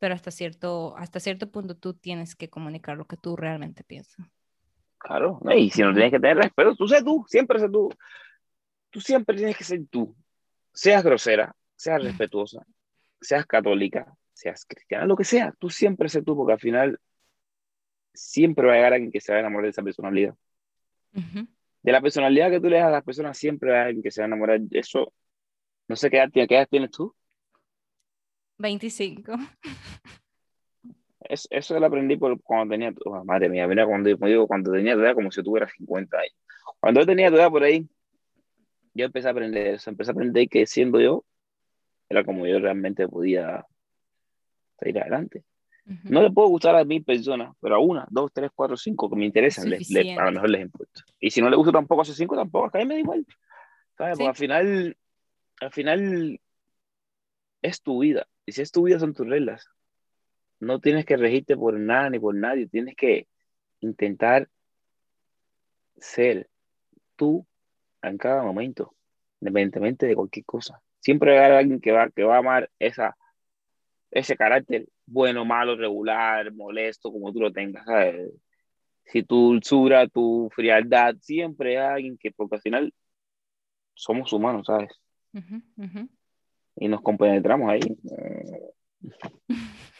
pero 0.00 0.14
hasta 0.14 0.32
cierto, 0.32 0.96
hasta 0.96 1.20
cierto 1.20 1.52
punto 1.52 1.76
tú 1.76 1.94
tienes 1.94 2.34
que 2.34 2.50
comunicar 2.50 2.96
lo 2.96 3.04
que 3.04 3.16
tú 3.16 3.36
realmente 3.36 3.84
piensas. 3.84 4.26
Claro, 4.98 5.38
y 5.56 5.70
si 5.70 5.82
no 5.82 5.94
tienes 5.94 6.10
que 6.10 6.18
tener 6.18 6.36
respeto, 6.36 6.74
tú 6.74 6.88
sé 6.88 7.04
tú, 7.04 7.24
siempre 7.28 7.60
sé 7.60 7.68
tú. 7.68 7.88
Tú 8.90 9.00
siempre 9.00 9.36
tienes 9.36 9.56
que 9.56 9.64
ser 9.64 9.82
tú. 9.88 10.16
Seas 10.74 11.04
grosera, 11.04 11.54
seas 11.76 12.02
respetuosa, 12.02 12.66
seas 13.20 13.46
católica, 13.46 14.12
seas 14.32 14.64
cristiana, 14.64 15.06
lo 15.06 15.16
que 15.16 15.24
sea, 15.24 15.54
tú 15.60 15.70
siempre 15.70 16.08
sé 16.08 16.22
tú, 16.22 16.36
porque 16.36 16.54
al 16.54 16.60
final 16.60 16.98
siempre 18.14 18.66
va 18.66 18.74
a 18.74 18.76
llegar 18.76 18.92
alguien 18.94 19.12
que 19.12 19.20
se 19.20 19.32
va 19.32 19.38
a 19.38 19.40
enamorar 19.40 19.64
de 19.64 19.70
esa 19.70 19.82
personalidad. 19.82 20.34
De 21.12 21.92
la 21.92 22.00
personalidad 22.00 22.50
que 22.50 22.60
tú 22.60 22.68
le 22.68 22.76
das 22.76 22.86
a 22.86 22.90
las 22.90 23.04
personas, 23.04 23.36
siempre 23.36 23.70
va 23.70 23.82
a 23.82 23.84
alguien 23.86 24.02
que 24.02 24.10
se 24.10 24.20
va 24.20 24.26
a 24.26 24.28
enamorar. 24.28 24.60
Eso 24.70 25.12
no 25.88 25.96
sé 25.96 26.10
qué 26.10 26.16
edad, 26.16 26.30
¿qué 26.32 26.42
edad 26.44 26.68
tienes 26.70 26.90
tú. 26.90 27.14
25. 28.58 29.32
Es, 31.20 31.46
eso 31.50 31.78
lo 31.78 31.86
aprendí 31.86 32.16
por, 32.16 32.40
cuando 32.42 32.72
tenía, 32.72 32.92
oh, 33.04 33.24
madre 33.24 33.48
mía, 33.48 33.66
mira, 33.66 33.86
cuando 33.86 34.08
digo, 34.08 34.46
cuando 34.46 34.72
tenía 34.72 34.94
tu 34.94 35.00
edad, 35.00 35.14
como 35.14 35.30
si 35.30 35.42
tuviera 35.42 35.68
50 35.68 36.18
años. 36.18 36.34
Cuando 36.80 37.00
yo 37.00 37.06
tenía 37.06 37.30
tu 37.30 37.36
edad 37.36 37.50
por 37.50 37.62
ahí, 37.62 37.88
yo 38.94 39.06
empecé 39.06 39.28
a 39.28 39.30
aprender 39.30 39.74
eso, 39.74 39.90
empecé 39.90 40.10
a 40.10 40.14
aprender 40.14 40.48
que 40.48 40.66
siendo 40.66 41.00
yo, 41.00 41.24
era 42.08 42.24
como 42.24 42.46
yo 42.46 42.58
realmente 42.58 43.08
podía 43.08 43.64
ir 44.80 44.98
adelante. 44.98 45.44
No 45.84 46.22
le 46.22 46.30
puedo 46.30 46.48
gustar 46.48 46.76
a 46.76 46.84
mil 46.84 47.02
personas, 47.02 47.54
pero 47.60 47.74
a 47.74 47.78
una, 47.80 48.06
dos, 48.08 48.30
tres, 48.32 48.50
cuatro, 48.54 48.76
cinco 48.76 49.10
que 49.10 49.16
me 49.16 49.26
interesan, 49.26 49.68
les, 49.68 49.90
les, 49.90 50.16
a 50.16 50.24
lo 50.26 50.32
mejor 50.32 50.50
les 50.50 50.62
importa. 50.62 51.04
Y 51.18 51.30
si 51.30 51.40
no 51.40 51.50
le 51.50 51.56
gusta 51.56 51.72
tampoco 51.72 52.02
a 52.02 52.04
esos 52.04 52.16
cinco, 52.16 52.36
tampoco, 52.36 52.66
acá 52.66 52.78
me 52.84 52.94
da 52.94 53.00
igual. 53.00 53.26
¿Sabes? 53.98 54.16
Porque 54.16 54.28
al 54.28 54.36
final, 54.36 54.96
al 55.60 55.72
final 55.72 56.40
es 57.62 57.82
tu 57.82 58.00
vida. 58.00 58.26
Y 58.46 58.52
si 58.52 58.62
es 58.62 58.70
tu 58.70 58.84
vida, 58.84 58.98
son 58.98 59.12
tus 59.12 59.26
reglas. 59.26 59.68
No 60.60 60.80
tienes 60.80 61.04
que 61.04 61.16
regirte 61.16 61.56
por 61.56 61.78
nada 61.78 62.10
ni 62.10 62.18
por 62.18 62.34
nadie. 62.34 62.68
Tienes 62.68 62.94
que 62.94 63.26
intentar 63.80 64.48
ser 65.96 66.48
tú 67.16 67.46
en 68.02 68.18
cada 68.18 68.42
momento, 68.42 68.94
independientemente 69.40 70.06
de 70.06 70.14
cualquier 70.14 70.44
cosa. 70.44 70.80
Siempre 71.00 71.34
va 71.34 71.42
a 71.42 71.44
haber 71.46 71.58
alguien 71.58 71.80
que 71.80 71.92
va, 71.92 72.10
que 72.10 72.22
va 72.22 72.36
a 72.36 72.38
amar 72.38 72.70
esa, 72.78 73.16
ese 74.10 74.36
carácter 74.36 74.88
bueno, 75.12 75.44
malo, 75.44 75.76
regular, 75.76 76.52
molesto, 76.52 77.12
como 77.12 77.32
tú 77.32 77.40
lo 77.40 77.52
tengas. 77.52 77.84
Si 79.04 79.22
tu 79.22 79.36
dulzura, 79.48 80.08
tu 80.08 80.48
frialdad, 80.54 81.14
siempre 81.20 81.78
hay 81.78 81.94
alguien 81.94 82.18
que, 82.18 82.32
porque 82.32 82.56
al 82.56 82.62
final 82.62 82.94
somos 83.94 84.32
humanos, 84.32 84.66
¿sabes? 84.66 84.90
Y 86.76 86.88
nos 86.88 87.02
compenetramos 87.02 87.70
ahí. 87.70 87.80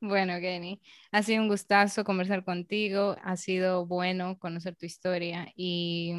Bueno, 0.00 0.34
Kenny, 0.40 0.82
ha 1.10 1.22
sido 1.22 1.40
un 1.40 1.48
gustazo 1.48 2.04
conversar 2.04 2.44
contigo, 2.44 3.16
ha 3.22 3.36
sido 3.36 3.86
bueno 3.86 4.38
conocer 4.38 4.76
tu 4.76 4.84
historia 4.84 5.50
y 5.56 6.12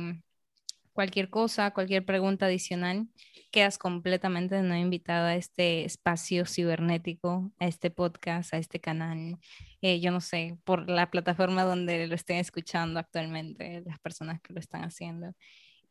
cualquier 0.95 1.29
cosa, 1.29 1.71
cualquier 1.71 2.05
pregunta 2.05 2.45
adicional, 2.45 3.07
quedas 3.51 3.77
completamente 3.77 4.61
no 4.61 4.77
invitado 4.77 5.27
a 5.27 5.35
este 5.35 5.83
espacio 5.83 6.45
cibernético, 6.45 7.51
a 7.59 7.67
este 7.67 7.91
podcast, 7.91 8.53
a 8.53 8.57
este 8.57 8.79
canal, 8.79 9.37
eh, 9.81 9.99
yo 9.99 10.11
no 10.11 10.21
sé, 10.21 10.57
por 10.63 10.89
la 10.89 11.11
plataforma 11.11 11.63
donde 11.63 12.07
lo 12.07 12.15
estén 12.15 12.37
escuchando 12.37 12.99
actualmente, 12.99 13.83
las 13.85 13.99
personas 13.99 14.39
que 14.41 14.53
lo 14.53 14.59
están 14.61 14.85
haciendo. 14.85 15.33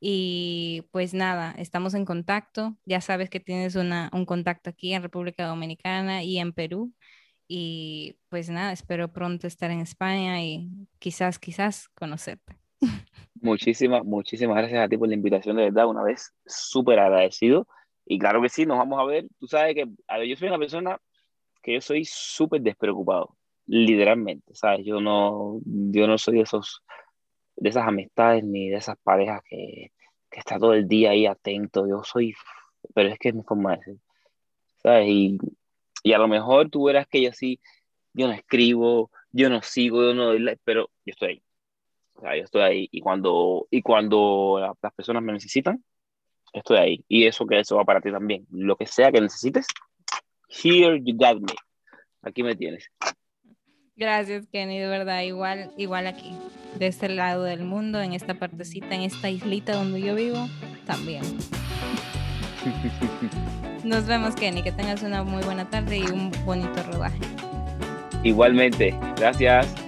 Y 0.01 0.85
pues 0.91 1.15
nada, 1.15 1.55
estamos 1.59 1.95
en 1.95 2.05
contacto. 2.07 2.77
Ya 2.87 3.01
sabes 3.01 3.31
que 3.31 3.41
tienes 3.41 3.77
una, 3.77 4.11
un 4.13 4.25
contacto 4.27 4.71
aquí 4.71 4.95
en 4.95 5.03
República 5.03 5.47
Dominicana 5.47 6.23
y 6.23 6.39
en 6.39 6.53
Perú. 6.55 6.95
Y 7.47 8.19
pues 8.31 8.49
nada, 8.49 8.73
espero 8.73 9.13
pronto 9.13 9.47
estar 9.47 9.71
en 9.71 9.81
España 9.81 10.43
y 10.43 10.71
quizás, 10.99 11.39
quizás 11.39 11.89
conocerte. 11.91 12.57
Muchísimas, 13.45 14.03
muchísimas 14.07 14.57
gracias 14.57 14.83
a 14.83 14.89
ti 14.89 14.97
por 14.97 15.07
la 15.07 15.15
invitación, 15.15 15.57
de 15.57 15.65
verdad, 15.65 15.87
una 15.87 16.03
vez 16.03 16.33
súper 16.47 16.99
agradecido. 16.99 17.69
Y 18.07 18.19
claro 18.19 18.41
que 18.41 18.49
sí, 18.49 18.65
nos 18.65 18.79
vamos 18.79 18.99
a 18.99 19.05
ver. 19.05 19.27
Tú 19.39 19.47
sabes 19.47 19.75
que, 19.75 19.87
a 20.09 20.17
ver, 20.17 20.29
yo 20.29 20.37
soy 20.37 20.49
una 20.49 20.59
persona 20.59 20.99
que 21.63 21.75
yo 21.75 21.81
soy 21.83 22.07
súper 22.07 22.63
despreocupado, 22.63 23.37
literalmente, 23.67 24.55
¿sabes? 24.55 24.87
Yo 24.87 24.99
no, 25.03 25.61
yo 25.67 26.07
no 26.07 26.17
soy 26.17 26.37
de 26.37 26.43
esos 26.43 26.83
de 27.57 27.69
esas 27.69 27.87
amistades 27.87 28.45
ni 28.45 28.71
de 28.71 28.77
esas 28.79 28.97
parejas 29.03 29.43
que, 29.47 29.93
que 30.31 30.41
está 30.41 30.59
todo 30.59 30.73
el 30.73 30.89
día 30.89 31.11
ahí 31.11 31.27
atento. 31.27 31.87
Yo 31.87 32.03
soy, 32.03 32.35
pero 32.95 33.11
es 33.11 33.19
que 33.19 33.29
es 33.29 33.35
mi 33.35 33.43
forma 33.43 33.77
de 33.77 33.83
ser, 33.85 33.97
¿sabes? 34.83 35.09
Y 35.09 35.39
Y 36.03 36.15
a 36.15 36.19
lo 36.19 36.29
mejor 36.29 36.71
tú 36.71 36.85
verás 36.85 37.07
que 37.09 37.23
yo 37.23 37.33
sí, 37.33 37.61
yo 38.15 38.27
no 38.27 38.33
escribo, 38.33 39.11
yo 39.33 39.51
no 39.51 39.63
sigo, 39.63 40.03
yo 40.03 40.15
no 40.15 40.27
doy 40.27 40.39
like, 40.41 40.63
pero 40.65 40.91
yo 41.05 41.13
estoy 41.13 41.29
ahí. 41.31 41.43
O 42.15 42.21
sea, 42.21 42.37
yo 42.37 42.45
estoy 42.45 42.63
ahí. 42.63 42.89
Y 42.91 43.01
cuando, 43.01 43.67
y 43.71 43.83
cuando 43.83 44.77
las 44.83 44.95
personas 44.95 45.23
me 45.23 45.33
necesitan, 45.33 45.83
estoy 46.53 46.79
ahí. 46.79 47.05
Y 47.09 47.27
eso 47.27 47.47
que 47.47 47.61
eso 47.61 47.77
va 47.77 47.85
para 47.85 48.01
ti 48.01 48.11
también. 48.11 48.47
Lo 48.51 48.77
que 48.77 48.87
sea 48.87 49.13
que 49.13 49.21
necesites, 49.21 49.67
here 50.49 51.01
you 51.05 51.17
got 51.17 51.41
me. 51.41 51.55
Aquí 52.23 52.43
me 52.43 52.55
tienes. 52.55 52.91
Gracias, 53.97 54.47
Kenny, 54.51 54.79
de 54.79 54.89
verdad. 54.89 55.23
Igual, 55.23 55.73
igual 55.77 56.07
aquí, 56.07 56.33
de 56.79 56.87
este 56.87 57.09
lado 57.09 57.45
del 57.45 57.65
mundo, 57.65 58.01
en 58.01 58.13
esta 58.13 58.35
partecita, 58.35 58.95
en 58.95 59.03
esta 59.03 59.31
islita 59.31 59.75
donde 59.75 60.01
yo 60.01 60.15
vivo, 60.15 60.49
también. 60.87 61.23
Nos 63.85 64.07
vemos, 64.07 64.35
Kenny. 64.35 64.63
Que 64.63 64.73
tengas 64.73 65.03
una 65.03 65.23
muy 65.23 65.43
buena 65.45 65.69
tarde 65.69 65.99
y 65.99 66.07
un 66.07 66.33
bonito 66.45 66.83
rodaje. 66.85 67.21
Igualmente. 68.23 68.99
Gracias. 69.17 69.84